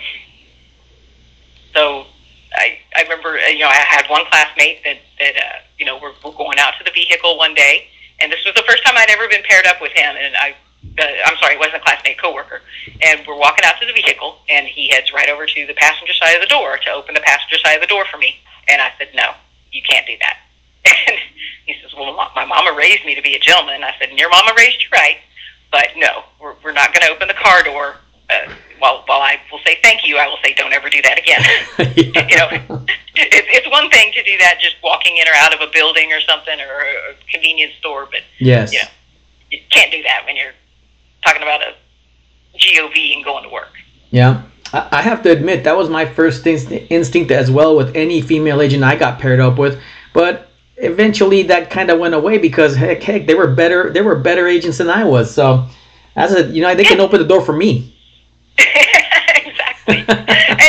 So 1.75 2.07
I, 2.55 2.79
I 2.95 3.03
remember, 3.03 3.39
uh, 3.39 3.49
you 3.49 3.61
know, 3.61 3.69
I 3.69 3.75
had 3.89 4.07
one 4.09 4.25
classmate 4.31 4.85
that, 4.85 4.99
that 5.19 5.37
uh, 5.37 5.59
you 5.83 5.87
know, 5.87 5.99
we're, 5.99 6.15
we're 6.23 6.39
going 6.39 6.61
out 6.61 6.75
to 6.79 6.85
the 6.85 6.93
vehicle 6.95 7.37
one 7.37 7.55
day, 7.55 7.89
and 8.21 8.31
this 8.31 8.39
was 8.47 8.55
the 8.55 8.63
first 8.69 8.87
time 8.87 8.95
I'd 8.97 9.11
ever 9.11 9.27
been 9.27 9.43
paired 9.43 9.67
up 9.67 9.83
with 9.83 9.91
him, 9.91 10.15
and 10.15 10.37
I, 10.37 10.55
uh, 10.97 11.03
I'm 11.27 11.37
sorry, 11.39 11.55
it 11.55 11.59
wasn't 11.59 11.79
a 11.79 11.81
classmate, 11.81 12.23
coworker, 12.23 12.63
and 13.03 13.27
we're 13.27 13.37
walking 13.37 13.65
out 13.65 13.81
to 13.81 13.87
the 13.87 13.93
vehicle, 13.93 14.39
and 14.49 14.69
he 14.69 14.91
heads 14.91 15.13
right 15.13 15.29
over 15.29 15.45
to 15.45 15.67
the 15.67 15.75
passenger 15.75 16.15
side 16.15 16.37
of 16.37 16.41
the 16.41 16.47
door 16.47 16.79
to 16.79 16.91
open 16.93 17.15
the 17.15 17.21
passenger 17.27 17.59
side 17.59 17.75
of 17.75 17.81
the 17.81 17.89
door 17.89 18.05
for 18.07 18.19
me, 18.19 18.39
and 18.69 18.81
I 18.81 18.93
said, 18.97 19.09
no, 19.13 19.35
you 19.73 19.83
can't 19.83 20.07
do 20.07 20.15
that. 20.23 20.39
And 21.67 21.77
he 21.77 21.83
says, 21.83 21.95
well, 21.97 22.13
my 22.35 22.45
mama 22.45 22.77
raised 22.77 23.05
me 23.05 23.15
to 23.15 23.23
be 23.23 23.35
a 23.37 23.39
gentleman. 23.39 23.85
I 23.85 23.95
said, 23.99 24.09
and 24.09 24.19
your 24.19 24.31
mama 24.31 24.53
raised 24.59 24.83
you 24.83 24.89
right, 24.93 25.19
but 25.71 25.91
no, 25.97 26.25
we're, 26.41 26.55
we're 26.65 26.73
not 26.73 26.93
going 26.93 27.07
to 27.07 27.13
open 27.13 27.29
the 27.29 27.35
car 27.35 27.63
door. 27.63 27.97
Uh, 28.29 28.53
while, 28.83 29.05
while 29.07 29.21
I 29.21 29.37
will 29.53 29.61
say 29.65 29.79
thank 29.81 30.05
you, 30.05 30.19
I 30.19 30.27
will 30.27 30.39
say 30.43 30.55
don't 30.55 30.73
ever 30.73 30.91
do 30.91 31.01
that 31.03 31.17
again. 31.17 31.41
you 31.97 32.37
know, 32.37 32.85
it's, 33.15 33.49
it's 33.49 33.71
one 33.71 33.89
thing 33.91 34.13
to 34.13 34.23
do 34.25 34.37
that 34.39 34.59
just 34.61 34.75
walking 34.83 35.17
in 35.19 35.29
or 35.29 35.35
out 35.37 35.55
of 35.55 35.61
a 35.61 35.71
building 35.73 36.13
or 36.13 36.21
something 36.23 36.59
or 36.61 36.81
a 36.81 37.15
convenience 37.31 37.75
store, 37.79 38.09
but 38.11 38.23
Yes. 38.41 38.73
you 38.73 38.81
know, 38.81 38.89
you 39.53 39.61
can't 39.71 39.93
do 39.93 40.03
that 40.03 40.25
when 40.27 40.35
you're 40.35 40.53
talking 41.25 41.43
about 41.43 41.61
a 41.63 41.75
GOV 42.59 43.15
and 43.15 43.25
going 43.25 43.45
to 43.45 43.51
work. 43.51 43.71
Yeah. 44.11 44.43
I 44.73 45.01
have 45.01 45.23
to 45.23 45.31
admit 45.31 45.63
that 45.63 45.77
was 45.77 45.89
my 45.89 46.05
first 46.05 46.45
inst- 46.45 46.73
instinct 46.91 47.31
as 47.31 47.53
well 47.53 47.77
with 47.77 47.95
any 47.95 48.21
female 48.21 48.61
agent 48.61 48.83
I 48.83 48.97
got 48.97 49.21
paired 49.21 49.39
up 49.39 49.59
with, 49.59 49.81
but 50.13 50.49
eventually 50.79 51.43
that 51.45 51.71
kind 51.71 51.89
of 51.89 52.01
went 52.01 52.15
away 52.15 52.39
because 52.39 52.75
heck, 52.75 53.01
heck, 53.03 53.27
they 53.27 53.35
were 53.35 53.55
better. 53.55 53.93
They 53.93 54.01
were 54.01 54.17
better 54.17 54.49
agents 54.49 54.79
than 54.79 54.89
I 54.89 55.05
was. 55.05 55.33
So, 55.33 55.69
as 56.17 56.35
a 56.35 56.49
you 56.49 56.63
know, 56.63 56.75
they 56.75 56.85
can 56.85 57.01
open 57.01 57.21
the 57.21 57.29
door 57.29 57.43
for 57.43 57.53
me. 57.53 57.93
exactly. 58.59 59.99
and, 60.09 60.09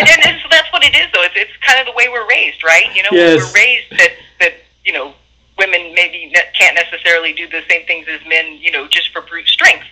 and 0.09 0.19
it's, 0.25 0.43
that's 0.49 0.71
what 0.71 0.83
it 0.83 0.95
is, 0.95 1.07
though. 1.13 1.23
It's, 1.23 1.35
it's 1.35 1.51
kind 1.61 1.79
of 1.79 1.85
the 1.85 1.93
way 1.97 2.07
we're 2.09 2.27
raised, 2.27 2.63
right? 2.63 2.93
You 2.95 3.03
know, 3.03 3.09
Yes. 3.11 3.41
we're 3.41 3.59
raised 3.59 3.91
that, 3.91 4.11
that, 4.39 4.53
you 4.85 4.93
know, 4.93 5.13
women 5.57 5.93
maybe 5.93 6.31
ne- 6.33 6.51
can't 6.57 6.75
necessarily 6.75 7.33
do 7.33 7.47
the 7.47 7.61
same 7.69 7.85
things 7.85 8.07
as 8.07 8.19
men, 8.27 8.57
you 8.59 8.71
know, 8.71 8.87
just 8.87 9.09
for 9.13 9.21
brute 9.21 9.47
strength. 9.47 9.85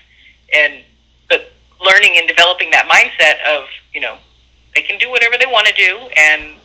And, 0.54 0.84
but 1.30 1.52
learning 1.80 2.16
and 2.18 2.28
developing 2.28 2.72
that 2.72 2.88
mindset 2.90 3.42
of, 3.58 3.68
you 3.94 4.02
know, 4.02 4.18
they 4.76 4.82
can 4.82 4.98
do 4.98 5.10
whatever 5.10 5.36
they 5.40 5.46
want 5.46 5.68
to 5.68 5.74
do 5.74 5.98
and 6.18 6.56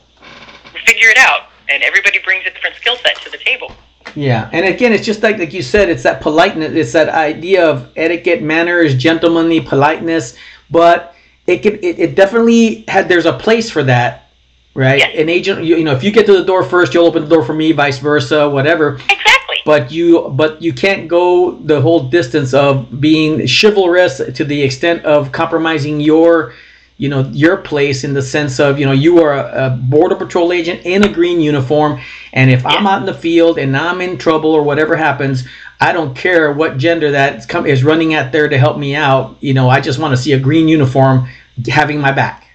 figure 0.86 1.08
it 1.08 1.18
out. 1.18 1.50
And 1.68 1.82
everybody 1.82 2.20
brings 2.20 2.46
a 2.46 2.50
different 2.50 2.76
skill 2.76 2.96
set 2.96 3.16
to 3.22 3.30
the 3.30 3.38
table. 3.38 3.72
Yeah, 4.14 4.48
and 4.52 4.64
again, 4.64 4.92
it's 4.92 5.04
just 5.04 5.22
like 5.24 5.38
like 5.38 5.52
you 5.52 5.62
said, 5.62 5.88
it's 5.88 6.04
that 6.04 6.20
politeness, 6.20 6.72
it's 6.74 6.92
that 6.92 7.08
idea 7.08 7.68
of 7.68 7.90
etiquette, 7.96 8.40
manners, 8.40 8.94
gentlemanly 8.94 9.60
politeness. 9.60 10.36
But 10.70 11.15
it 11.46 11.62
can, 11.62 11.74
it, 11.74 11.98
it 11.98 12.14
definitely 12.14 12.84
had. 12.88 13.08
There's 13.08 13.26
a 13.26 13.32
place 13.32 13.70
for 13.70 13.82
that, 13.84 14.30
right? 14.74 14.98
Yes. 14.98 15.16
An 15.16 15.28
agent, 15.28 15.64
you, 15.64 15.76
you 15.76 15.84
know, 15.84 15.92
if 15.92 16.02
you 16.02 16.10
get 16.10 16.26
to 16.26 16.32
the 16.32 16.44
door 16.44 16.64
first, 16.64 16.94
you'll 16.94 17.06
open 17.06 17.22
the 17.22 17.28
door 17.28 17.44
for 17.44 17.54
me, 17.54 17.72
vice 17.72 17.98
versa, 17.98 18.48
whatever. 18.48 18.94
Exactly. 18.94 19.56
But 19.64 19.90
you, 19.90 20.28
but 20.30 20.62
you 20.62 20.72
can't 20.72 21.08
go 21.08 21.52
the 21.52 21.80
whole 21.80 22.08
distance 22.08 22.54
of 22.54 23.00
being 23.00 23.46
chivalrous 23.46 24.18
to 24.18 24.44
the 24.44 24.62
extent 24.62 25.04
of 25.04 25.32
compromising 25.32 26.00
your, 26.00 26.54
you 26.98 27.08
know, 27.08 27.22
your 27.32 27.56
place 27.58 28.04
in 28.04 28.14
the 28.14 28.22
sense 28.22 28.60
of, 28.60 28.78
you 28.78 28.86
know, 28.86 28.92
you 28.92 29.20
are 29.22 29.34
a, 29.34 29.66
a 29.66 29.70
border 29.70 30.14
patrol 30.14 30.52
agent 30.52 30.80
in 30.84 31.04
a 31.04 31.12
green 31.12 31.40
uniform, 31.40 32.00
and 32.32 32.50
if 32.50 32.64
I'm 32.64 32.86
out 32.86 33.00
in 33.00 33.06
the 33.06 33.14
field 33.14 33.58
and 33.58 33.76
I'm 33.76 34.00
in 34.00 34.16
trouble 34.18 34.52
or 34.52 34.62
whatever 34.62 34.94
happens, 34.96 35.44
I 35.80 35.92
don't 35.92 36.16
care 36.16 36.52
what 36.52 36.78
gender 36.78 37.10
that 37.10 37.46
come 37.48 37.66
is 37.66 37.84
running 37.84 38.14
at 38.14 38.32
there 38.32 38.48
to 38.48 38.58
help 38.58 38.78
me 38.78 38.94
out. 38.94 39.36
You 39.40 39.52
know, 39.54 39.68
I 39.68 39.80
just 39.80 39.98
want 39.98 40.12
to 40.12 40.16
see 40.16 40.32
a 40.32 40.38
green 40.38 40.68
uniform 40.68 41.28
having 41.68 42.00
my 42.00 42.12
back. 42.12 42.46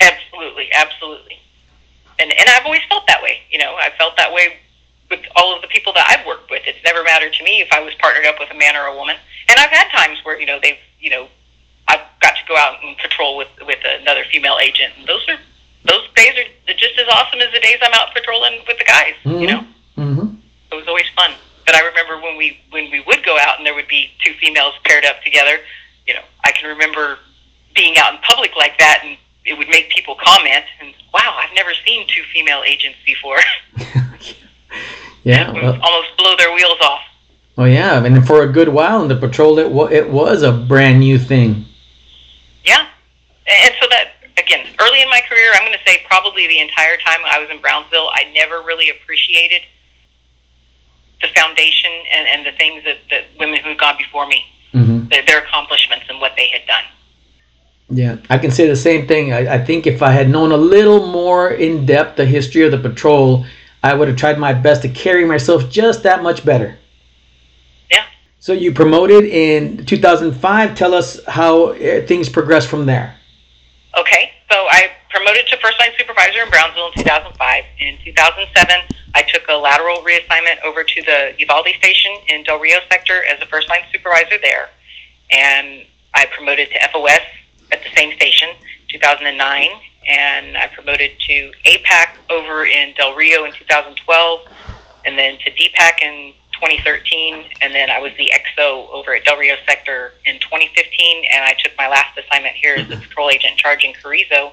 Absolutely, 0.00 0.68
absolutely. 0.74 1.38
And 2.18 2.30
and 2.32 2.48
I've 2.50 2.64
always 2.66 2.82
felt 2.88 3.06
that 3.06 3.22
way. 3.22 3.38
You 3.50 3.58
know, 3.58 3.74
I 3.76 3.90
felt 3.96 4.16
that 4.18 4.32
way 4.32 4.56
with 5.10 5.20
all 5.36 5.54
of 5.54 5.62
the 5.62 5.68
people 5.68 5.92
that 5.94 6.06
I've 6.10 6.26
worked 6.26 6.50
with. 6.50 6.62
It's 6.66 6.78
never 6.84 7.02
mattered 7.04 7.32
to 7.34 7.44
me 7.44 7.60
if 7.60 7.68
I 7.72 7.80
was 7.80 7.94
partnered 7.94 8.26
up 8.26 8.36
with 8.38 8.50
a 8.50 8.54
man 8.54 8.76
or 8.76 8.86
a 8.86 8.96
woman. 8.96 9.16
And 9.48 9.58
I've 9.58 9.70
had 9.70 9.88
times 9.90 10.18
where 10.24 10.38
you 10.38 10.46
know 10.46 10.58
they've 10.62 10.78
you 11.00 11.10
know 11.10 11.28
I've 11.88 12.00
got 12.20 12.34
to 12.36 12.42
go 12.46 12.56
out 12.56 12.76
and 12.84 12.96
patrol 12.98 13.36
with 13.36 13.48
with 13.66 13.78
another 14.00 14.24
female 14.30 14.58
agent, 14.62 14.92
and 14.98 15.06
those 15.08 15.26
are 15.28 15.38
those 15.84 16.06
days 16.14 16.34
are 16.38 16.74
just 16.74 16.98
as 16.98 17.08
awesome 17.08 17.40
as 17.40 17.52
the 17.52 17.60
days 17.60 17.78
I'm 17.82 17.92
out 17.94 18.14
patrolling 18.14 18.60
with 18.68 18.78
the 18.78 18.84
guys. 18.84 19.14
You 19.24 19.46
know, 19.46 19.66
Mm-hmm. 19.98 20.34
it 20.70 20.74
was 20.74 20.86
always 20.88 21.08
fun. 21.16 21.32
But 21.66 21.74
I 21.74 21.86
remember 21.86 22.20
when 22.20 22.36
we 22.36 22.58
when 22.70 22.90
we 22.90 23.00
would 23.06 23.24
go 23.24 23.38
out 23.40 23.58
and 23.58 23.66
there 23.66 23.74
would 23.74 23.88
be 23.88 24.10
two 24.24 24.34
females 24.40 24.74
paired 24.84 25.04
up 25.04 25.22
together. 25.22 25.58
You 26.06 26.14
know, 26.14 26.22
I 26.44 26.52
can 26.52 26.68
remember 26.68 27.18
being 27.74 27.96
out 27.98 28.14
in 28.14 28.20
public 28.20 28.50
like 28.56 28.78
that, 28.78 29.02
and 29.04 29.16
it 29.44 29.56
would 29.56 29.68
make 29.68 29.90
people 29.90 30.16
comment. 30.20 30.64
And 30.80 30.92
wow, 31.14 31.36
I've 31.38 31.54
never 31.54 31.70
seen 31.86 32.06
two 32.08 32.22
female 32.32 32.62
agents 32.66 32.98
before. 33.06 33.38
Yeah. 35.24 35.52
Well, 35.52 35.78
almost 35.82 36.16
blow 36.18 36.34
their 36.36 36.52
wheels 36.52 36.78
off. 36.82 37.02
well, 37.56 37.68
yeah. 37.68 38.04
And 38.04 38.26
for 38.26 38.42
a 38.42 38.48
good 38.48 38.68
while 38.68 39.02
in 39.02 39.08
the 39.08 39.14
patrol, 39.14 39.58
it 39.60 39.70
wa- 39.70 39.86
it 39.86 40.10
was 40.10 40.42
a 40.42 40.50
brand 40.50 40.98
new 40.98 41.16
thing. 41.16 41.64
Yeah, 42.64 42.86
and 43.46 43.72
so 43.80 43.86
that 43.90 44.14
again, 44.36 44.66
early 44.80 45.00
in 45.00 45.08
my 45.10 45.20
career, 45.28 45.52
I'm 45.54 45.60
going 45.64 45.78
to 45.78 45.84
say 45.90 46.02
probably 46.08 46.48
the 46.48 46.58
entire 46.58 46.96
time 46.96 47.20
I 47.24 47.38
was 47.38 47.48
in 47.50 47.60
Brownsville, 47.60 48.10
I 48.12 48.32
never 48.34 48.62
really 48.62 48.90
appreciated 48.90 49.62
the 51.22 51.28
foundation 51.28 51.90
and, 52.12 52.28
and 52.28 52.46
the 52.46 52.52
things 52.52 52.84
that, 52.84 52.98
that 53.10 53.24
women 53.38 53.60
who 53.62 53.70
had 53.70 53.78
gone 53.78 53.96
before 53.96 54.26
me, 54.26 54.44
Mm-hmm. 54.74 55.08
their, 55.08 55.22
their 55.26 55.38
accomplishments 55.44 56.06
and 56.08 56.18
what 56.18 56.32
they 56.34 56.48
had 56.48 56.66
done. 56.66 56.84
Yeah, 57.90 58.16
I 58.30 58.38
can 58.38 58.50
say 58.50 58.66
the 58.66 58.74
same 58.74 59.06
thing. 59.06 59.30
I, 59.34 59.56
I 59.56 59.58
think 59.62 59.86
if 59.86 60.02
I 60.02 60.12
had 60.12 60.30
known 60.30 60.50
a 60.50 60.56
little 60.56 61.08
more 61.08 61.50
in 61.50 61.84
depth 61.84 62.16
the 62.16 62.24
history 62.24 62.62
of 62.62 62.70
the 62.70 62.78
patrol, 62.78 63.44
I 63.82 63.92
would 63.92 64.08
have 64.08 64.16
tried 64.16 64.38
my 64.38 64.54
best 64.54 64.80
to 64.82 64.88
carry 64.88 65.26
myself 65.26 65.68
just 65.68 66.04
that 66.04 66.22
much 66.22 66.42
better. 66.42 66.78
Yeah. 67.90 68.04
So 68.38 68.54
you 68.54 68.72
promoted 68.72 69.24
in 69.24 69.84
2005. 69.84 70.74
Tell 70.74 70.94
us 70.94 71.22
how 71.26 71.72
uh, 71.72 72.06
things 72.06 72.30
progressed 72.30 72.68
from 72.68 72.86
there. 72.86 73.14
Okay, 73.98 74.30
so 74.50 74.56
I 74.56 74.90
promoted 75.12 75.46
to 75.48 75.56
first 75.58 75.78
line 75.78 75.90
supervisor 75.98 76.42
in 76.42 76.50
Brownsville 76.50 76.90
in 76.96 77.04
2005. 77.04 77.64
In 77.78 77.98
2007, 78.02 78.76
I 79.14 79.22
took 79.22 79.42
a 79.48 79.54
lateral 79.54 79.98
reassignment 79.98 80.64
over 80.64 80.82
to 80.82 81.02
the 81.02 81.34
Uvalde 81.38 81.68
station 81.78 82.12
in 82.28 82.42
Del 82.44 82.58
Rio 82.58 82.78
sector 82.90 83.22
as 83.24 83.40
a 83.42 83.46
first 83.46 83.68
line 83.68 83.84
supervisor 83.92 84.38
there, 84.42 84.70
and 85.30 85.84
I 86.14 86.26
promoted 86.34 86.70
to 86.70 86.88
FOS 86.90 87.20
at 87.70 87.82
the 87.84 87.90
same 87.94 88.16
station 88.16 88.48
2009, 88.90 89.68
and 90.08 90.56
I 90.56 90.68
promoted 90.68 91.12
to 91.28 91.52
APAC 91.66 92.16
over 92.30 92.64
in 92.64 92.94
Del 92.94 93.14
Rio 93.14 93.44
in 93.44 93.52
2012, 93.52 94.40
and 95.04 95.18
then 95.18 95.38
to 95.44 95.50
DPAC 95.50 96.02
in 96.02 96.32
2013, 96.54 97.44
and 97.60 97.74
then 97.74 97.90
I 97.90 97.98
was 97.98 98.12
the 98.16 98.32
XO 98.32 98.88
over 98.90 99.14
at 99.14 99.24
Del 99.24 99.36
Rio 99.36 99.56
sector 99.66 100.14
in 100.24 100.38
2015, 100.40 101.24
and 101.34 101.44
I 101.44 101.54
took 101.62 101.76
my 101.76 101.88
last 101.88 102.16
assignment 102.16 102.54
here 102.56 102.76
as 102.76 102.88
the 102.88 102.96
patrol 102.96 103.28
agent 103.28 103.52
in 103.52 103.58
charge 103.58 103.84
in 103.84 103.92
Carrizo 103.92 104.52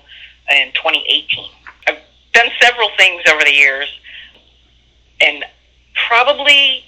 in 0.51 0.71
2018. 0.73 1.49
I've 1.87 1.97
done 2.33 2.49
several 2.61 2.89
things 2.97 3.23
over 3.31 3.43
the 3.43 3.53
years, 3.53 3.87
and 5.21 5.45
probably, 6.07 6.83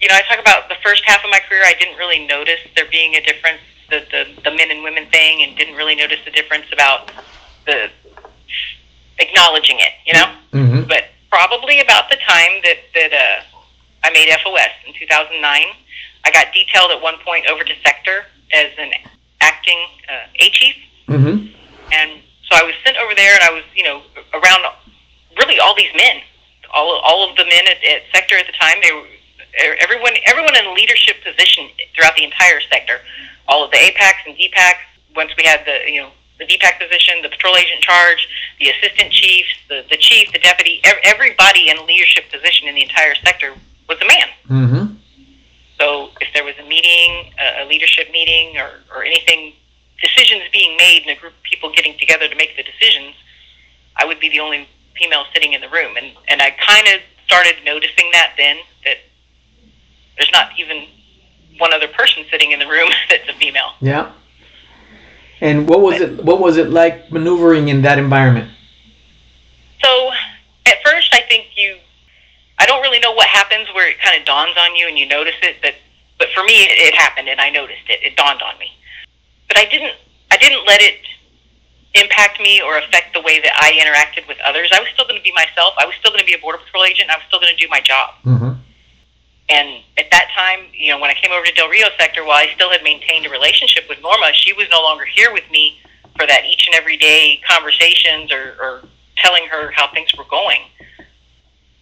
you 0.00 0.08
know, 0.08 0.14
I 0.14 0.22
talk 0.28 0.40
about 0.40 0.68
the 0.68 0.76
first 0.82 1.04
half 1.04 1.24
of 1.24 1.30
my 1.30 1.40
career, 1.48 1.62
I 1.64 1.74
didn't 1.78 1.98
really 1.98 2.26
notice 2.26 2.60
there 2.76 2.86
being 2.90 3.14
a 3.14 3.20
difference, 3.20 3.60
the, 3.90 4.04
the, 4.10 4.42
the 4.42 4.50
men 4.56 4.70
and 4.70 4.82
women 4.82 5.06
thing, 5.10 5.42
and 5.42 5.56
didn't 5.56 5.76
really 5.76 5.94
notice 5.94 6.18
the 6.24 6.30
difference 6.30 6.66
about 6.72 7.10
the 7.66 7.90
acknowledging 9.18 9.78
it, 9.78 9.92
you 10.06 10.12
know? 10.12 10.34
Mm-hmm. 10.52 10.88
but 10.88 11.04
probably 11.30 11.80
about 11.80 12.08
the 12.08 12.16
time 12.16 12.62
that 12.64 12.78
that 12.94 13.12
uh, 13.12 13.44
I 14.02 14.10
made 14.10 14.28
FOS 14.42 14.72
in 14.86 14.94
2009, 14.94 15.66
I 16.24 16.30
got 16.30 16.52
detailed 16.54 16.90
at 16.90 17.02
one 17.02 17.16
point 17.24 17.46
over 17.50 17.64
to 17.64 17.72
sector 17.84 18.24
as 18.52 18.70
an 18.78 18.92
acting 19.40 19.78
uh, 20.08 20.26
A 20.40 20.50
chief, 20.50 20.74
Mm-hmm. 21.08 21.46
and 21.90 22.20
so 22.50 22.56
I 22.56 22.62
was 22.64 22.74
sent 22.84 22.96
over 22.96 23.14
there, 23.14 23.34
and 23.34 23.42
I 23.44 23.52
was 23.52 23.64
you 23.74 23.84
know 23.84 24.02
around 24.32 24.64
really 25.36 25.58
all 25.58 25.74
these 25.76 25.92
men, 25.96 26.20
all 26.72 26.98
all 27.04 27.28
of 27.28 27.36
the 27.36 27.44
men 27.44 27.68
at, 27.68 27.78
at 27.84 28.02
sector 28.12 28.36
at 28.36 28.46
the 28.46 28.56
time. 28.56 28.78
They 28.82 28.92
were 28.92 29.06
everyone 29.80 30.12
everyone 30.26 30.56
in 30.56 30.66
a 30.66 30.72
leadership 30.72 31.16
position 31.22 31.68
throughout 31.94 32.16
the 32.16 32.24
entire 32.24 32.60
sector, 32.70 33.00
all 33.46 33.64
of 33.64 33.70
the 33.70 33.78
APACs 33.78 34.26
and 34.26 34.36
DPACs. 34.36 34.84
Once 35.16 35.32
we 35.36 35.44
had 35.44 35.64
the 35.66 35.90
you 35.90 36.00
know 36.00 36.10
the 36.38 36.46
DPAC 36.46 36.78
position, 36.78 37.20
the 37.22 37.28
patrol 37.28 37.56
agent 37.56 37.82
charge, 37.82 38.28
the 38.60 38.70
assistant 38.70 39.12
chiefs, 39.12 39.48
the, 39.68 39.84
the 39.90 39.96
chief, 39.96 40.32
the 40.32 40.38
deputy, 40.38 40.80
ev- 40.84 41.00
everybody 41.02 41.68
in 41.68 41.84
leadership 41.84 42.30
position 42.30 42.68
in 42.68 42.76
the 42.76 42.82
entire 42.82 43.14
sector 43.16 43.52
was 43.88 43.98
a 44.00 44.06
man. 44.06 44.28
Mm-hmm. 44.48 44.94
So 45.80 46.10
if 46.20 46.28
there 46.34 46.44
was 46.44 46.54
a 46.58 46.68
meeting, 46.68 47.32
a, 47.38 47.64
a 47.64 47.66
leadership 47.66 48.10
meeting, 48.12 48.56
or, 48.56 48.70
or 48.94 49.04
anything, 49.04 49.52
decisions 50.00 50.42
being 50.52 50.76
made 50.76 51.02
and 51.02 51.16
a 51.16 51.20
group 51.20 51.32
of 51.32 51.42
people 51.42 51.72
getting 51.72 51.98
together 51.98 52.28
to 52.28 52.36
make 52.36 52.56
the 52.56 52.62
decisions, 52.62 53.14
I 53.96 54.04
would 54.04 54.20
be 54.20 54.28
the 54.28 54.40
only 54.40 54.68
female 54.96 55.24
sitting 55.32 55.52
in 55.52 55.60
the 55.60 55.68
room. 55.68 55.96
And, 55.96 56.12
and 56.28 56.40
I 56.42 56.50
kind 56.50 56.86
of 56.88 57.00
started 57.26 57.56
noticing 57.64 58.10
that 58.12 58.34
then, 58.36 58.58
that 58.84 58.96
there's 60.16 60.30
not 60.32 60.50
even 60.58 60.86
one 61.58 61.72
other 61.74 61.88
person 61.88 62.24
sitting 62.30 62.52
in 62.52 62.58
the 62.58 62.66
room 62.66 62.90
that's 63.08 63.28
a 63.28 63.34
female. 63.34 63.72
Yeah. 63.80 64.12
And 65.40 65.68
what 65.68 65.80
was 65.80 66.00
it? 66.00 66.24
What 66.24 66.40
was 66.40 66.56
it 66.56 66.70
like 66.70 67.12
maneuvering 67.12 67.68
in 67.68 67.82
that 67.82 67.98
environment? 67.98 68.50
So 69.84 70.10
at 70.66 70.78
first, 70.84 71.14
I 71.14 71.20
think 71.28 71.46
you, 71.56 71.76
I 72.58 72.66
don't 72.66 72.82
really 72.82 72.98
know 72.98 73.12
what 73.12 73.28
happens 73.28 73.68
where 73.72 73.88
it 73.88 74.00
kind 74.00 74.18
of 74.18 74.26
dawns 74.26 74.56
on 74.58 74.74
you 74.74 74.88
and 74.88 74.98
you 74.98 75.06
notice 75.06 75.36
it. 75.42 75.58
But 75.62 75.74
but 76.18 76.28
for 76.34 76.42
me, 76.42 76.64
it, 76.64 76.92
it 76.92 76.94
happened 76.94 77.28
and 77.28 77.40
I 77.40 77.50
noticed 77.50 77.86
it. 77.88 78.00
It 78.02 78.16
dawned 78.16 78.42
on 78.42 78.58
me. 78.58 78.72
But 79.48 79.58
I 79.58 79.64
didn't. 79.64 79.94
I 80.30 80.36
didn't 80.36 80.66
let 80.66 80.82
it 80.82 81.00
impact 81.94 82.40
me 82.40 82.60
or 82.60 82.78
affect 82.78 83.14
the 83.14 83.20
way 83.20 83.40
that 83.40 83.52
I 83.56 83.72
interacted 83.80 84.28
with 84.28 84.38
others. 84.44 84.70
I 84.72 84.80
was 84.80 84.88
still 84.92 85.06
going 85.06 85.16
to 85.16 85.24
be 85.24 85.32
myself. 85.32 85.74
I 85.78 85.86
was 85.86 85.94
still 85.98 86.12
going 86.12 86.20
to 86.20 86.26
be 86.26 86.34
a 86.34 86.38
border 86.38 86.58
patrol 86.58 86.84
agent. 86.84 87.10
I 87.10 87.16
was 87.16 87.24
still 87.26 87.40
going 87.40 87.54
to 87.54 87.58
do 87.58 87.68
my 87.68 87.80
job. 87.80 88.14
Mm-hmm. 88.24 88.60
And 89.48 89.82
at 89.96 90.10
that 90.12 90.28
time, 90.36 90.68
you 90.72 90.92
know, 90.92 91.00
when 91.00 91.10
I 91.10 91.14
came 91.14 91.32
over 91.32 91.44
to 91.44 91.52
Del 91.52 91.68
Rio 91.68 91.88
sector, 91.98 92.24
while 92.24 92.36
I 92.36 92.52
still 92.54 92.70
had 92.70 92.82
maintained 92.84 93.24
a 93.24 93.30
relationship 93.30 93.88
with 93.88 94.00
Norma, 94.02 94.30
she 94.34 94.52
was 94.52 94.68
no 94.70 94.82
longer 94.82 95.06
here 95.06 95.32
with 95.32 95.48
me 95.50 95.80
for 96.18 96.26
that 96.26 96.44
each 96.44 96.66
and 96.66 96.74
every 96.76 96.98
day 96.98 97.40
conversations 97.48 98.30
or, 98.30 98.54
or 98.60 98.82
telling 99.16 99.48
her 99.48 99.70
how 99.72 99.90
things 99.92 100.12
were 100.14 100.28
going. 100.28 100.60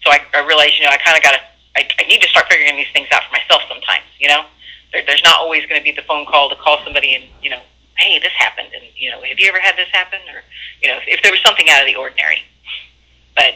So 0.05 0.12
I, 0.12 0.23
I 0.33 0.47
realized, 0.47 0.79
you 0.79 0.85
know, 0.85 0.91
I 0.91 0.99
kind 0.99 1.17
of 1.17 1.23
got 1.25 1.33
to, 1.33 1.41
I, 1.75 1.89
I 1.99 2.07
need 2.07 2.23
to 2.23 2.29
start 2.29 2.47
figuring 2.49 2.77
these 2.77 2.91
things 2.93 3.09
out 3.11 3.25
for 3.25 3.33
myself 3.33 3.62
sometimes, 3.69 4.07
you 4.21 4.29
know? 4.29 4.45
There, 4.93 5.03
there's 5.07 5.22
not 5.24 5.41
always 5.41 5.66
going 5.66 5.80
to 5.80 5.84
be 5.84 5.93
the 5.93 6.03
phone 6.03 6.26
call 6.26 6.49
to 6.49 6.57
call 6.57 6.78
somebody 6.84 7.14
and, 7.14 7.24
you 7.43 7.51
know, 7.51 7.61
hey, 7.99 8.18
this 8.18 8.32
happened. 8.39 8.68
And, 8.74 8.84
you 8.97 9.11
know, 9.11 9.20
have 9.22 9.39
you 9.39 9.49
ever 9.49 9.61
had 9.61 9.76
this 9.76 9.89
happen? 9.93 10.20
Or, 10.28 10.43
you 10.82 10.89
know, 10.89 10.97
if, 10.99 11.05
if 11.07 11.22
there 11.22 11.32
was 11.32 11.41
something 11.45 11.68
out 11.70 11.80
of 11.80 11.87
the 11.87 11.97
ordinary. 11.97 12.43
But 13.34 13.55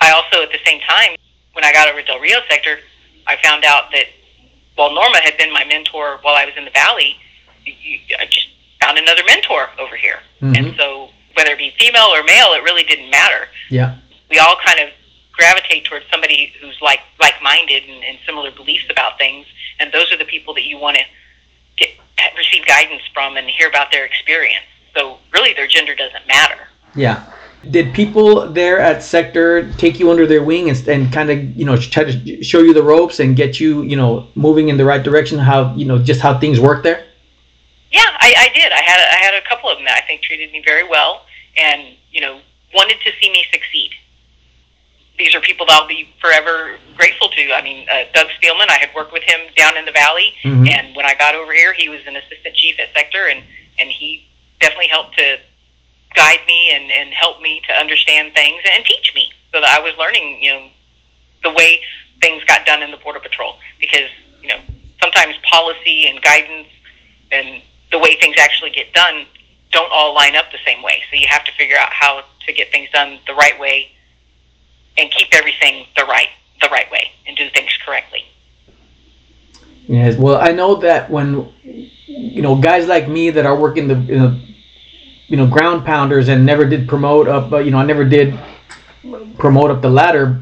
I 0.00 0.12
also, 0.12 0.42
at 0.42 0.50
the 0.50 0.58
same 0.64 0.80
time, 0.80 1.16
when 1.52 1.64
I 1.64 1.72
got 1.72 1.88
over 1.88 2.02
Del 2.02 2.20
Rio 2.20 2.38
sector, 2.48 2.78
I 3.26 3.36
found 3.42 3.64
out 3.64 3.90
that 3.92 4.06
while 4.76 4.92
Norma 4.92 5.20
had 5.20 5.36
been 5.38 5.52
my 5.52 5.64
mentor 5.64 6.18
while 6.22 6.36
I 6.36 6.44
was 6.44 6.54
in 6.56 6.64
the 6.64 6.70
Valley, 6.70 7.16
I 7.66 8.26
just 8.26 8.48
found 8.80 8.98
another 8.98 9.22
mentor 9.26 9.70
over 9.78 9.96
here. 9.96 10.20
Mm-hmm. 10.40 10.54
And 10.54 10.76
so, 10.76 11.10
whether 11.34 11.50
it 11.52 11.58
be 11.58 11.72
female 11.78 12.08
or 12.14 12.22
male, 12.22 12.52
it 12.52 12.62
really 12.62 12.84
didn't 12.84 13.10
matter. 13.10 13.48
Yeah. 13.70 13.96
We 14.30 14.38
all 14.38 14.56
kind 14.64 14.80
of 14.80 14.90
gravitate 15.36 15.84
towards 15.84 16.06
somebody 16.10 16.52
who's 16.60 16.76
like 16.80 17.00
like 17.20 17.34
minded 17.42 17.84
and, 17.84 18.02
and 18.02 18.18
similar 18.26 18.50
beliefs 18.50 18.86
about 18.90 19.18
things, 19.18 19.46
and 19.78 19.92
those 19.92 20.10
are 20.12 20.16
the 20.16 20.24
people 20.24 20.54
that 20.54 20.64
you 20.64 20.78
want 20.78 20.96
to 20.96 21.02
get 21.76 21.90
receive 22.36 22.64
guidance 22.66 23.02
from 23.12 23.36
and 23.36 23.48
hear 23.48 23.68
about 23.68 23.92
their 23.92 24.04
experience. 24.04 24.64
So 24.96 25.18
really, 25.32 25.52
their 25.52 25.66
gender 25.66 25.94
doesn't 25.94 26.26
matter. 26.26 26.68
Yeah. 26.94 27.24
Did 27.70 27.94
people 27.94 28.50
there 28.52 28.78
at 28.78 29.02
Sector 29.02 29.72
take 29.72 29.98
you 29.98 30.10
under 30.10 30.26
their 30.26 30.44
wing 30.44 30.70
and, 30.70 30.88
and 30.88 31.12
kind 31.12 31.30
of 31.30 31.56
you 31.56 31.64
know 31.64 31.76
try 31.76 32.04
to 32.04 32.42
show 32.42 32.60
you 32.60 32.72
the 32.72 32.82
ropes 32.82 33.20
and 33.20 33.36
get 33.36 33.60
you 33.60 33.82
you 33.82 33.96
know 33.96 34.28
moving 34.34 34.68
in 34.68 34.76
the 34.76 34.84
right 34.84 35.02
direction? 35.02 35.38
How 35.38 35.74
you 35.74 35.84
know 35.84 35.98
just 35.98 36.20
how 36.20 36.38
things 36.38 36.60
work 36.60 36.82
there? 36.82 37.04
Yeah, 37.90 38.04
I, 38.04 38.34
I 38.38 38.48
did. 38.54 38.72
I 38.72 38.82
had 38.82 39.00
I 39.00 39.16
had 39.16 39.34
a 39.34 39.46
couple 39.48 39.68
of 39.68 39.78
them 39.78 39.84
that 39.86 40.00
I 40.02 40.06
think 40.06 40.22
treated 40.22 40.52
me 40.52 40.62
very 40.64 40.88
well, 40.88 41.22
and 41.56 41.96
you 42.10 42.20
know 42.20 42.40
wanted 42.74 42.98
to 43.04 43.10
see 43.20 43.30
me 43.30 43.44
succeed 43.50 43.90
these 45.18 45.34
are 45.34 45.40
people 45.40 45.66
that 45.66 45.80
I'll 45.80 45.88
be 45.88 46.08
forever 46.20 46.78
grateful 46.96 47.28
to. 47.28 47.52
I 47.52 47.62
mean, 47.62 47.88
uh, 47.88 48.04
Doug 48.12 48.28
Spielman, 48.40 48.68
I 48.68 48.78
had 48.78 48.90
worked 48.94 49.12
with 49.12 49.22
him 49.22 49.40
down 49.56 49.76
in 49.76 49.84
the 49.84 49.92
valley, 49.92 50.32
mm-hmm. 50.42 50.66
and 50.68 50.94
when 50.94 51.06
I 51.06 51.14
got 51.14 51.34
over 51.34 51.52
here, 51.52 51.72
he 51.72 51.88
was 51.88 52.00
an 52.06 52.16
assistant 52.16 52.54
chief 52.54 52.76
at 52.78 52.92
Sector, 52.94 53.28
and 53.28 53.42
and 53.78 53.90
he 53.90 54.26
definitely 54.60 54.88
helped 54.88 55.16
to 55.18 55.38
guide 56.14 56.40
me 56.46 56.70
and 56.72 56.90
and 56.90 57.12
help 57.12 57.40
me 57.40 57.62
to 57.68 57.72
understand 57.74 58.34
things 58.34 58.62
and 58.70 58.84
teach 58.84 59.12
me, 59.14 59.32
so 59.52 59.60
that 59.60 59.78
I 59.78 59.80
was 59.80 59.94
learning, 59.98 60.42
you 60.42 60.52
know, 60.52 60.68
the 61.42 61.52
way 61.52 61.80
things 62.20 62.44
got 62.44 62.66
done 62.66 62.82
in 62.82 62.90
the 62.90 62.98
border 62.98 63.20
patrol. 63.20 63.56
Because 63.80 64.10
you 64.42 64.48
know, 64.48 64.60
sometimes 65.00 65.36
policy 65.50 66.06
and 66.08 66.20
guidance 66.22 66.68
and 67.32 67.62
the 67.90 67.98
way 67.98 68.16
things 68.20 68.36
actually 68.38 68.70
get 68.70 68.92
done 68.92 69.26
don't 69.72 69.90
all 69.92 70.14
line 70.14 70.36
up 70.36 70.46
the 70.52 70.58
same 70.64 70.82
way. 70.82 71.02
So 71.10 71.16
you 71.16 71.26
have 71.28 71.44
to 71.44 71.52
figure 71.52 71.76
out 71.76 71.92
how 71.92 72.22
to 72.46 72.52
get 72.52 72.70
things 72.70 72.88
done 72.92 73.18
the 73.26 73.34
right 73.34 73.58
way 73.58 73.90
and 74.98 75.10
keep 75.10 75.28
everything 75.32 75.86
the 75.96 76.04
right 76.04 76.28
the 76.60 76.68
right 76.68 76.90
way 76.90 77.10
and 77.26 77.36
do 77.36 77.48
things 77.50 77.70
correctly. 77.84 78.24
Yes, 79.88 80.16
well, 80.16 80.38
I 80.40 80.52
know 80.52 80.76
that 80.76 81.10
when 81.10 81.52
you 81.62 82.42
know 82.42 82.56
guys 82.56 82.86
like 82.86 83.08
me 83.08 83.30
that 83.30 83.46
are 83.46 83.56
working 83.56 83.88
the 83.88 83.94
you 83.94 84.18
know, 84.18 84.40
you 85.28 85.36
know 85.36 85.46
ground 85.46 85.84
pounders 85.84 86.28
and 86.28 86.44
never 86.44 86.64
did 86.64 86.88
promote 86.88 87.28
up, 87.28 87.50
you 87.64 87.70
know 87.70 87.78
I 87.78 87.84
never 87.84 88.04
did 88.04 88.38
promote 89.38 89.70
up 89.70 89.82
the 89.82 89.90
ladder 89.90 90.40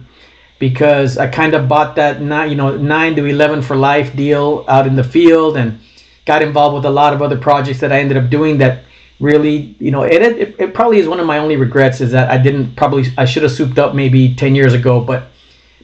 because 0.58 1.18
I 1.18 1.28
kind 1.28 1.54
of 1.54 1.68
bought 1.68 1.96
that 1.96 2.22
nine 2.22 2.50
you 2.50 2.56
know 2.56 2.76
nine 2.76 3.16
to 3.16 3.26
eleven 3.26 3.60
for 3.60 3.76
life 3.76 4.14
deal 4.16 4.64
out 4.68 4.86
in 4.86 4.96
the 4.96 5.04
field 5.04 5.56
and 5.56 5.78
got 6.24 6.42
involved 6.42 6.76
with 6.76 6.86
a 6.86 6.90
lot 6.90 7.12
of 7.12 7.20
other 7.20 7.36
projects 7.36 7.80
that 7.80 7.92
I 7.92 8.00
ended 8.00 8.16
up 8.16 8.30
doing 8.30 8.58
that 8.58 8.84
really, 9.20 9.76
you 9.78 9.90
know, 9.90 10.02
it, 10.02 10.22
it, 10.22 10.56
it 10.58 10.74
probably 10.74 10.98
is 10.98 11.08
one 11.08 11.20
of 11.20 11.26
my 11.26 11.38
only 11.38 11.56
regrets 11.56 12.00
is 12.00 12.10
that 12.12 12.30
I 12.30 12.38
didn't 12.38 12.74
probably, 12.74 13.06
I 13.16 13.24
should 13.24 13.42
have 13.42 13.52
souped 13.52 13.78
up 13.78 13.94
maybe 13.94 14.34
10 14.34 14.54
years 14.54 14.74
ago, 14.74 15.00
but 15.00 15.28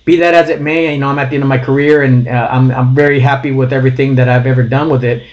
be 0.05 0.17
that 0.17 0.35
as 0.35 0.49
it 0.49 0.61
may, 0.61 0.93
you 0.93 0.99
know, 0.99 1.09
I'm 1.09 1.19
at 1.19 1.31
the 1.31 1.37
end 1.37 1.45
of 1.45 1.49
my 1.49 1.59
career 1.59 2.03
and 2.03 2.27
uh, 2.27 2.49
I'm, 2.51 2.71
I'm 2.71 2.95
very 2.95 3.21
happy 3.21 3.53
with 3.53 3.73
everything 3.73 4.15
that 4.17 4.29
I've 4.29 4.47
ever 4.47 4.63
done 4.63 4.89
with 4.91 5.05
it. 5.05 5.27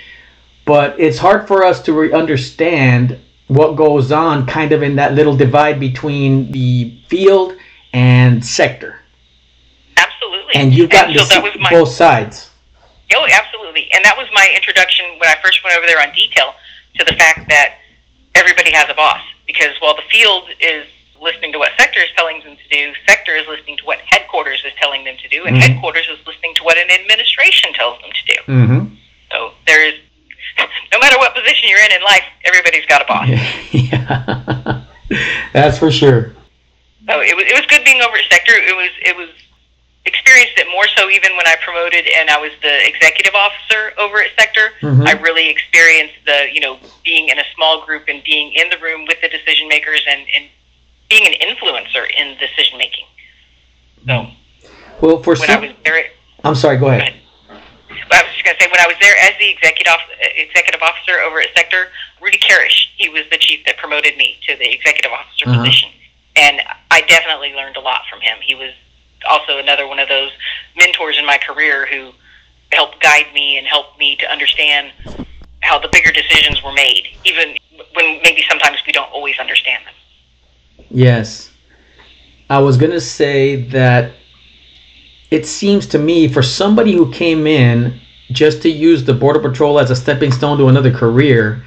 But 0.66 1.00
it's 1.00 1.18
hard 1.18 1.48
for 1.48 1.64
us 1.64 1.82
to 1.84 1.94
re- 1.94 2.12
understand 2.12 3.20
what 3.48 3.76
goes 3.76 4.12
on 4.12 4.46
kind 4.46 4.74
of 4.74 4.84
in 4.84 4.96
that 4.98 5.14
little 5.14 5.36
divide 5.36 5.80
between 5.80 6.52
the 6.52 7.00
field 7.08 7.56
and 7.94 8.44
sector. 8.46 9.00
Absolutely. 9.96 10.56
And 10.56 10.74
you've 10.74 10.90
got 10.90 11.08
so 11.16 11.42
to 11.42 11.52
see 11.52 11.60
my, 11.60 11.70
both 11.70 11.90
sides. 11.90 12.52
Oh, 13.16 13.26
absolutely. 13.32 13.90
And 13.94 14.04
that 14.04 14.18
was 14.18 14.28
my 14.34 14.52
introduction 14.54 15.06
when 15.18 15.30
I 15.30 15.36
first 15.42 15.64
went 15.64 15.78
over 15.78 15.88
there 15.88 16.02
on 16.02 16.14
detail 16.14 16.54
to 16.96 17.06
the 17.06 17.14
fact 17.14 17.48
that 17.48 17.76
everybody 18.38 18.72
has 18.72 18.86
a 18.90 18.94
boss 18.94 19.22
because 19.46 19.74
while 19.80 19.96
the 19.96 20.06
field 20.12 20.50
is 20.62 20.86
listening 21.20 21.52
to 21.52 21.58
what 21.58 21.72
sector 21.78 22.00
is 22.00 22.10
telling 22.16 22.40
them 22.44 22.56
to 22.56 22.68
do, 22.70 22.94
sector 23.08 23.36
is 23.36 23.48
listening 23.48 23.78
to 23.78 23.86
what 23.86 24.00
headquarters 24.06 24.64
is 24.66 24.72
telling 24.80 25.04
them 25.04 25.16
to 25.18 25.28
do, 25.28 25.46
and 25.46 25.58
mm-hmm. 25.58 25.74
headquarters 25.74 26.08
is 26.12 26.20
listening 26.28 26.54
to 26.56 26.64
what 26.64 26.78
an 26.78 26.90
administration 26.92 27.74
tells 27.74 28.00
them 28.02 28.12
to 28.12 28.34
do. 28.34 28.40
Mm-hmm. 28.52 28.96
So 29.32 29.52
there 29.66 29.86
is, 29.86 29.96
no 30.92 31.00
matter 31.00 31.18
what 31.18 31.34
position 31.34 31.70
you're 31.70 31.84
in 31.84 31.92
in 31.92 32.02
life, 32.04 32.24
everybody's 32.46 32.86
got 32.86 33.02
a 33.02 33.06
boss. 33.06 33.28
yeah, 33.72 34.84
that's 35.54 35.78
for 35.78 35.92
sure. 35.92 36.34
So 37.08 37.22
it 37.22 37.36
was 37.36 37.46
it 37.48 37.56
was 37.56 37.66
good 37.68 37.84
being 37.86 38.02
over 38.02 38.18
at 38.18 38.26
sector. 38.30 38.54
It 38.54 38.76
was 38.76 38.90
it 39.02 39.16
was 39.16 39.30
experienced 40.08 40.58
it 40.58 40.68
more 40.72 40.88
so 40.96 41.10
even 41.10 41.36
when 41.36 41.46
I 41.46 41.56
promoted 41.62 42.08
and 42.08 42.30
I 42.30 42.40
was 42.40 42.52
the 42.62 42.88
executive 42.88 43.36
officer 43.36 43.92
over 44.00 44.22
at 44.24 44.32
Sector. 44.40 44.72
Mm-hmm. 44.82 45.04
I 45.04 45.12
really 45.22 45.50
experienced 45.50 46.16
the, 46.26 46.48
you 46.52 46.62
know, 46.62 46.80
being 47.04 47.30
in 47.30 47.38
a 47.38 47.44
small 47.56 47.86
group 47.86 48.06
and 48.08 48.24
being 48.24 48.54
in 48.54 48.70
the 48.70 48.78
room 48.80 49.06
with 49.06 49.20
the 49.22 49.30
decision 49.30 49.68
makers 49.68 50.02
and, 50.10 50.22
and 50.34 50.46
being 51.10 51.28
an 51.28 51.36
influencer 51.44 52.08
in 52.10 52.38
decision 52.40 52.78
making. 52.78 53.06
So, 54.06 54.28
well, 55.02 55.22
for 55.22 55.36
when 55.36 55.48
some, 55.48 55.64
I 55.64 55.68
was 55.68 55.76
there, 55.84 56.06
I'm 56.44 56.56
sorry. 56.56 56.78
Go 56.78 56.88
ahead. 56.88 57.14
Well, 57.50 58.20
I 58.20 58.24
was 58.24 58.32
just 58.32 58.46
going 58.46 58.56
to 58.56 58.64
say 58.64 58.70
when 58.72 58.80
I 58.80 58.88
was 58.88 58.96
there 59.02 59.16
as 59.20 59.34
the 59.40 59.50
executive 59.50 59.92
executive 60.36 60.82
officer 60.82 61.20
over 61.20 61.42
at 61.42 61.50
Sector, 61.56 61.88
Rudy 62.22 62.38
Karisch, 62.38 62.88
he 62.96 63.10
was 63.10 63.24
the 63.32 63.38
chief 63.38 63.66
that 63.66 63.78
promoted 63.78 64.16
me 64.16 64.38
to 64.48 64.56
the 64.56 64.72
executive 64.72 65.12
officer 65.12 65.50
uh-huh. 65.50 65.64
position, 65.64 65.90
and 66.36 66.62
I 66.92 67.02
definitely 67.02 67.54
learned 67.54 67.76
a 67.76 67.82
lot 67.82 68.04
from 68.10 68.22
him. 68.22 68.38
He 68.42 68.56
was 68.56 68.72
also 69.28 69.58
another 69.58 69.88
one 69.88 70.00
of 70.00 70.08
those 70.08 70.32
mentors 70.76 71.18
in 71.18 71.26
my 71.26 71.38
career 71.38 71.86
who 71.86 72.12
helped 72.72 73.02
guide 73.02 73.26
me 73.34 73.58
and 73.58 73.66
helped 73.66 73.98
me 73.98 74.16
to 74.18 74.30
understand 74.32 74.92
how 75.62 75.80
the 75.80 75.90
bigger 75.92 76.12
decisions 76.12 76.62
were 76.64 76.74
made, 76.74 77.08
even 77.26 77.56
when 77.94 78.22
maybe 78.24 78.44
sometimes 78.50 78.78
we 78.86 78.94
don't 78.94 79.12
always 79.12 79.38
understand 79.40 79.84
them. 79.86 80.86
Yes. 80.90 81.52
I 82.50 82.60
was 82.60 82.78
going 82.78 82.92
to 82.92 83.02
say 83.02 83.64
that 83.70 84.14
it 85.32 85.46
seems 85.46 85.88
to 85.88 86.00
me 86.00 86.28
for 86.28 86.42
somebody 86.42 86.94
who 86.94 87.12
came 87.12 87.48
in 87.48 88.00
just 88.32 88.62
to 88.62 88.70
use 88.70 89.04
the 89.04 89.14
Border 89.14 89.40
Patrol 89.40 89.80
as 89.80 89.92
a 89.92 89.96
stepping 89.96 90.32
stone 90.32 90.58
to 90.58 90.68
another 90.68 90.92
career, 90.92 91.64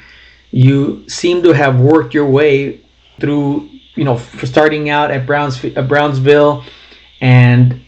you 0.51 1.09
seem 1.09 1.42
to 1.42 1.53
have 1.53 1.80
worked 1.80 2.14
your 2.14 2.26
way 2.26 2.80
through, 3.20 3.68
you 3.94 4.05
know, 4.05 4.18
starting 4.44 4.90
out 4.90 5.11
at 5.11 5.26
Browns, 5.26 5.62
at 5.64 5.88
Brownsville 5.88 6.64
and 7.21 7.81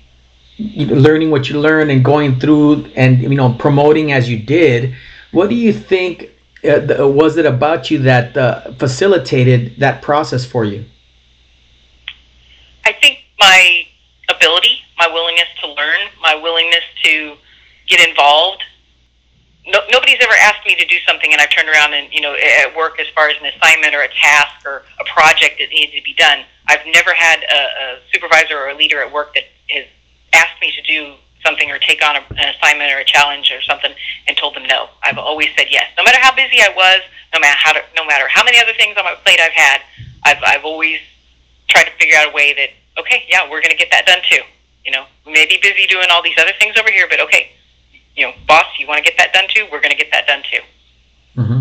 learning 0.59 1.30
what 1.30 1.49
you 1.49 1.59
learned 1.59 1.91
and 1.91 2.05
going 2.05 2.39
through 2.39 2.85
and 2.95 3.22
you 3.22 3.28
know 3.30 3.53
promoting 3.55 4.12
as 4.12 4.28
you 4.28 4.39
did 4.39 4.95
what 5.33 5.49
do 5.49 5.55
you 5.55 5.72
think 5.72 6.30
uh, 6.64 7.09
was 7.09 7.37
it 7.37 7.47
about 7.47 7.91
you 7.91 7.99
that 7.99 8.37
uh, 8.37 8.72
facilitated 8.74 9.74
that 9.80 10.01
process 10.01 10.45
for 10.45 10.64
you? 10.64 10.85
I 12.85 12.93
think 12.93 13.18
my 13.39 13.83
ability 14.28 14.78
my 14.99 15.09
willingness 15.09 15.49
to 15.61 15.68
learn 15.68 16.01
my 16.20 16.37
willingness 16.37 16.85
to 17.03 17.35
get 17.89 18.09
involved 18.09 18.62
no, 19.72 19.80
nobody's 19.90 20.20
ever 20.20 20.36
asked 20.40 20.66
me 20.66 20.76
to 20.76 20.84
do 20.84 20.96
something 21.06 21.32
and 21.32 21.40
I've 21.40 21.50
turned 21.50 21.68
around 21.68 21.94
and, 21.94 22.12
you 22.12 22.20
know, 22.20 22.34
at 22.34 22.76
work 22.76 23.00
as 23.00 23.08
far 23.14 23.28
as 23.28 23.36
an 23.40 23.46
assignment 23.46 23.94
or 23.94 24.02
a 24.02 24.12
task 24.12 24.66
or 24.66 24.84
a 25.00 25.04
project 25.04 25.58
that 25.58 25.70
needed 25.70 25.96
to 25.96 26.02
be 26.04 26.14
done. 26.14 26.44
I've 26.68 26.84
never 26.92 27.14
had 27.14 27.40
a, 27.42 27.56
a 27.56 27.98
supervisor 28.12 28.56
or 28.56 28.68
a 28.68 28.76
leader 28.76 29.02
at 29.02 29.10
work 29.10 29.34
that 29.34 29.44
has 29.70 29.86
asked 30.34 30.60
me 30.60 30.72
to 30.72 30.82
do 30.82 31.14
something 31.44 31.70
or 31.70 31.78
take 31.78 32.04
on 32.04 32.16
a, 32.16 32.22
an 32.36 32.54
assignment 32.54 32.92
or 32.92 32.98
a 32.98 33.04
challenge 33.04 33.50
or 33.50 33.60
something 33.62 33.92
and 34.28 34.36
told 34.36 34.54
them 34.54 34.64
no. 34.64 34.88
I've 35.02 35.18
always 35.18 35.48
said 35.56 35.66
yes. 35.70 35.90
No 35.96 36.04
matter 36.04 36.18
how 36.20 36.34
busy 36.34 36.60
I 36.60 36.68
was, 36.76 37.00
no 37.32 37.40
matter 37.40 37.56
how 37.58 37.72
to, 37.72 37.82
no 37.96 38.04
matter 38.04 38.28
how 38.28 38.44
many 38.44 38.60
other 38.60 38.74
things 38.76 38.96
on 38.96 39.04
my 39.04 39.14
plate 39.24 39.40
I've 39.40 39.52
had, 39.52 39.80
I've 40.24 40.38
I've 40.44 40.64
always 40.64 41.00
tried 41.68 41.84
to 41.84 41.92
figure 41.98 42.16
out 42.16 42.28
a 42.28 42.32
way 42.32 42.54
that 42.54 42.70
okay, 43.00 43.24
yeah, 43.28 43.48
we're 43.50 43.60
going 43.60 43.72
to 43.72 43.76
get 43.76 43.90
that 43.90 44.06
done 44.06 44.20
too. 44.28 44.42
You 44.84 44.92
know, 44.92 45.06
we 45.26 45.32
may 45.32 45.46
be 45.46 45.58
busy 45.62 45.86
doing 45.86 46.06
all 46.10 46.22
these 46.22 46.38
other 46.38 46.52
things 46.60 46.76
over 46.78 46.90
here, 46.90 47.06
but 47.08 47.20
okay, 47.20 47.52
you 48.16 48.26
know, 48.26 48.32
boss, 48.46 48.66
you 48.78 48.86
want 48.86 48.98
to 48.98 49.04
get 49.04 49.18
that 49.18 49.32
done 49.32 49.44
too? 49.48 49.66
We're 49.70 49.80
going 49.80 49.90
to 49.90 49.96
get 49.96 50.10
that 50.12 50.26
done 50.26 50.42
too. 50.42 51.40
Mm-hmm. 51.40 51.60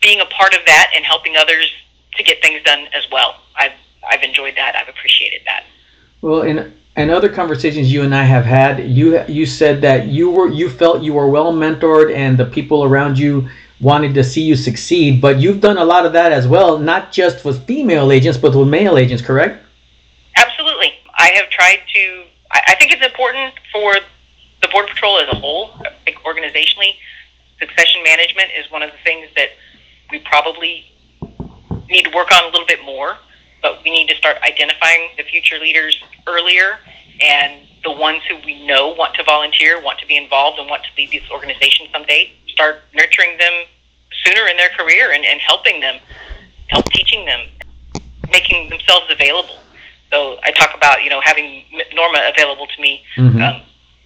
Being 0.00 0.20
a 0.20 0.26
part 0.26 0.54
of 0.54 0.60
that 0.66 0.92
and 0.94 1.04
helping 1.04 1.36
others 1.36 1.70
to 2.16 2.22
get 2.22 2.42
things 2.42 2.62
done 2.64 2.88
as 2.94 3.04
well. 3.10 3.36
I've 3.56 3.72
I've 4.08 4.22
enjoyed 4.22 4.56
that. 4.56 4.74
I've 4.76 4.88
appreciated 4.88 5.42
that. 5.46 5.64
Well, 6.20 6.42
in 6.42 6.72
in 6.96 7.10
other 7.10 7.28
conversations 7.28 7.92
you 7.92 8.02
and 8.02 8.14
I 8.14 8.24
have 8.24 8.44
had, 8.44 8.88
you 8.88 9.24
you 9.26 9.46
said 9.46 9.80
that 9.82 10.08
you 10.08 10.30
were 10.30 10.48
you 10.48 10.68
felt 10.68 11.02
you 11.02 11.12
were 11.14 11.28
well 11.28 11.52
mentored 11.52 12.14
and 12.14 12.36
the 12.36 12.46
people 12.46 12.84
around 12.84 13.18
you 13.18 13.48
wanting 13.80 14.14
to 14.14 14.24
see 14.24 14.42
you 14.42 14.56
succeed. 14.56 15.20
But 15.20 15.40
you've 15.40 15.60
done 15.60 15.78
a 15.78 15.84
lot 15.84 16.06
of 16.06 16.12
that 16.12 16.32
as 16.32 16.46
well, 16.46 16.78
not 16.78 17.12
just 17.12 17.44
with 17.44 17.66
female 17.66 18.12
agents, 18.12 18.38
but 18.38 18.54
with 18.54 18.68
male 18.68 18.96
agents, 18.96 19.22
correct? 19.22 19.64
Absolutely. 20.36 20.94
I 21.18 21.30
have 21.34 21.50
tried 21.50 21.80
to. 21.94 22.24
I, 22.52 22.62
I 22.68 22.74
think 22.76 22.92
it's 22.92 23.04
important 23.04 23.54
for 23.72 23.96
the 24.62 24.68
Border 24.68 24.88
Patrol 24.88 25.18
as 25.18 25.28
a 25.28 25.36
whole. 25.36 25.70
Think 26.04 26.18
organizationally, 26.24 26.94
succession 27.58 28.02
management 28.04 28.50
is 28.58 28.70
one 28.70 28.82
of 28.82 28.90
the 28.90 28.98
things 29.04 29.28
that 29.36 29.50
we 30.10 30.20
probably 30.20 30.86
need 31.88 32.04
to 32.04 32.10
work 32.14 32.32
on 32.32 32.44
a 32.44 32.46
little 32.46 32.66
bit 32.66 32.82
more. 32.84 33.16
But 33.60 33.82
we 33.84 33.90
need 33.90 34.08
to 34.08 34.16
start 34.16 34.38
identifying 34.42 35.10
the 35.16 35.22
future 35.22 35.58
leaders 35.58 36.02
earlier 36.26 36.78
and 37.20 37.62
the 37.84 37.92
ones 37.92 38.22
who 38.28 38.36
we 38.44 38.66
know 38.66 38.88
want 38.94 39.14
to 39.14 39.24
volunteer, 39.24 39.80
want 39.80 39.98
to 40.00 40.06
be 40.06 40.16
involved, 40.16 40.58
and 40.58 40.68
want 40.68 40.82
to 40.84 40.90
lead 40.96 41.10
this 41.10 41.28
organization 41.30 41.86
someday. 41.92 42.32
Start 42.48 42.80
nurturing 42.94 43.38
them 43.38 43.52
sooner 44.24 44.46
in 44.48 44.56
their 44.56 44.70
career 44.70 45.12
and, 45.12 45.24
and 45.24 45.40
helping 45.40 45.80
them, 45.80 46.00
help 46.68 46.84
teaching 46.90 47.24
them, 47.24 47.40
making 48.30 48.68
themselves 48.68 49.06
available. 49.10 49.58
So 50.10 50.38
I 50.42 50.50
talk 50.52 50.76
about 50.76 51.02
you 51.04 51.10
know 51.10 51.20
having 51.22 51.64
Norma 51.94 52.30
available 52.34 52.66
to 52.66 52.82
me. 52.82 53.02
Mhm. 53.16 53.42
Um, 53.42 53.62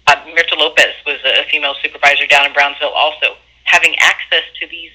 uh, 0.07 0.15
Mirta 0.25 0.57
Lopez 0.57 0.93
was 1.05 1.19
a 1.25 1.43
female 1.49 1.75
supervisor 1.81 2.25
down 2.27 2.45
in 2.45 2.53
Brownsville. 2.53 2.89
Also 2.89 3.35
having 3.63 3.95
access 3.99 4.43
to 4.59 4.67
these 4.67 4.91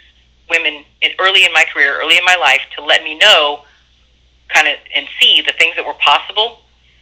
women 0.48 0.84
in, 1.00 1.10
early 1.18 1.44
in 1.44 1.52
my 1.52 1.64
career, 1.72 2.00
early 2.00 2.16
in 2.16 2.24
my 2.24 2.36
life, 2.36 2.62
to 2.76 2.84
let 2.84 3.02
me 3.04 3.16
know, 3.18 3.64
kind 4.48 4.68
of, 4.68 4.74
and 4.94 5.06
see 5.20 5.42
the 5.42 5.52
things 5.52 5.76
that 5.76 5.84
were 5.84 5.94
possible. 5.94 6.60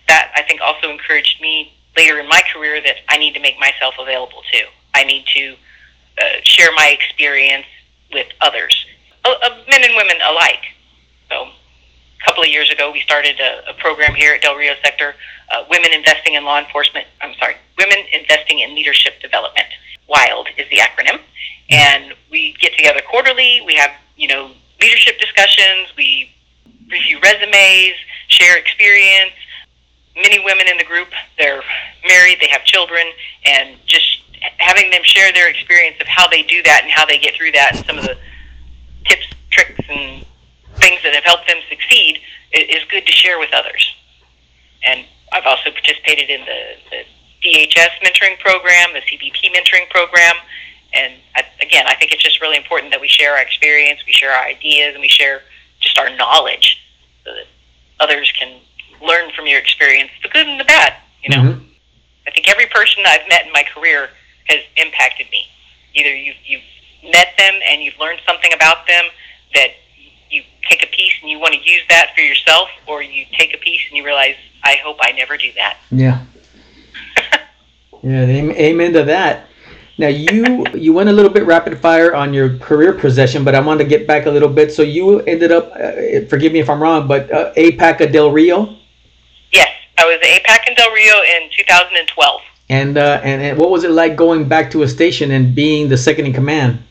That 0.08 0.32
I 0.34 0.42
think 0.42 0.60
also 0.60 0.90
encouraged 0.90 1.40
me 1.40 1.72
later 1.96 2.18
in 2.18 2.28
my 2.28 2.42
career 2.52 2.80
that 2.82 2.96
I 3.08 3.18
need 3.18 3.34
to 3.34 3.40
make 3.40 3.58
myself 3.58 3.94
available 3.98 4.42
too. 4.52 4.66
I 4.94 5.04
need 5.04 5.24
to 5.36 5.54
uh, 6.20 6.24
share 6.42 6.70
my 6.74 6.88
experience 6.88 7.66
with 8.12 8.26
others, 8.40 8.86
uh, 9.24 9.34
uh, 9.42 9.50
men 9.68 9.84
and 9.84 9.94
women 9.94 10.16
alike. 10.24 10.64
So 11.28 11.48
a 12.20 12.24
couple 12.24 12.42
of 12.42 12.48
years 12.48 12.70
ago, 12.70 12.90
we 12.92 13.00
started 13.00 13.40
a, 13.40 13.70
a 13.70 13.74
program 13.74 14.14
here 14.14 14.34
at 14.34 14.42
Del 14.42 14.54
Rio 14.56 14.74
Sector, 14.82 15.14
uh, 15.52 15.64
Women 15.70 15.92
Investing 15.92 16.34
in 16.34 16.44
Law 16.44 16.58
Enforcement. 16.58 17.06
I'm 17.20 17.34
sorry, 17.34 17.56
Women 17.78 17.98
Investing 18.12 18.60
in 18.60 18.74
Leadership 18.74 19.20
Development. 19.20 19.66
WILD 20.08 20.48
is 20.58 20.68
the 20.70 20.78
acronym, 20.78 21.20
and 21.70 22.14
we 22.30 22.56
get 22.60 22.76
together 22.76 23.00
quarterly. 23.08 23.62
We 23.64 23.74
have 23.74 23.92
you 24.16 24.28
know 24.28 24.50
leadership 24.80 25.18
discussions. 25.20 25.88
We 25.96 26.30
review 26.90 27.20
resumes, 27.22 27.94
share 28.28 28.58
experience. 28.58 29.32
Many 30.16 30.40
women 30.44 30.66
in 30.66 30.76
the 30.76 30.84
group, 30.84 31.08
they're 31.38 31.62
married, 32.06 32.38
they 32.40 32.48
have 32.48 32.64
children, 32.64 33.06
and 33.46 33.76
just 33.86 34.20
having 34.58 34.90
them 34.90 35.02
share 35.04 35.32
their 35.32 35.48
experience 35.48 35.96
of 36.00 36.08
how 36.08 36.26
they 36.28 36.42
do 36.42 36.62
that 36.64 36.80
and 36.82 36.90
how 36.90 37.06
they 37.06 37.18
get 37.18 37.34
through 37.36 37.52
that, 37.52 37.76
and 37.76 37.86
some 37.86 37.96
of 37.96 38.04
the 38.04 38.18
tips, 39.06 39.26
tricks, 39.50 39.78
and 39.88 40.26
things 40.80 41.00
that 41.02 41.14
have 41.14 41.24
helped 41.24 41.46
them 41.46 41.58
succeed 41.68 42.20
is 42.52 42.82
good 42.90 43.06
to 43.06 43.12
share 43.12 43.38
with 43.38 43.50
others. 43.52 43.94
And 44.82 45.04
I've 45.32 45.46
also 45.46 45.70
participated 45.70 46.30
in 46.30 46.40
the, 46.40 46.60
the 46.90 47.04
DHS 47.42 48.00
mentoring 48.02 48.38
program, 48.40 48.92
the 48.92 49.00
CBP 49.00 49.54
mentoring 49.54 49.88
program. 49.90 50.34
And 50.92 51.14
I, 51.36 51.44
again, 51.62 51.84
I 51.86 51.94
think 51.94 52.12
it's 52.12 52.22
just 52.22 52.40
really 52.40 52.56
important 52.56 52.90
that 52.92 53.00
we 53.00 53.08
share 53.08 53.34
our 53.34 53.42
experience, 53.42 54.00
we 54.06 54.12
share 54.12 54.32
our 54.32 54.44
ideas, 54.44 54.94
and 54.94 55.00
we 55.00 55.08
share 55.08 55.42
just 55.80 55.98
our 55.98 56.14
knowledge 56.16 56.82
so 57.24 57.32
that 57.32 57.46
others 58.00 58.32
can 58.38 58.58
learn 59.00 59.30
from 59.36 59.46
your 59.46 59.58
experience, 59.60 60.10
the 60.22 60.28
good 60.28 60.46
and 60.46 60.58
the 60.58 60.64
bad. 60.64 60.94
You 61.22 61.30
know, 61.30 61.42
Mhm. 61.42 61.66
I 62.26 62.30
think 62.32 62.48
every 62.48 62.66
person 62.66 63.04
I've 63.06 63.26
met 63.28 63.46
in 63.46 63.52
my 63.52 63.62
career 63.62 64.10
has 64.48 64.60
impacted 64.76 65.30
me. 65.30 65.46
Either 65.94 66.14
you've, 66.14 66.36
you've 66.44 67.12
met 67.12 67.36
them 67.38 67.54
and 67.66 67.82
you've 67.82 67.98
learned 67.98 68.20
something 68.26 68.52
about 68.52 68.86
them 68.86 69.04
that 69.54 69.70
you 70.30 70.42
take 70.68 70.82
a 70.82 70.86
piece 70.88 71.12
and 71.20 71.30
you 71.30 71.38
want 71.38 71.54
to 71.54 71.60
use 71.60 71.82
that 71.88 72.12
for 72.14 72.20
yourself, 72.22 72.68
or 72.86 73.02
you 73.02 73.24
take 73.36 73.54
a 73.54 73.58
piece 73.58 73.80
and 73.88 73.96
you 73.96 74.04
realize, 74.04 74.36
I 74.62 74.76
hope 74.84 74.98
I 75.00 75.12
never 75.12 75.36
do 75.36 75.50
that. 75.56 75.76
Yeah. 75.90 76.24
Yeah, 78.02 78.22
amen 78.22 78.94
to 78.94 79.02
that. 79.04 79.46
Now 79.98 80.08
you 80.08 80.64
you 80.72 80.94
went 80.94 81.10
a 81.10 81.12
little 81.12 81.30
bit 81.30 81.44
rapid 81.44 81.78
fire 81.78 82.14
on 82.14 82.32
your 82.32 82.56
career 82.56 82.94
possession, 82.94 83.44
but 83.44 83.54
I 83.54 83.60
wanted 83.60 83.84
to 83.84 83.90
get 83.90 84.06
back 84.06 84.24
a 84.24 84.30
little 84.30 84.48
bit. 84.48 84.72
So 84.72 84.80
you 84.80 85.20
ended 85.20 85.52
up, 85.52 85.70
uh, 85.76 86.24
forgive 86.30 86.52
me 86.52 86.60
if 86.60 86.70
I'm 86.70 86.80
wrong, 86.82 87.06
but 87.06 87.30
uh, 87.30 87.52
APAC 87.54 88.00
of 88.00 88.10
Del 88.10 88.30
Rio, 88.30 88.74
yes, 89.52 89.68
I 89.98 90.06
was 90.06 90.16
APAC 90.26 90.68
in 90.68 90.74
Del 90.74 90.90
Rio 90.92 91.14
in 91.36 91.50
2012. 91.58 92.40
and, 92.70 92.96
uh, 92.96 93.20
and 93.22 93.42
and 93.42 93.58
what 93.58 93.68
was 93.70 93.84
it 93.84 93.90
like 93.90 94.16
going 94.16 94.48
back 94.48 94.70
to 94.70 94.82
a 94.84 94.88
station 94.88 95.32
and 95.32 95.54
being 95.54 95.90
the 95.90 95.98
second 95.98 96.24
in 96.24 96.32
command? 96.32 96.82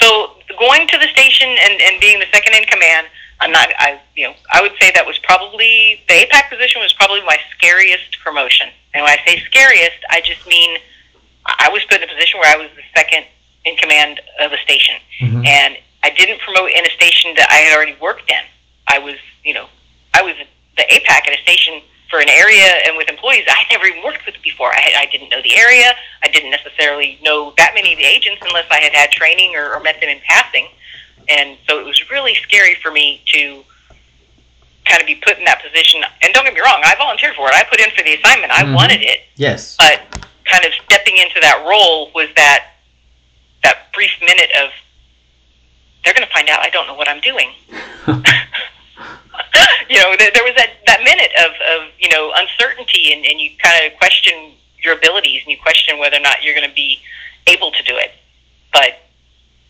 So 0.00 0.37
going 0.58 0.86
to 0.88 0.98
the 0.98 1.06
station 1.08 1.48
and, 1.48 1.80
and 1.80 2.00
being 2.00 2.18
the 2.18 2.26
second 2.32 2.54
in 2.54 2.64
command, 2.64 3.06
I'm 3.40 3.52
not. 3.52 3.68
I 3.78 4.00
you 4.16 4.26
know 4.28 4.34
I 4.52 4.60
would 4.62 4.72
say 4.80 4.90
that 4.94 5.06
was 5.06 5.18
probably 5.20 6.02
the 6.08 6.14
APAC 6.26 6.50
position 6.50 6.80
was 6.80 6.92
probably 6.92 7.20
my 7.22 7.38
scariest 7.56 8.18
promotion. 8.24 8.68
And 8.94 9.04
when 9.04 9.12
I 9.12 9.18
say 9.26 9.38
scariest, 9.46 9.98
I 10.10 10.20
just 10.20 10.46
mean 10.46 10.78
I 11.46 11.68
was 11.72 11.84
put 11.84 11.98
in 12.02 12.08
a 12.08 12.12
position 12.12 12.40
where 12.40 12.52
I 12.52 12.56
was 12.58 12.68
the 12.74 12.82
second 12.96 13.24
in 13.64 13.76
command 13.76 14.20
of 14.40 14.52
a 14.52 14.58
station, 14.58 14.96
Mhm. 15.20 15.46
and 15.46 15.76
I 16.02 16.10
didn't 16.10 16.40
promote 16.40 16.70
in 16.70 16.84
a 16.86 16.90
station 16.90 17.34
that 17.36 17.48
I 17.50 17.56
had 17.66 17.76
already 17.76 17.94
worked 18.00 18.30
in. 18.30 18.42
I 18.88 18.98
was 18.98 19.16
you 19.44 19.54
know 19.54 19.68
I 20.14 20.22
was 20.22 20.34
the 20.76 20.82
APAC 20.92 21.28
at 21.28 21.38
a 21.38 21.42
station 21.42 21.80
for 22.10 22.20
an 22.20 22.28
area 22.28 22.72
and 22.86 22.96
with 22.96 23.08
employees 23.08 23.44
I 23.48 23.52
had 23.58 23.66
never 23.70 23.86
even 23.86 24.02
worked 24.02 24.24
with 24.24 24.34
before. 24.42 24.72
I, 24.72 24.92
I 25.00 25.06
didn't 25.06 25.28
know 25.28 25.42
the 25.42 25.56
area. 25.56 25.92
I 26.22 26.28
didn't 26.28 26.50
necessarily 26.50 27.18
know 27.22 27.52
that 27.58 27.72
many 27.74 27.92
of 27.92 27.98
the 27.98 28.04
agents 28.04 28.42
unless 28.46 28.64
I 28.70 28.80
had 28.80 28.92
had 28.94 29.10
training 29.10 29.54
or, 29.56 29.74
or 29.74 29.80
met 29.80 30.00
them 30.00 30.08
in 30.08 30.18
passing. 30.26 30.68
And 31.28 31.58
so 31.68 31.78
it 31.78 31.84
was 31.84 32.10
really 32.10 32.34
scary 32.36 32.74
for 32.82 32.90
me 32.90 33.22
to 33.34 33.62
kind 34.86 35.02
of 35.02 35.06
be 35.06 35.16
put 35.16 35.38
in 35.38 35.44
that 35.44 35.62
position. 35.62 36.00
And 36.22 36.32
don't 36.32 36.44
get 36.44 36.54
me 36.54 36.60
wrong, 36.60 36.80
I 36.82 36.94
volunteered 36.96 37.36
for 37.36 37.46
it. 37.48 37.54
I 37.54 37.64
put 37.64 37.78
in 37.80 37.90
for 37.90 38.02
the 38.02 38.14
assignment. 38.14 38.52
I 38.52 38.62
Mhm. 38.62 38.74
wanted 38.74 39.02
it. 39.02 39.26
Yes. 39.36 39.76
But 39.78 40.00
kind 40.46 40.64
of 40.64 40.72
stepping 40.86 41.18
into 41.18 41.38
that 41.42 41.62
role 41.68 42.10
was 42.14 42.28
that 42.36 42.64
that 43.64 43.92
brief 43.92 44.12
minute 44.20 44.50
of 44.62 44.70
they're 46.04 46.14
going 46.14 46.26
to 46.26 46.32
find 46.32 46.48
out 46.48 46.60
I 46.60 46.70
don't 46.70 46.86
know 46.86 46.94
what 46.94 47.06
I'm 47.08 47.20
doing. 47.20 47.50
you 49.88 49.96
know, 49.96 50.14
there, 50.18 50.30
there 50.32 50.44
was 50.44 50.54
that, 50.56 50.70
that 50.86 51.02
minute 51.02 51.30
of, 51.38 51.52
of, 51.74 51.88
you 51.98 52.08
know, 52.08 52.32
uncertainty 52.36 53.12
and, 53.12 53.24
and 53.24 53.40
you 53.40 53.50
kind 53.62 53.86
of 53.90 53.98
question 53.98 54.52
your 54.82 54.94
abilities 54.94 55.42
and 55.44 55.50
you 55.50 55.58
question 55.60 55.98
whether 55.98 56.16
or 56.16 56.20
not 56.20 56.42
you're 56.42 56.54
going 56.54 56.68
to 56.68 56.74
be 56.74 56.98
able 57.46 57.70
to 57.72 57.82
do 57.82 57.96
it. 57.96 58.12
But 58.72 59.00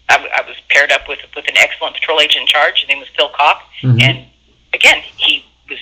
I, 0.08 0.14
w- 0.14 0.30
I 0.34 0.42
was 0.46 0.56
paired 0.68 0.92
up 0.92 1.08
with, 1.08 1.20
with 1.34 1.46
an 1.48 1.56
excellent 1.56 1.94
patrol 1.94 2.20
agent 2.20 2.42
in 2.42 2.46
charge. 2.46 2.80
His 2.80 2.88
name 2.88 2.98
was 2.98 3.08
Phil 3.16 3.30
Cock. 3.30 3.62
Mhm. 3.82 4.00
And 4.02 4.26
again, 4.74 5.02
he 5.16 5.44
was 5.68 5.78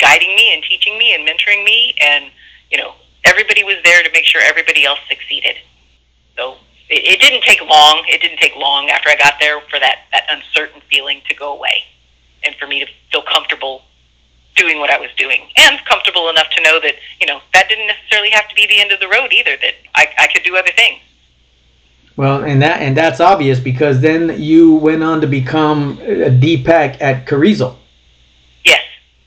guiding 0.00 0.34
me 0.34 0.52
and 0.54 0.62
teaching 0.62 0.98
me 0.98 1.14
and 1.14 1.26
mentoring 1.26 1.64
me. 1.64 1.94
And, 2.00 2.30
you 2.70 2.78
know, 2.78 2.94
everybody 3.24 3.64
was 3.64 3.76
there 3.84 4.02
to 4.02 4.10
make 4.12 4.24
sure 4.24 4.40
everybody 4.42 4.84
else 4.84 5.00
succeeded. 5.08 5.56
So 6.36 6.56
it, 6.88 7.04
it 7.04 7.20
didn't 7.20 7.42
take 7.42 7.60
long. 7.60 8.04
It 8.08 8.20
didn't 8.20 8.38
take 8.38 8.56
long 8.56 8.88
after 8.90 9.08
I 9.10 9.16
got 9.16 9.34
there 9.40 9.60
for 9.70 9.78
that, 9.78 10.00
that 10.12 10.24
uncertain 10.30 10.80
feeling 10.90 11.20
to 11.28 11.34
go 11.34 11.52
away 11.52 11.84
and 12.46 12.54
for 12.56 12.66
me 12.66 12.80
to 12.80 12.86
feel 13.10 13.22
comfortable 13.22 13.82
doing 14.56 14.78
what 14.78 14.90
I 14.90 14.98
was 14.98 15.10
doing 15.16 15.42
and 15.56 15.78
comfortable 15.84 16.30
enough 16.30 16.48
to 16.56 16.62
know 16.62 16.80
that, 16.80 16.94
you 17.20 17.26
know, 17.26 17.40
that 17.52 17.68
didn't 17.68 17.86
necessarily 17.86 18.30
have 18.30 18.48
to 18.48 18.54
be 18.54 18.66
the 18.66 18.80
end 18.80 18.90
of 18.90 19.00
the 19.00 19.08
road 19.08 19.32
either, 19.32 19.56
that 19.56 19.74
I, 19.94 20.08
I 20.18 20.26
could 20.28 20.42
do 20.42 20.56
other 20.56 20.72
things. 20.74 21.00
Well, 22.16 22.44
and 22.44 22.62
that 22.62 22.80
and 22.80 22.96
that's 22.96 23.20
obvious 23.20 23.60
because 23.60 24.00
then 24.00 24.40
you 24.40 24.76
went 24.76 25.02
on 25.02 25.20
to 25.20 25.26
become 25.26 25.98
a 26.00 26.32
DPAC 26.32 26.96
at 27.02 27.26
Carrizo. 27.26 27.76
Yes, 28.64 28.82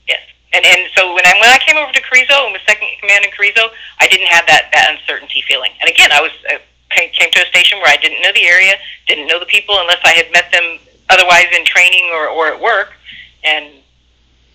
yes. 0.08 0.18
And 0.52 0.66
and 0.66 0.88
so 0.96 1.14
when 1.14 1.24
I 1.24 1.34
when 1.38 1.48
I 1.50 1.58
came 1.64 1.76
over 1.76 1.92
to 1.92 2.02
Carrizo 2.02 2.46
and 2.46 2.52
was 2.52 2.60
second 2.66 2.88
in 2.88 2.98
command 2.98 3.24
in 3.24 3.30
Carrizo, 3.30 3.70
I 4.00 4.08
didn't 4.08 4.26
have 4.26 4.44
that 4.48 4.70
that 4.72 4.98
uncertainty 4.98 5.44
feeling. 5.46 5.70
And 5.80 5.88
again, 5.88 6.10
I 6.10 6.20
was 6.20 6.32
uh, 6.50 6.58
came 6.90 7.10
came 7.10 7.30
to 7.30 7.42
a 7.42 7.46
station 7.46 7.78
where 7.78 7.88
I 7.88 7.96
didn't 7.96 8.22
know 8.22 8.32
the 8.34 8.42
area, 8.42 8.74
didn't 9.06 9.28
know 9.28 9.38
the 9.38 9.46
people 9.46 9.78
unless 9.78 10.00
I 10.04 10.10
had 10.10 10.26
met 10.32 10.50
them 10.50 10.80
otherwise 11.10 11.46
in 11.56 11.64
training 11.64 12.10
or 12.12 12.26
or 12.26 12.48
at 12.48 12.60
work, 12.60 12.94
and 13.44 13.74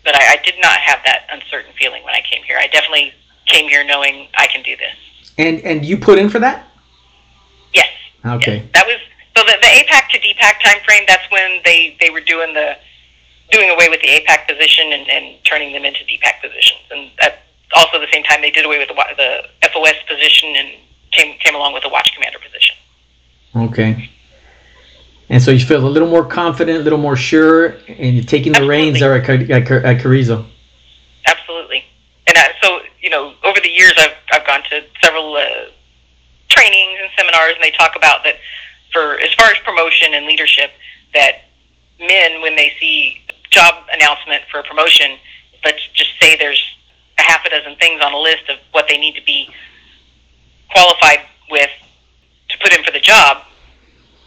but 0.03 0.15
I, 0.15 0.33
I 0.33 0.37
did 0.43 0.55
not 0.61 0.77
have 0.77 0.99
that 1.05 1.27
uncertain 1.31 1.73
feeling 1.77 2.03
when 2.03 2.13
I 2.13 2.21
came 2.21 2.43
here. 2.43 2.57
I 2.59 2.67
definitely 2.67 3.13
came 3.47 3.67
here 3.69 3.83
knowing 3.83 4.27
I 4.37 4.47
can 4.47 4.63
do 4.63 4.75
this. 4.77 4.95
And 5.37 5.59
and 5.61 5.85
you 5.85 5.97
put 5.97 6.19
in 6.19 6.29
for 6.29 6.39
that? 6.39 6.67
Yes. 7.73 7.89
Okay. 8.25 8.57
Yes. 8.57 8.65
That 8.73 8.85
was 8.85 8.97
so 9.35 9.43
the, 9.43 9.57
the 9.61 9.67
APAC 9.67 10.09
to 10.09 10.19
DPAC 10.19 10.63
time 10.63 10.81
frame. 10.85 11.03
That's 11.07 11.29
when 11.31 11.61
they 11.65 11.97
they 11.99 12.09
were 12.09 12.21
doing 12.21 12.53
the 12.53 12.77
doing 13.51 13.69
away 13.69 13.89
with 13.89 14.01
the 14.01 14.07
APAC 14.07 14.47
position 14.47 14.93
and, 14.93 15.09
and 15.09 15.35
turning 15.43 15.73
them 15.73 15.85
into 15.85 16.03
DPAC 16.03 16.41
positions. 16.41 16.81
And 16.91 17.11
also 17.19 17.21
at 17.21 17.41
also 17.75 17.99
the 17.99 18.07
same 18.11 18.23
time, 18.23 18.41
they 18.41 18.51
did 18.51 18.65
away 18.65 18.77
with 18.79 18.87
the, 18.87 18.95
the 19.17 19.69
FOS 19.69 19.95
position 20.07 20.55
and 20.55 20.69
came 21.11 21.37
came 21.39 21.55
along 21.55 21.73
with 21.73 21.83
the 21.83 21.89
watch 21.89 22.13
commander 22.13 22.39
position. 22.39 22.75
Okay. 23.55 24.09
And 25.29 25.41
so 25.41 25.51
you 25.51 25.65
feel 25.65 25.85
a 25.85 25.89
little 25.89 26.07
more 26.07 26.23
confident, 26.23 26.79
a 26.79 26.83
little 26.83 26.99
more 26.99 27.15
sure, 27.15 27.77
and 27.87 28.15
you're 28.15 28.23
taking 28.23 28.53
the 28.53 28.65
reins 28.67 28.99
there 28.99 29.15
at, 29.15 29.27
at, 29.29 29.71
at 29.71 30.01
Carrizo. 30.01 30.45
Absolutely. 31.25 31.83
And 32.27 32.37
I, 32.37 32.49
so 32.61 32.79
you 33.01 33.09
know, 33.09 33.33
over 33.43 33.59
the 33.59 33.69
years, 33.69 33.93
I've 33.97 34.15
I've 34.31 34.45
gone 34.45 34.61
to 34.69 34.83
several 35.03 35.35
uh, 35.35 35.71
trainings 36.49 36.99
and 37.01 37.09
seminars, 37.17 37.55
and 37.55 37.63
they 37.63 37.71
talk 37.71 37.95
about 37.95 38.23
that 38.23 38.35
for 38.91 39.19
as 39.19 39.33
far 39.33 39.49
as 39.49 39.57
promotion 39.65 40.13
and 40.13 40.25
leadership 40.25 40.71
that 41.13 41.45
men, 41.99 42.41
when 42.41 42.55
they 42.55 42.73
see 42.79 43.21
job 43.49 43.83
announcement 43.93 44.43
for 44.51 44.59
a 44.59 44.63
promotion, 44.63 45.17
let's 45.63 45.87
just 45.93 46.11
say 46.21 46.35
there's 46.35 46.61
a 47.17 47.21
half 47.21 47.45
a 47.45 47.49
dozen 47.49 47.75
things 47.77 48.01
on 48.03 48.13
a 48.13 48.19
list 48.19 48.49
of 48.49 48.57
what 48.71 48.87
they 48.87 48.97
need 48.97 49.15
to 49.15 49.23
be 49.25 49.49
qualified 50.71 51.19
with 51.49 51.69
to 52.49 52.57
put 52.59 52.73
in 52.73 52.83
for 52.83 52.91
the 52.91 52.99
job. 52.99 53.44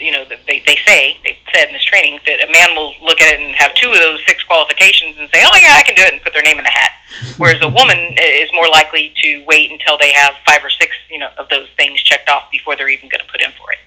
You 0.01 0.13
know, 0.13 0.25
they, 0.47 0.63
they 0.65 0.79
say, 0.87 1.19
they 1.25 1.37
said 1.53 1.69
in 1.69 1.75
this 1.75 1.85
training 1.85 2.21
that 2.27 2.49
a 2.49 2.53
man 2.53 2.77
will 2.77 2.95
look 3.03 3.21
at 3.21 3.35
it 3.35 3.41
and 3.41 3.55
have 3.57 3.75
two 3.75 3.91
of 3.91 3.99
those 3.99 4.21
six 4.27 4.45
qualifications 4.45 5.17
and 5.19 5.29
say, 5.35 5.43
oh, 5.45 5.57
yeah, 5.61 5.75
I 5.77 5.83
can 5.83 5.97
do 5.97 6.03
it, 6.03 6.13
and 6.13 6.23
put 6.23 6.33
their 6.33 6.43
name 6.43 6.59
in 6.59 6.65
the 6.65 6.71
hat. 6.71 6.93
Whereas 7.37 7.61
a 7.63 7.69
woman 7.69 7.99
is 8.21 8.51
more 8.55 8.69
likely 8.69 9.13
to 9.23 9.45
wait 9.47 9.73
until 9.73 9.99
they 9.99 10.13
have 10.13 10.35
five 10.47 10.65
or 10.65 10.71
six, 10.71 10.93
you 11.11 11.19
know, 11.19 11.31
of 11.37 11.49
those 11.49 11.67
things 11.77 12.01
checked 12.03 12.29
off 12.29 12.45
before 12.53 12.77
they're 12.77 12.89
even 12.89 13.09
going 13.09 13.21
to 13.21 13.31
put 13.31 13.41
in 13.41 13.51
for 13.59 13.73
it. 13.73 13.79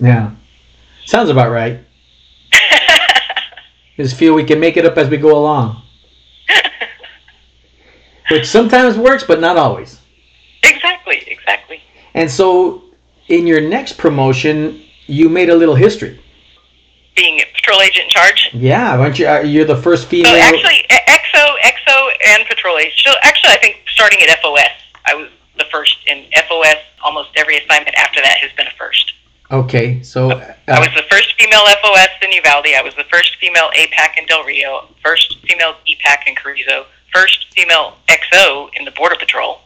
Yeah. 0.00 0.32
Sounds 1.06 1.30
about 1.30 1.50
right. 1.50 1.80
Just 3.96 4.16
feel 4.16 4.34
we 4.34 4.44
can 4.44 4.60
make 4.60 4.76
it 4.76 4.84
up 4.84 4.96
as 4.96 5.08
we 5.08 5.16
go 5.16 5.36
along. 5.36 5.82
Which 8.30 8.46
sometimes 8.46 8.96
works, 8.96 9.24
but 9.24 9.40
not 9.40 9.56
always. 9.56 10.00
Exactly, 10.62 11.22
exactly. 11.26 11.80
And 12.14 12.30
so, 12.30 12.84
in 13.28 13.46
your 13.46 13.60
next 13.60 13.98
promotion, 13.98 14.82
you 15.08 15.28
made 15.28 15.50
a 15.50 15.54
little 15.56 15.74
history. 15.74 16.20
Being 17.16 17.40
a 17.40 17.44
patrol 17.56 17.80
agent 17.80 18.04
in 18.04 18.10
charge. 18.10 18.50
Yeah, 18.52 18.96
aren't 18.98 19.18
you? 19.18 19.26
uh, 19.26 19.40
You're 19.40 19.64
the 19.64 19.76
first 19.76 20.06
female. 20.06 20.32
So 20.32 20.38
actually, 20.38 20.84
EXO, 20.90 21.44
EXO, 21.64 22.08
and 22.28 22.46
patrol 22.46 22.78
agent. 22.78 22.94
So 23.04 23.12
actually, 23.22 23.50
I 23.50 23.58
think 23.58 23.82
starting 23.88 24.20
at 24.22 24.38
FOS, 24.40 24.70
I 25.06 25.14
was 25.14 25.28
the 25.56 25.64
first 25.72 25.96
in 26.06 26.24
FOS. 26.48 26.76
Almost 27.02 27.30
every 27.36 27.56
assignment 27.58 27.96
after 27.96 28.20
that 28.20 28.38
has 28.38 28.52
been 28.52 28.66
a 28.68 28.70
first. 28.78 29.14
Okay, 29.50 30.02
so 30.02 30.30
I 30.30 30.54
uh, 30.68 30.80
was 30.80 30.90
the 30.94 31.04
first 31.10 31.34
female 31.40 31.64
FOS 31.82 32.08
in 32.22 32.30
Uvalde. 32.32 32.66
I 32.76 32.82
was 32.82 32.94
the 32.96 33.04
first 33.10 33.36
female 33.40 33.70
APAC 33.76 34.18
in 34.18 34.26
Del 34.26 34.44
Rio. 34.44 34.88
First 35.02 35.38
female 35.48 35.74
DPAC 35.86 36.28
in 36.28 36.34
Carrizo. 36.34 36.84
First 37.14 37.46
female 37.54 37.96
XO 38.08 38.68
in 38.78 38.84
the 38.84 38.90
Border 38.90 39.16
Patrol, 39.18 39.60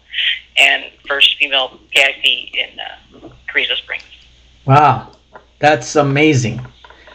and 0.56 0.84
first 1.08 1.36
female 1.36 1.80
PIC 1.90 2.54
in 2.54 2.78
uh, 2.78 3.28
Carrizo 3.52 3.74
Springs. 3.74 4.04
wow, 4.64 5.10
that's 5.62 5.94
amazing. 5.94 6.60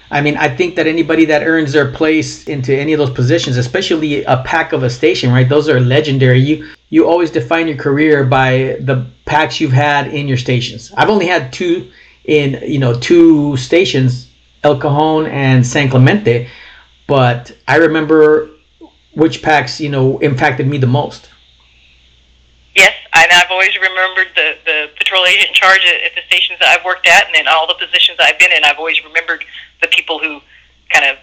I 0.09 0.21
mean, 0.21 0.37
I 0.37 0.47
think 0.47 0.77
that 0.77 0.87
anybody 0.87 1.25
that 1.25 1.43
earns 1.43 1.73
their 1.73 1.91
place 1.91 2.47
into 2.47 2.73
any 2.73 2.93
of 2.93 2.97
those 2.97 3.09
positions, 3.09 3.57
especially 3.57 4.23
a 4.23 4.37
pack 4.43 4.71
of 4.71 4.83
a 4.83 4.89
station, 4.89 5.33
right? 5.33 5.47
Those 5.47 5.67
are 5.67 5.81
legendary. 5.81 6.39
You 6.39 6.65
you 6.89 7.05
always 7.05 7.29
define 7.29 7.67
your 7.67 7.75
career 7.75 8.23
by 8.23 8.77
the 8.79 9.05
packs 9.25 9.59
you've 9.59 9.73
had 9.73 10.07
in 10.07 10.29
your 10.29 10.37
stations. 10.37 10.93
I've 10.95 11.09
only 11.09 11.27
had 11.27 11.51
two 11.51 11.91
in 12.23 12.61
you 12.65 12.79
know 12.79 12.97
two 12.97 13.57
stations, 13.57 14.29
El 14.63 14.79
Cajon 14.79 15.25
and 15.25 15.67
San 15.67 15.89
Clemente, 15.89 16.47
but 17.05 17.51
I 17.67 17.75
remember 17.75 18.49
which 19.13 19.41
packs 19.41 19.81
you 19.81 19.89
know 19.89 20.19
impacted 20.19 20.67
me 20.67 20.77
the 20.77 20.87
most. 20.87 21.27
And 23.23 23.31
I've 23.31 23.51
always 23.51 23.75
remembered 23.75 24.27
the, 24.35 24.57
the 24.65 24.89
patrol 24.97 25.25
agent 25.25 25.49
in 25.49 25.53
charge 25.53 25.81
at, 25.87 26.03
at 26.03 26.15
the 26.15 26.21
stations 26.27 26.59
that 26.59 26.69
I've 26.69 26.85
worked 26.85 27.07
at, 27.07 27.27
and 27.27 27.35
in 27.35 27.47
all 27.47 27.67
the 27.67 27.75
positions 27.75 28.17
I've 28.19 28.39
been 28.39 28.51
in. 28.51 28.63
I've 28.63 28.77
always 28.77 29.03
remembered 29.03 29.43
the 29.81 29.87
people 29.87 30.19
who 30.19 30.41
kind 30.89 31.05
of 31.05 31.17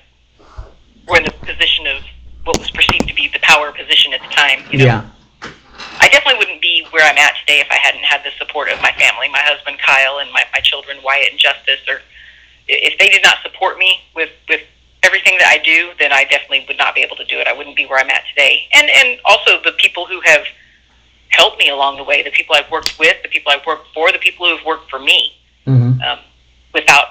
were 1.09 1.19
in 1.19 1.25
the 1.25 1.33
position 1.47 1.87
of 1.87 2.03
what 2.45 2.59
was 2.59 2.71
perceived 2.71 3.09
to 3.09 3.15
be 3.15 3.29
the 3.29 3.41
power 3.41 3.73
position 3.73 4.13
at 4.13 4.21
the 4.21 4.29
time. 4.29 4.65
You 4.71 4.79
know, 4.79 4.85
Yeah, 4.85 5.09
I 6.01 6.09
definitely 6.09 6.39
wouldn't 6.39 6.61
be 6.61 6.87
where 6.91 7.05
I'm 7.05 7.19
at 7.19 7.35
today 7.41 7.61
if 7.61 7.69
I 7.71 7.77
hadn't 7.77 8.05
had 8.05 8.23
the 8.25 8.31
support 8.39 8.69
of 8.69 8.81
my 8.83 8.93
family, 8.93 9.29
my 9.31 9.41
husband 9.41 9.79
Kyle, 9.79 10.19
and 10.19 10.31
my, 10.33 10.45
my 10.53 10.61
children 10.61 10.99
Wyatt 11.03 11.31
and 11.31 11.39
Justice. 11.39 11.81
Or 11.89 12.01
if 12.69 12.99
they 12.99 13.09
did 13.09 13.23
not 13.23 13.39
support 13.43 13.79
me 13.79 14.01
with 14.15 14.31
with 14.49 14.61
everything 15.03 15.37
that 15.39 15.49
I 15.49 15.63
do, 15.63 15.93
then 15.99 16.13
I 16.13 16.25
definitely 16.25 16.65
would 16.69 16.79
not 16.79 16.95
be 16.95 17.03
able 17.03 17.17
to 17.17 17.25
do 17.25 17.39
it. 17.39 17.47
I 17.47 17.53
wouldn't 17.53 17.77
be 17.77 17.87
where 17.87 17.99
I'm 17.99 18.11
at 18.11 18.25
today. 18.29 18.69
And 18.75 18.89
and 18.91 19.21
also 19.25 19.61
the 19.63 19.73
people 19.73 20.07
who 20.07 20.21
have 20.25 20.45
helped 21.35 21.59
me 21.59 21.69
along 21.69 21.97
the 21.97 22.05
way, 22.05 22.23
the 22.23 22.31
people 22.31 22.55
I've 22.55 22.71
worked 22.71 22.99
with, 22.99 23.17
the 23.23 23.29
people 23.29 23.53
I've 23.53 23.67
worked 23.67 23.89
for, 23.95 24.11
the 24.13 24.19
people 24.19 24.47
who 24.47 24.57
have 24.57 24.65
worked 24.67 24.91
for 24.91 24.99
me. 24.99 25.33
hmm 25.65 26.01
Um, 26.03 26.19
without 26.73 27.09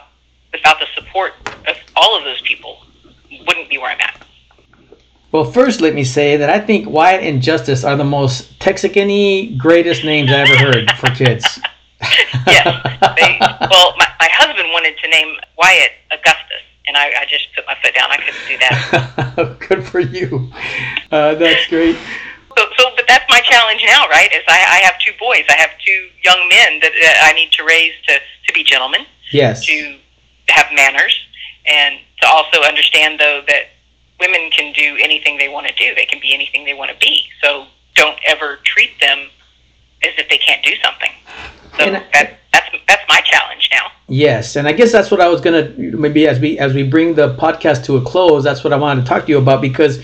without 0.51 0.77
the 0.79 0.87
support 0.95 1.33
of 1.67 1.75
all 1.95 2.17
of 2.17 2.23
those 2.23 2.41
people, 2.41 2.85
wouldn't 3.47 3.69
be 3.69 3.77
where 3.77 3.91
I'm 3.91 4.01
at. 4.01 4.23
Well, 5.31 5.45
first, 5.45 5.81
let 5.81 5.95
me 5.95 6.03
say 6.03 6.37
that 6.37 6.51
I 6.51 6.59
think 6.59 6.87
Wyatt 6.87 7.23
and 7.23 7.41
Justice 7.41 7.83
are 7.83 7.95
the 7.95 8.03
most 8.03 8.59
Texican 8.59 9.57
greatest 9.57 10.03
names 10.03 10.31
I 10.31 10.41
ever 10.41 10.55
heard 10.55 10.91
for 10.91 11.07
kids. 11.09 11.59
yes. 12.45 12.67
They, 13.17 13.37
well, 13.41 13.95
my, 13.97 14.07
my 14.19 14.29
husband 14.31 14.69
wanted 14.71 14.95
to 14.99 15.09
name 15.09 15.35
Wyatt 15.57 15.91
Augustus, 16.11 16.61
and 16.85 16.95
I, 16.95 17.07
I 17.21 17.25
just 17.27 17.47
put 17.55 17.65
my 17.65 17.75
foot 17.81 17.95
down. 17.95 18.11
I 18.11 18.17
couldn't 18.17 18.47
do 18.47 18.57
that. 18.59 19.59
Good 19.67 19.83
for 19.87 20.01
you. 20.01 20.51
Uh, 21.11 21.33
that's 21.33 21.67
great. 21.67 21.97
So, 22.57 22.65
so, 22.77 22.89
but 22.95 23.05
that's 23.07 23.25
my 23.29 23.39
challenge 23.41 23.81
now, 23.85 24.07
right? 24.09 24.31
Is 24.33 24.43
I, 24.47 24.59
I 24.59 24.79
have 24.85 24.99
two 24.99 25.11
boys. 25.19 25.43
I 25.49 25.53
have 25.53 25.71
two 25.85 26.09
young 26.23 26.47
men 26.49 26.79
that 26.81 26.91
uh, 26.91 27.25
I 27.27 27.33
need 27.33 27.51
to 27.53 27.63
raise 27.63 27.93
to, 28.07 28.13
to 28.47 28.53
be 28.53 28.63
gentlemen, 28.63 29.05
Yes. 29.31 29.65
to 29.65 29.97
have 30.49 30.67
manners, 30.73 31.17
and 31.65 31.99
to 32.21 32.27
also 32.27 32.61
understand, 32.61 33.19
though, 33.19 33.41
that 33.47 33.63
women 34.19 34.49
can 34.51 34.73
do 34.73 34.97
anything 35.01 35.37
they 35.37 35.49
want 35.49 35.67
to 35.67 35.73
do. 35.73 35.95
They 35.95 36.05
can 36.05 36.19
be 36.19 36.33
anything 36.33 36.65
they 36.65 36.73
want 36.73 36.91
to 36.91 36.97
be. 36.97 37.23
So 37.41 37.65
don't 37.95 38.17
ever 38.27 38.57
treat 38.63 38.91
them 38.99 39.27
as 40.03 40.11
if 40.17 40.29
they 40.29 40.37
can't 40.37 40.63
do 40.63 40.73
something. 40.83 41.11
So 41.77 41.85
And 41.85 41.97
I- 41.97 42.03
that, 42.13 42.39
that's 42.53 42.69
that's 42.87 43.03
my 43.09 43.19
challenge 43.21 43.69
now. 43.71 43.87
Yes, 44.07 44.55
and 44.57 44.67
I 44.67 44.73
guess 44.73 44.91
that's 44.91 45.09
what 45.09 45.21
I 45.21 45.27
was 45.27 45.41
gonna 45.41 45.69
maybe 45.77 46.27
as 46.27 46.39
we 46.39 46.59
as 46.59 46.73
we 46.73 46.83
bring 46.83 47.15
the 47.15 47.35
podcast 47.35 47.83
to 47.85 47.97
a 47.97 48.01
close. 48.01 48.43
That's 48.43 48.63
what 48.63 48.71
I 48.73 48.75
wanted 48.75 49.01
to 49.01 49.07
talk 49.07 49.23
to 49.25 49.29
you 49.29 49.39
about 49.39 49.59
because 49.61 50.03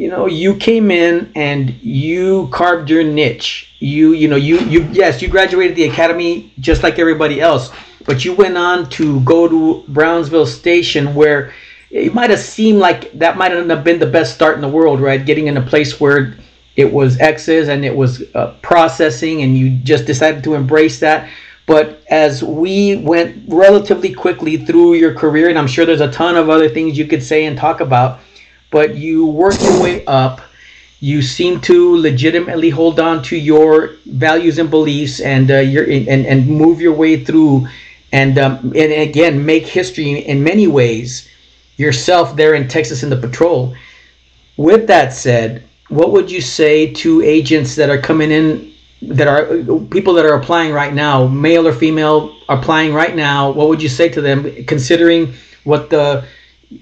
you 0.00 0.08
know 0.08 0.24
you 0.24 0.54
came 0.56 0.90
in 0.90 1.30
and 1.34 1.70
you 1.82 2.48
carved 2.52 2.88
your 2.88 3.04
niche. 3.04 3.70
You 3.80 4.14
you 4.14 4.28
know 4.28 4.36
you 4.36 4.58
you 4.60 4.88
yes 4.92 5.20
you 5.20 5.28
graduated 5.28 5.76
the 5.76 5.84
academy 5.84 6.50
just 6.58 6.82
like 6.82 6.98
everybody 6.98 7.38
else, 7.38 7.70
but 8.06 8.24
you 8.24 8.32
went 8.32 8.56
on 8.56 8.88
to 8.90 9.20
go 9.20 9.46
to 9.46 9.84
Brownsville 9.88 10.46
Station 10.46 11.14
where 11.14 11.52
it 11.90 12.14
might 12.14 12.30
have 12.30 12.40
seemed 12.40 12.78
like 12.78 13.12
that 13.12 13.36
might 13.36 13.52
have 13.52 13.84
been 13.84 13.98
the 13.98 14.06
best 14.06 14.34
start 14.34 14.54
in 14.54 14.62
the 14.62 14.68
world, 14.68 15.00
right? 15.00 15.22
Getting 15.26 15.48
in 15.48 15.58
a 15.58 15.62
place 15.62 16.00
where 16.00 16.34
it 16.76 16.90
was 16.90 17.20
X's 17.20 17.68
and 17.68 17.84
it 17.84 17.94
was 17.94 18.22
uh, 18.34 18.54
processing, 18.62 19.42
and 19.42 19.58
you 19.58 19.68
just 19.92 20.06
decided 20.06 20.42
to 20.44 20.54
embrace 20.54 20.98
that. 21.00 21.28
But 21.66 22.02
as 22.08 22.42
we 22.42 22.96
went 22.96 23.44
relatively 23.48 24.14
quickly 24.14 24.56
through 24.56 24.94
your 24.94 25.12
career, 25.12 25.50
and 25.50 25.58
I'm 25.58 25.68
sure 25.68 25.84
there's 25.84 26.00
a 26.00 26.10
ton 26.10 26.36
of 26.36 26.48
other 26.48 26.70
things 26.70 26.96
you 26.96 27.06
could 27.06 27.22
say 27.22 27.44
and 27.44 27.58
talk 27.58 27.80
about, 27.80 28.20
but 28.70 28.96
you 28.96 29.26
work 29.26 29.60
your 29.60 29.82
way 29.82 30.04
up. 30.06 30.40
You 31.00 31.22
seem 31.22 31.60
to 31.62 31.96
legitimately 31.96 32.70
hold 32.70 33.00
on 33.00 33.22
to 33.24 33.36
your 33.36 33.96
values 34.06 34.58
and 34.58 34.70
beliefs, 34.70 35.20
and 35.20 35.50
uh, 35.50 35.58
your 35.58 35.84
and, 35.84 36.26
and 36.26 36.46
move 36.46 36.80
your 36.80 36.92
way 36.92 37.24
through, 37.24 37.66
and 38.12 38.38
um, 38.38 38.56
and 38.76 38.92
again 38.92 39.44
make 39.44 39.66
history 39.66 40.18
in 40.18 40.44
many 40.44 40.66
ways 40.66 41.28
yourself 41.78 42.36
there 42.36 42.54
in 42.54 42.68
Texas 42.68 43.02
in 43.02 43.08
the 43.08 43.16
patrol. 43.16 43.74
With 44.58 44.86
that 44.88 45.14
said, 45.14 45.64
what 45.88 46.12
would 46.12 46.30
you 46.30 46.42
say 46.42 46.92
to 46.92 47.22
agents 47.22 47.74
that 47.76 47.88
are 47.88 47.98
coming 47.98 48.30
in, 48.30 48.72
that 49.00 49.26
are 49.26 49.46
people 49.90 50.12
that 50.14 50.26
are 50.26 50.34
applying 50.34 50.72
right 50.72 50.92
now, 50.92 51.26
male 51.26 51.66
or 51.66 51.72
female, 51.72 52.36
applying 52.50 52.92
right 52.92 53.16
now? 53.16 53.50
What 53.50 53.68
would 53.68 53.82
you 53.82 53.88
say 53.88 54.10
to 54.10 54.20
them, 54.20 54.64
considering 54.66 55.32
what 55.64 55.88
the 55.88 56.26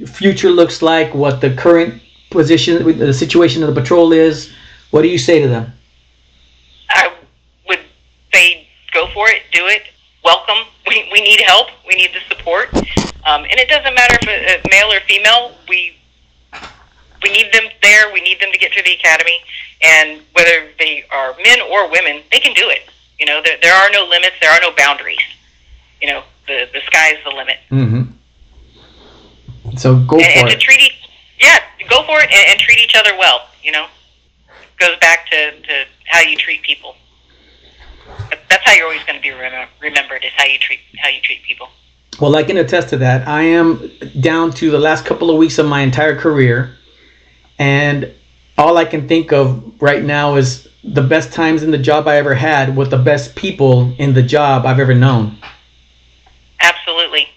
future 0.07 0.51
looks 0.51 0.83
like, 0.83 1.15
what 1.15 1.41
the 1.41 1.55
current 1.55 2.03
position, 2.31 2.99
the 2.99 3.13
situation 3.13 3.63
of 3.63 3.75
the 3.75 3.81
patrol 3.81 4.13
is? 4.13 4.53
What 4.91 5.03
do 5.03 5.09
you 5.09 5.19
say 5.19 5.41
to 5.41 5.49
them? 5.49 5.73
I 6.91 7.13
would 7.69 7.81
say 8.33 8.69
go 8.93 9.07
for 9.09 9.29
it, 9.29 9.43
do 9.53 9.67
it. 9.67 9.83
Welcome. 10.25 10.67
We, 10.87 11.09
we 11.13 11.21
need 11.21 11.41
help. 11.41 11.69
We 11.87 11.95
need 11.95 12.11
the 12.13 12.35
support. 12.35 12.75
Um, 13.27 13.45
and 13.45 13.55
it 13.55 13.69
doesn't 13.69 13.95
matter 13.95 14.17
if 14.23 14.29
it's 14.29 14.71
male 14.71 14.93
or 14.93 15.01
female. 15.01 15.53
We 15.69 15.95
we 17.23 17.31
need 17.31 17.53
them 17.53 17.65
there. 17.83 18.13
We 18.13 18.21
need 18.21 18.41
them 18.41 18.53
to 18.53 18.59
get 18.59 18.73
through 18.73 18.85
the 18.85 18.95
academy. 18.95 19.41
And 19.83 20.23
whether 20.33 20.69
they 20.79 21.05
are 21.11 21.35
men 21.45 21.61
or 21.61 21.91
women, 21.91 22.23
they 22.31 22.41
can 22.41 22.55
do 22.55 22.69
it. 22.69 22.89
You 23.19 23.27
know, 23.27 23.43
there, 23.45 23.59
there 23.61 23.75
are 23.75 23.91
no 23.91 24.05
limits. 24.05 24.37
There 24.41 24.51
are 24.51 24.61
no 24.61 24.73
boundaries. 24.77 25.21
You 26.01 26.09
know, 26.09 26.23
the 26.47 26.69
the 26.73 26.81
sky 26.87 27.13
is 27.13 27.19
the 27.25 27.31
limit. 27.31 27.57
Mm-hmm. 27.71 28.13
So 29.77 29.97
go 29.97 30.19
and, 30.19 30.25
for 30.25 30.39
and 30.41 30.49
to 30.49 30.57
it. 30.57 30.61
treat 30.61 30.81
each, 30.81 31.09
yeah, 31.41 31.59
go 31.89 32.05
for 32.05 32.21
it 32.21 32.31
and, 32.31 32.51
and 32.51 32.59
treat 32.59 32.79
each 32.79 32.95
other 32.95 33.17
well. 33.19 33.47
You 33.63 33.73
know, 33.73 33.87
goes 34.79 34.97
back 35.01 35.29
to, 35.31 35.61
to 35.61 35.85
how 36.07 36.21
you 36.21 36.37
treat 36.37 36.63
people. 36.63 36.95
That's 38.49 38.65
how 38.65 38.73
you're 38.73 38.87
always 38.87 39.05
going 39.05 39.17
to 39.17 39.23
be 39.23 39.35
remem- 39.35 39.69
remembered 39.81 40.25
is 40.25 40.33
how 40.37 40.45
you 40.45 40.59
treat 40.59 40.81
how 40.99 41.09
you 41.09 41.21
treat 41.21 41.43
people. 41.43 41.69
Well, 42.21 42.35
I 42.35 42.43
can 42.43 42.57
attest 42.57 42.89
to 42.91 42.97
that. 42.99 43.29
I 43.29 43.43
am 43.43 43.91
down 44.21 44.51
to 44.55 44.71
the 44.71 44.79
last 44.79 45.05
couple 45.05 45.31
of 45.31 45.37
weeks 45.37 45.59
of 45.59 45.67
my 45.67 45.83
entire 45.83 46.19
career, 46.19 46.77
and 47.59 48.13
all 48.57 48.77
I 48.77 48.85
can 48.85 49.07
think 49.07 49.33
of 49.33 49.81
right 49.81 50.03
now 50.03 50.35
is 50.37 50.69
the 50.83 51.03
best 51.03 51.33
times 51.33 51.63
in 51.63 51.71
the 51.71 51.79
job 51.79 52.09
I 52.09 52.17
ever 52.17 52.35
had 52.35 52.77
with 52.77 52.91
the 52.91 52.99
best 52.99 53.37
people 53.37 53.95
in 53.99 54.15
the 54.15 54.23
job 54.23 54.67
I've 54.67 54.81
ever 54.81 54.95
known. 54.95 55.39
Absolutely, 56.61 57.29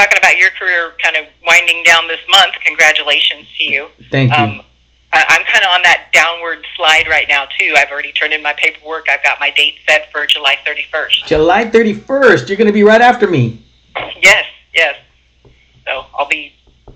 talking 0.00 0.18
about 0.18 0.36
your 0.38 0.50
career 0.50 0.92
kind 1.02 1.16
of 1.16 1.26
winding 1.46 1.82
down 1.84 2.08
this 2.08 2.20
month. 2.28 2.54
Congratulations 2.64 3.46
to 3.58 3.64
you. 3.64 3.88
Thank 4.10 4.36
you. 4.36 4.42
Um, 4.42 4.62
I, 5.12 5.24
I'm 5.28 5.44
kind 5.44 5.64
of 5.64 5.70
on 5.70 5.82
that 5.82 6.08
downward 6.12 6.66
slide 6.76 7.06
right 7.08 7.26
now 7.28 7.46
too. 7.58 7.74
I've 7.76 7.90
already 7.90 8.12
turned 8.12 8.32
in 8.32 8.42
my 8.42 8.54
paperwork. 8.54 9.08
I've 9.10 9.22
got 9.22 9.38
my 9.40 9.50
date 9.50 9.74
set 9.88 10.10
for 10.10 10.26
July 10.26 10.56
31st. 10.66 11.26
July 11.26 11.64
31st. 11.66 12.48
You're 12.48 12.56
going 12.56 12.66
to 12.66 12.72
be 12.72 12.82
right 12.82 13.00
after 13.00 13.26
me. 13.26 13.62
Yes, 14.22 14.46
yes. 14.74 14.96
So 15.84 16.06
I'll 16.16 16.28
be 16.28 16.54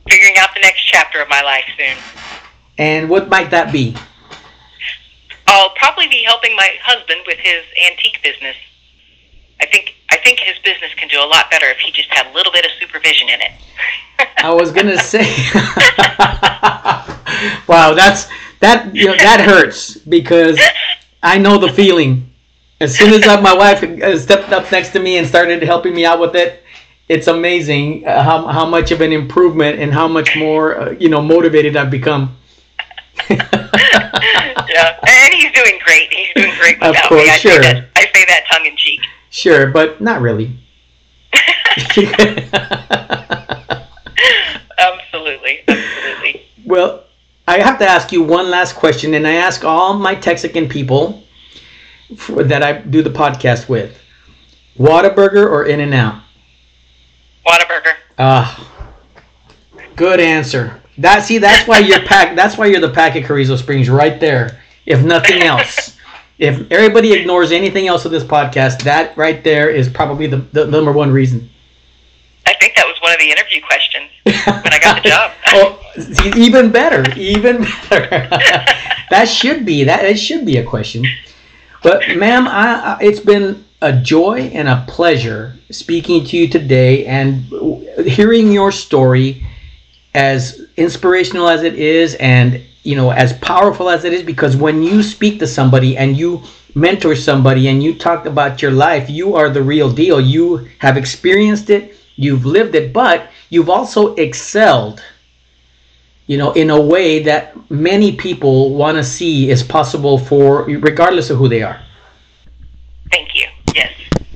figuring 0.08 0.34
out 0.38 0.50
the 0.54 0.60
next 0.60 0.82
chapter 0.86 1.20
of 1.20 1.28
my 1.28 1.42
life 1.42 1.64
soon. 1.76 1.96
And 2.78 3.08
what 3.08 3.28
might 3.28 3.50
that 3.50 3.72
be? 3.72 3.96
I'll 5.46 5.70
probably 5.70 6.08
be 6.08 6.22
helping 6.24 6.56
my 6.56 6.70
husband 6.82 7.20
with 7.26 7.38
his 7.38 7.62
antique 7.90 8.20
business. 8.22 8.56
I 9.60 9.66
think 9.66 9.94
I 10.14 10.18
think 10.18 10.38
his 10.38 10.56
business 10.58 10.94
can 10.94 11.08
do 11.08 11.18
a 11.18 11.26
lot 11.26 11.50
better 11.50 11.66
if 11.66 11.78
he 11.78 11.90
just 11.90 12.08
had 12.10 12.30
a 12.30 12.34
little 12.34 12.52
bit 12.52 12.64
of 12.64 12.70
supervision 12.78 13.28
in 13.28 13.40
it. 13.40 13.50
I 14.36 14.54
was 14.54 14.70
gonna 14.70 14.96
say, 15.12 15.24
wow, 17.66 17.94
that's 17.94 18.28
that 18.60 18.94
you 18.94 19.06
know 19.06 19.16
that 19.16 19.40
hurts 19.40 19.96
because 19.96 20.56
I 21.20 21.38
know 21.38 21.58
the 21.58 21.72
feeling. 21.72 22.30
As 22.80 22.96
soon 22.96 23.12
as 23.12 23.26
my 23.42 23.54
wife 23.54 23.80
stepped 24.20 24.52
up 24.52 24.70
next 24.70 24.90
to 24.90 25.00
me 25.00 25.18
and 25.18 25.26
started 25.26 25.64
helping 25.64 25.92
me 25.92 26.04
out 26.04 26.20
with 26.20 26.36
it, 26.36 26.62
it's 27.08 27.26
amazing 27.26 28.04
how 28.04 28.46
how 28.46 28.64
much 28.64 28.92
of 28.92 29.00
an 29.00 29.12
improvement 29.12 29.80
and 29.80 29.92
how 29.92 30.06
much 30.06 30.36
more 30.36 30.78
uh, 30.78 30.90
you 30.92 31.08
know 31.08 31.22
motivated 31.22 31.76
I've 31.76 31.90
become. 31.90 32.36
yeah, 33.28 33.40
and 35.08 35.34
he's 35.34 35.50
doing 35.50 35.80
great. 35.84 36.14
He's 36.14 36.32
doing 36.36 36.54
great 36.60 36.76
without 36.78 37.02
of 37.02 37.08
course, 37.08 37.24
me. 37.24 37.30
I 37.30 37.36
sure. 37.36 37.52
say 37.60 37.72
that. 37.72 37.88
I 37.96 38.02
say 38.14 38.24
that 38.26 38.44
tongue 38.48 38.66
in 38.66 38.76
cheek. 38.76 39.00
Sure, 39.34 39.66
but 39.66 40.00
not 40.00 40.20
really. 40.20 40.56
absolutely, 44.78 45.64
absolutely. 45.66 46.42
Well, 46.64 47.02
I 47.48 47.58
have 47.58 47.80
to 47.80 47.84
ask 47.84 48.12
you 48.12 48.22
one 48.22 48.48
last 48.48 48.76
question, 48.76 49.14
and 49.14 49.26
I 49.26 49.32
ask 49.32 49.64
all 49.64 49.94
my 49.94 50.14
Texican 50.14 50.68
people 50.68 51.24
for, 52.16 52.44
that 52.44 52.62
I 52.62 52.74
do 52.74 53.02
the 53.02 53.10
podcast 53.10 53.68
with: 53.68 54.00
Whataburger 54.78 55.50
or 55.50 55.64
In 55.66 55.80
and 55.80 55.92
Out? 55.92 56.22
Whataburger. 57.44 57.94
Ah, 58.16 58.70
uh, 59.76 59.82
good 59.96 60.20
answer. 60.20 60.80
That 60.98 61.24
see, 61.24 61.38
that's 61.38 61.66
why 61.66 61.80
you're 61.80 62.02
pack. 62.02 62.36
That's 62.36 62.56
why 62.56 62.66
you're 62.66 62.80
the 62.80 62.92
pack 62.92 63.16
at 63.16 63.24
Carrizo 63.24 63.56
Springs, 63.56 63.90
right 63.90 64.20
there. 64.20 64.60
If 64.86 65.02
nothing 65.02 65.42
else, 65.42 65.93
if 66.38 66.70
everybody 66.70 67.12
ignores 67.12 67.52
anything 67.52 67.86
else 67.86 68.04
of 68.04 68.10
this 68.10 68.24
podcast, 68.24 68.82
that 68.82 69.16
right 69.16 69.44
there 69.44 69.70
is 69.70 69.88
probably 69.88 70.26
the, 70.26 70.38
the 70.52 70.66
number 70.66 70.92
one 70.92 71.10
reason. 71.10 71.48
I 72.46 72.54
think 72.54 72.74
that 72.76 72.86
was 72.86 73.00
one 73.00 73.12
of 73.12 73.18
the 73.18 73.30
interview 73.30 73.60
questions 73.62 74.10
when 74.24 74.72
I 74.72 74.78
got 74.80 75.02
the 75.02 75.08
job. 75.08 75.32
oh, 75.48 76.34
even 76.36 76.70
better, 76.70 77.04
even 77.16 77.66
better. 77.88 78.08
that 79.10 79.26
should 79.26 79.64
be 79.64 79.84
that. 79.84 80.04
It 80.04 80.18
should 80.18 80.44
be 80.44 80.58
a 80.58 80.64
question. 80.64 81.04
But, 81.82 82.02
ma'am, 82.16 82.48
I, 82.48 82.74
I, 82.74 82.98
it's 83.00 83.20
been 83.20 83.64
a 83.80 83.92
joy 83.92 84.50
and 84.54 84.68
a 84.68 84.84
pleasure 84.88 85.54
speaking 85.70 86.24
to 86.24 86.36
you 86.36 86.48
today 86.48 87.04
and 87.06 87.44
hearing 88.06 88.50
your 88.50 88.72
story 88.72 89.46
as 90.14 90.66
inspirational 90.76 91.48
as 91.48 91.62
it 91.62 91.74
is 91.74 92.14
and 92.14 92.62
you 92.84 92.94
know 92.94 93.10
as 93.10 93.32
powerful 93.38 93.88
as 93.90 94.04
it 94.04 94.12
is 94.12 94.22
because 94.22 94.56
when 94.56 94.82
you 94.82 95.02
speak 95.02 95.38
to 95.40 95.46
somebody 95.46 95.96
and 95.96 96.16
you 96.16 96.42
mentor 96.74 97.16
somebody 97.16 97.68
and 97.68 97.82
you 97.82 97.94
talk 97.94 98.26
about 98.26 98.62
your 98.62 98.70
life 98.70 99.08
you 99.08 99.34
are 99.34 99.48
the 99.48 99.62
real 99.62 99.90
deal. 99.90 100.20
You 100.20 100.68
have 100.78 100.96
experienced 100.96 101.70
it 101.70 101.96
you've 102.16 102.44
lived 102.44 102.74
it 102.74 102.92
but 102.92 103.30
you've 103.48 103.70
also 103.70 104.14
excelled 104.16 105.02
you 106.26 106.36
know 106.36 106.52
in 106.52 106.70
a 106.70 106.80
way 106.80 107.22
that 107.22 107.56
many 107.70 108.14
people 108.16 108.74
want 108.74 108.96
to 108.96 109.04
see 109.04 109.50
is 109.50 109.62
possible 109.62 110.18
for 110.18 110.64
regardless 110.64 111.30
of 111.30 111.38
who 111.38 111.48
they 111.48 111.62
are. 111.62 111.80
Thank 113.10 113.34
you. 113.34 113.46
Yes. 113.74 113.92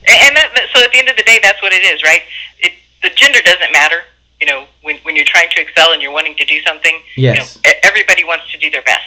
And 0.06 0.36
that, 0.36 0.68
so 0.72 0.82
at 0.82 0.92
the 0.92 0.98
end 0.98 1.08
of 1.08 1.16
the 1.16 1.22
day 1.22 1.38
that's 1.42 1.60
what 1.62 1.72
it 1.72 1.82
is 1.82 2.02
right? 2.02 2.22
It, 2.60 2.72
the 3.02 3.10
gender 3.10 3.40
doesn't 3.42 3.72
matter 3.72 4.02
you 4.40 4.46
know, 4.46 4.66
when, 4.82 4.96
when 4.98 5.16
you're 5.16 5.24
trying 5.24 5.50
to 5.50 5.60
excel 5.60 5.92
and 5.92 6.00
you're 6.00 6.12
wanting 6.12 6.36
to 6.36 6.44
do 6.44 6.60
something, 6.62 7.00
yes. 7.16 7.58
You 7.64 7.72
know, 7.72 7.78
everybody 7.82 8.24
wants 8.24 8.50
to 8.52 8.58
do 8.58 8.70
their 8.70 8.82
best. 8.82 9.02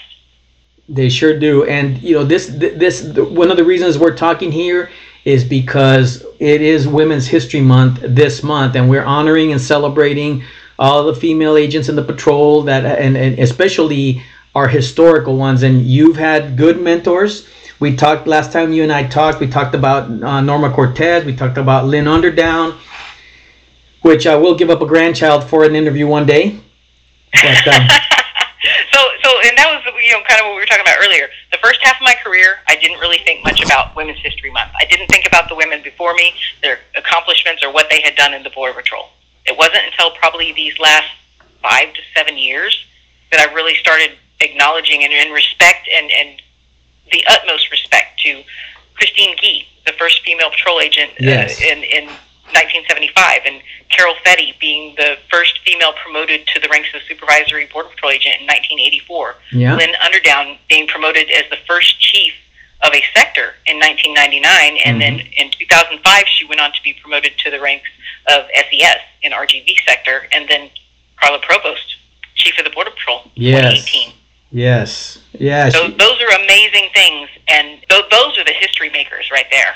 They 0.89 1.09
sure 1.09 1.39
do. 1.39 1.63
And, 1.65 2.01
you 2.01 2.15
know, 2.15 2.23
this, 2.25 2.47
this, 2.47 3.03
one 3.03 3.49
of 3.49 3.57
the 3.57 3.63
reasons 3.63 3.97
we're 3.97 4.15
talking 4.15 4.51
here 4.51 4.91
is 5.23 5.43
because 5.43 6.25
it 6.39 6.61
is 6.61 6.87
Women's 6.87 7.27
History 7.27 7.61
Month 7.61 7.99
this 8.03 8.43
month, 8.43 8.75
and 8.75 8.89
we're 8.89 9.03
honoring 9.03 9.51
and 9.51 9.61
celebrating 9.61 10.43
all 10.79 11.03
the 11.03 11.15
female 11.15 11.55
agents 11.55 11.87
in 11.89 11.95
the 11.95 12.03
patrol 12.03 12.63
that, 12.63 12.85
and, 12.85 13.15
and 13.15 13.39
especially 13.39 14.23
our 14.55 14.67
historical 14.67 15.37
ones. 15.37 15.63
And 15.63 15.83
you've 15.85 16.17
had 16.17 16.57
good 16.57 16.81
mentors. 16.81 17.47
We 17.79 17.95
talked 17.95 18.27
last 18.27 18.51
time 18.51 18.73
you 18.73 18.83
and 18.83 18.91
I 18.91 19.07
talked. 19.07 19.39
We 19.39 19.47
talked 19.47 19.75
about 19.75 20.09
uh, 20.23 20.41
Norma 20.41 20.71
Cortez. 20.73 21.23
We 21.23 21.35
talked 21.35 21.57
about 21.57 21.85
Lynn 21.85 22.05
Underdown 22.05 22.77
which 24.01 24.27
I 24.27 24.35
will 24.35 24.55
give 24.55 24.69
up 24.69 24.81
a 24.81 24.85
grandchild 24.85 25.43
for 25.43 25.63
an 25.63 25.75
interview 25.75 26.07
one 26.07 26.25
day. 26.25 26.59
But, 27.33 27.67
um, 27.67 27.87
so, 28.91 28.99
so, 29.23 29.29
and 29.45 29.57
that 29.57 29.67
was 29.69 29.81
you 30.03 30.11
know 30.11 30.23
kind 30.27 30.41
of 30.41 30.47
what 30.47 30.55
we 30.55 30.61
were 30.61 30.65
talking 30.65 30.83
about 30.83 30.97
earlier. 31.03 31.29
The 31.51 31.57
first 31.63 31.79
half 31.83 31.95
of 31.95 32.01
my 32.03 32.15
career, 32.23 32.59
I 32.67 32.75
didn't 32.75 32.99
really 32.99 33.19
think 33.19 33.43
much 33.43 33.63
about 33.63 33.95
Women's 33.95 34.19
History 34.19 34.51
Month. 34.51 34.71
I 34.79 34.85
didn't 34.85 35.07
think 35.07 35.27
about 35.27 35.49
the 35.49 35.55
women 35.55 35.81
before 35.83 36.13
me, 36.13 36.33
their 36.61 36.79
accomplishments, 36.95 37.63
or 37.63 37.71
what 37.71 37.89
they 37.89 38.01
had 38.01 38.15
done 38.15 38.33
in 38.33 38.43
the 38.43 38.49
Border 38.49 38.73
Patrol. 38.73 39.09
It 39.45 39.57
wasn't 39.57 39.85
until 39.85 40.11
probably 40.11 40.51
these 40.53 40.77
last 40.79 41.09
five 41.61 41.93
to 41.93 42.01
seven 42.15 42.37
years 42.37 42.85
that 43.31 43.39
I 43.39 43.53
really 43.53 43.75
started 43.75 44.11
acknowledging 44.39 45.03
and, 45.03 45.13
and 45.13 45.33
respect 45.33 45.87
and, 45.93 46.11
and 46.11 46.41
the 47.11 47.23
utmost 47.29 47.71
respect 47.71 48.19
to 48.21 48.43
Christine 48.95 49.35
Gee, 49.37 49.67
the 49.85 49.93
first 49.93 50.21
female 50.21 50.49
patrol 50.49 50.79
agent 50.79 51.11
yes. 51.19 51.61
uh, 51.61 51.65
in 51.65 51.83
in 51.83 52.05
1975, 52.53 53.41
and 53.45 53.61
Carol 53.91 54.15
Fetty 54.25 54.57
being 54.59 54.95
the 54.95 55.17
first 55.29 55.59
female 55.65 55.93
promoted 56.03 56.47
to 56.47 56.59
the 56.59 56.67
ranks 56.69 56.89
of 56.93 57.01
supervisory 57.07 57.67
border 57.71 57.89
patrol 57.89 58.11
agent 58.11 58.35
in 58.39 58.47
1984. 58.47 59.35
Yeah. 59.51 59.75
Lynn 59.75 59.93
Underdown 60.01 60.57
being 60.69 60.87
promoted 60.87 61.29
as 61.31 61.43
the 61.49 61.57
first 61.67 61.99
chief 61.99 62.33
of 62.83 62.93
a 62.93 63.03
sector 63.15 63.53
in 63.67 63.77
1999, 63.77 64.77
and 64.83 64.99
mm-hmm. 64.99 65.17
then 65.17 65.27
in 65.37 65.51
2005 65.51 66.23
she 66.27 66.45
went 66.45 66.59
on 66.59 66.71
to 66.71 66.81
be 66.83 66.93
promoted 66.93 67.37
to 67.37 67.51
the 67.51 67.59
ranks 67.59 67.89
of 68.27 68.45
SES 68.55 68.97
in 69.21 69.31
RGV 69.31 69.67
sector, 69.85 70.27
and 70.31 70.49
then 70.49 70.69
Carla 71.19 71.39
Provost, 71.39 71.97
chief 72.35 72.57
of 72.57 72.65
the 72.65 72.71
border 72.71 72.91
patrol, 72.91 73.29
yes. 73.35 73.85
2018. 73.85 74.13
Yes. 74.51 75.19
Yes. 75.33 75.73
So 75.73 75.87
those 75.87 76.21
are 76.21 76.43
amazing 76.43 76.89
things, 76.93 77.29
and 77.47 77.79
those 77.89 78.37
are 78.37 78.43
the 78.43 78.53
history 78.59 78.89
makers 78.89 79.29
right 79.31 79.45
there. 79.51 79.75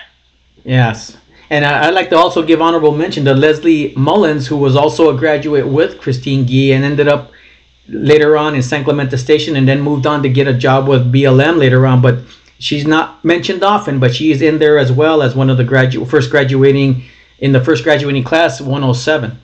Yes. 0.64 1.16
And 1.50 1.66
I, 1.66 1.86
would 1.86 1.96
like 1.96 2.10
to 2.10 2.18
also 2.18 2.44
give 2.44 2.62
honorable 2.62 2.96
mention 2.96 3.26
to 3.26 3.34
Leslie 3.34 3.94
Mullins, 3.96 4.48
who 4.48 4.58
was 4.58 4.76
also 4.76 5.16
a 5.16 5.18
graduate 5.18 5.68
with 5.68 6.00
Christine 6.00 6.48
Gee 6.48 6.74
and 6.74 6.84
ended 6.84 7.08
up 7.08 7.32
later 7.88 8.36
on 8.36 8.56
in 8.56 8.64
San 8.64 8.84
Clemente 8.84 9.18
Station 9.18 9.56
and 9.56 9.68
then 9.68 9.82
moved 9.82 10.08
on 10.08 10.24
to 10.24 10.30
get 10.30 10.48
a 10.48 10.54
job 10.54 10.88
with 10.88 11.12
BLM 11.12 11.58
later 11.58 11.86
on. 11.86 12.02
But 12.02 12.20
she's 12.58 12.86
not 12.86 13.24
mentioned 13.24 13.64
often, 13.64 14.00
but 14.00 14.16
she 14.16 14.32
is 14.32 14.42
in 14.42 14.58
there 14.58 14.80
as 14.80 14.92
well 14.92 15.22
as 15.22 15.36
one 15.36 15.50
of 15.50 15.58
the 15.58 16.06
first 16.10 16.32
graduating 16.32 17.04
in 17.40 17.52
the 17.52 17.64
first 17.64 17.84
graduating 17.84 18.24
class 18.24 18.60
107. 18.62 19.40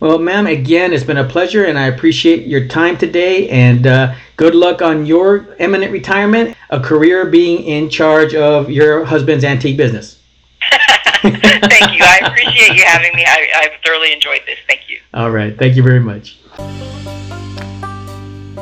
Absolutely, 0.00 0.26
absolutely. 0.26 0.28
Well, 0.30 0.44
ma'am, 0.44 0.46
again, 0.46 0.92
it's 0.92 1.04
been 1.04 1.16
a 1.16 1.24
pleasure, 1.28 1.64
and 1.64 1.78
I 1.78 1.86
appreciate 1.86 2.46
your 2.46 2.68
time 2.68 2.96
today. 2.96 3.48
And 3.48 3.86
uh, 3.86 4.14
good 4.36 4.54
luck 4.54 4.80
on 4.80 5.06
your 5.06 5.56
eminent 5.58 5.90
retirement, 5.92 6.56
a 6.70 6.78
career 6.78 7.26
being 7.26 7.64
in 7.64 7.90
charge 7.90 8.34
of 8.34 8.70
your 8.70 9.04
husband's 9.04 9.44
antique 9.44 9.76
business. 9.76 10.20
Thank 11.22 11.42
you. 11.42 12.04
I 12.04 12.20
appreciate 12.22 12.76
you 12.76 12.84
having 12.84 13.14
me. 13.14 13.24
I, 13.26 13.48
I've 13.56 13.84
thoroughly 13.84 14.12
enjoyed 14.12 14.42
this. 14.46 14.58
Thank 14.68 14.88
you. 14.88 15.00
All 15.14 15.30
right. 15.30 15.58
Thank 15.58 15.74
you 15.74 15.82
very 15.82 16.00
much. 16.00 16.38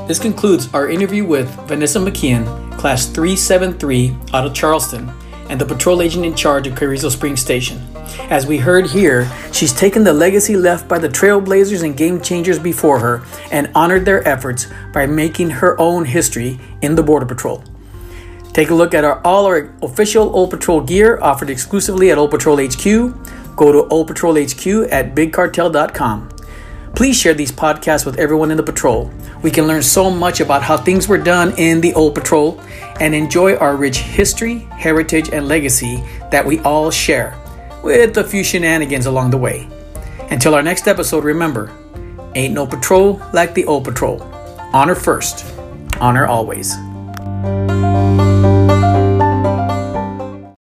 This 0.08 0.18
concludes 0.18 0.72
our 0.72 0.88
interview 0.88 1.26
with 1.26 1.50
Vanessa 1.66 1.98
McKeon, 1.98 2.78
Class 2.78 3.06
373 3.06 4.16
out 4.32 4.46
of 4.46 4.54
Charleston, 4.54 5.12
and 5.48 5.60
the 5.60 5.64
patrol 5.64 6.02
agent 6.02 6.24
in 6.24 6.34
charge 6.34 6.66
of 6.66 6.74
Carrizo 6.74 7.10
Springs 7.10 7.40
Station. 7.40 7.80
As 8.30 8.46
we 8.46 8.58
heard 8.58 8.86
here, 8.86 9.30
she's 9.52 9.72
taken 9.72 10.04
the 10.04 10.12
legacy 10.12 10.56
left 10.56 10.88
by 10.88 10.98
the 10.98 11.08
trailblazers 11.08 11.84
and 11.84 11.96
game 11.96 12.20
changers 12.20 12.58
before 12.58 12.98
her 12.98 13.22
and 13.50 13.70
honored 13.74 14.04
their 14.04 14.26
efforts 14.26 14.66
by 14.92 15.06
making 15.06 15.50
her 15.50 15.78
own 15.80 16.04
history 16.04 16.58
in 16.82 16.94
the 16.94 17.02
Border 17.02 17.26
Patrol. 17.26 17.62
Take 18.52 18.70
a 18.70 18.74
look 18.74 18.94
at 18.94 19.04
our, 19.04 19.20
all 19.24 19.44
our 19.44 19.74
official 19.82 20.34
Old 20.34 20.50
Patrol 20.50 20.80
gear 20.80 21.18
offered 21.20 21.50
exclusively 21.50 22.10
at 22.10 22.18
Old 22.18 22.30
Patrol 22.30 22.56
HQ. 22.56 22.84
Go 23.54 23.72
to 23.72 23.86
Old 23.88 24.06
Patrol 24.06 24.34
HQ 24.34 24.66
at 24.90 25.14
bigcartel.com. 25.14 26.30
Please 26.96 27.14
share 27.14 27.34
these 27.34 27.52
podcasts 27.52 28.06
with 28.06 28.18
everyone 28.18 28.50
in 28.50 28.56
the 28.56 28.62
patrol. 28.62 29.10
We 29.42 29.50
can 29.50 29.66
learn 29.66 29.82
so 29.82 30.10
much 30.10 30.40
about 30.40 30.62
how 30.62 30.78
things 30.78 31.06
were 31.06 31.18
done 31.18 31.52
in 31.58 31.82
the 31.82 31.92
Old 31.92 32.14
Patrol 32.14 32.58
and 33.00 33.14
enjoy 33.14 33.56
our 33.56 33.76
rich 33.76 33.98
history, 33.98 34.60
heritage, 34.72 35.30
and 35.32 35.48
legacy 35.48 36.02
that 36.30 36.44
we 36.44 36.58
all 36.60 36.90
share. 36.90 37.36
with 37.82 38.18
a 38.18 38.24
few 38.24 38.42
shenanigans 38.42 39.06
along 39.06 39.30
the 39.30 39.36
way. 39.36 39.68
Until 40.30 40.56
our 40.56 40.62
next 40.62 40.88
episode, 40.88 41.22
remember 41.22 41.70
ain't 42.34 42.52
no 42.52 42.66
patrol 42.66 43.22
like 43.32 43.54
the 43.54 43.64
old 43.64 43.84
patrol. 43.84 44.20
Honor 44.72 44.96
first, 44.96 45.46
honor 46.00 46.26
always. 46.26 46.74